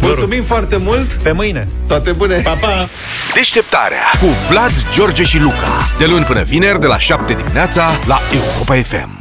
Mulțumim 0.00 0.42
foarte 0.42 0.76
mult! 0.76 1.12
Pe 1.12 1.32
mâine 1.32 1.68
Toate 1.86 2.12
bune! 2.12 2.34
Pa, 2.34 2.50
pa! 2.60 2.88
Deșteptarea 3.34 4.02
cu 4.20 4.26
Vlad, 4.50 4.72
George 4.94 5.22
și 5.22 5.38
Luca. 5.40 5.88
De 5.98 6.04
luni 6.06 6.24
până 6.24 6.42
vineri, 6.42 6.80
de 6.80 6.86
la 6.86 6.98
7 6.98 7.32
dimineața, 7.32 7.90
la 8.06 8.20
Europa 8.34 8.74
FM. 8.74 9.15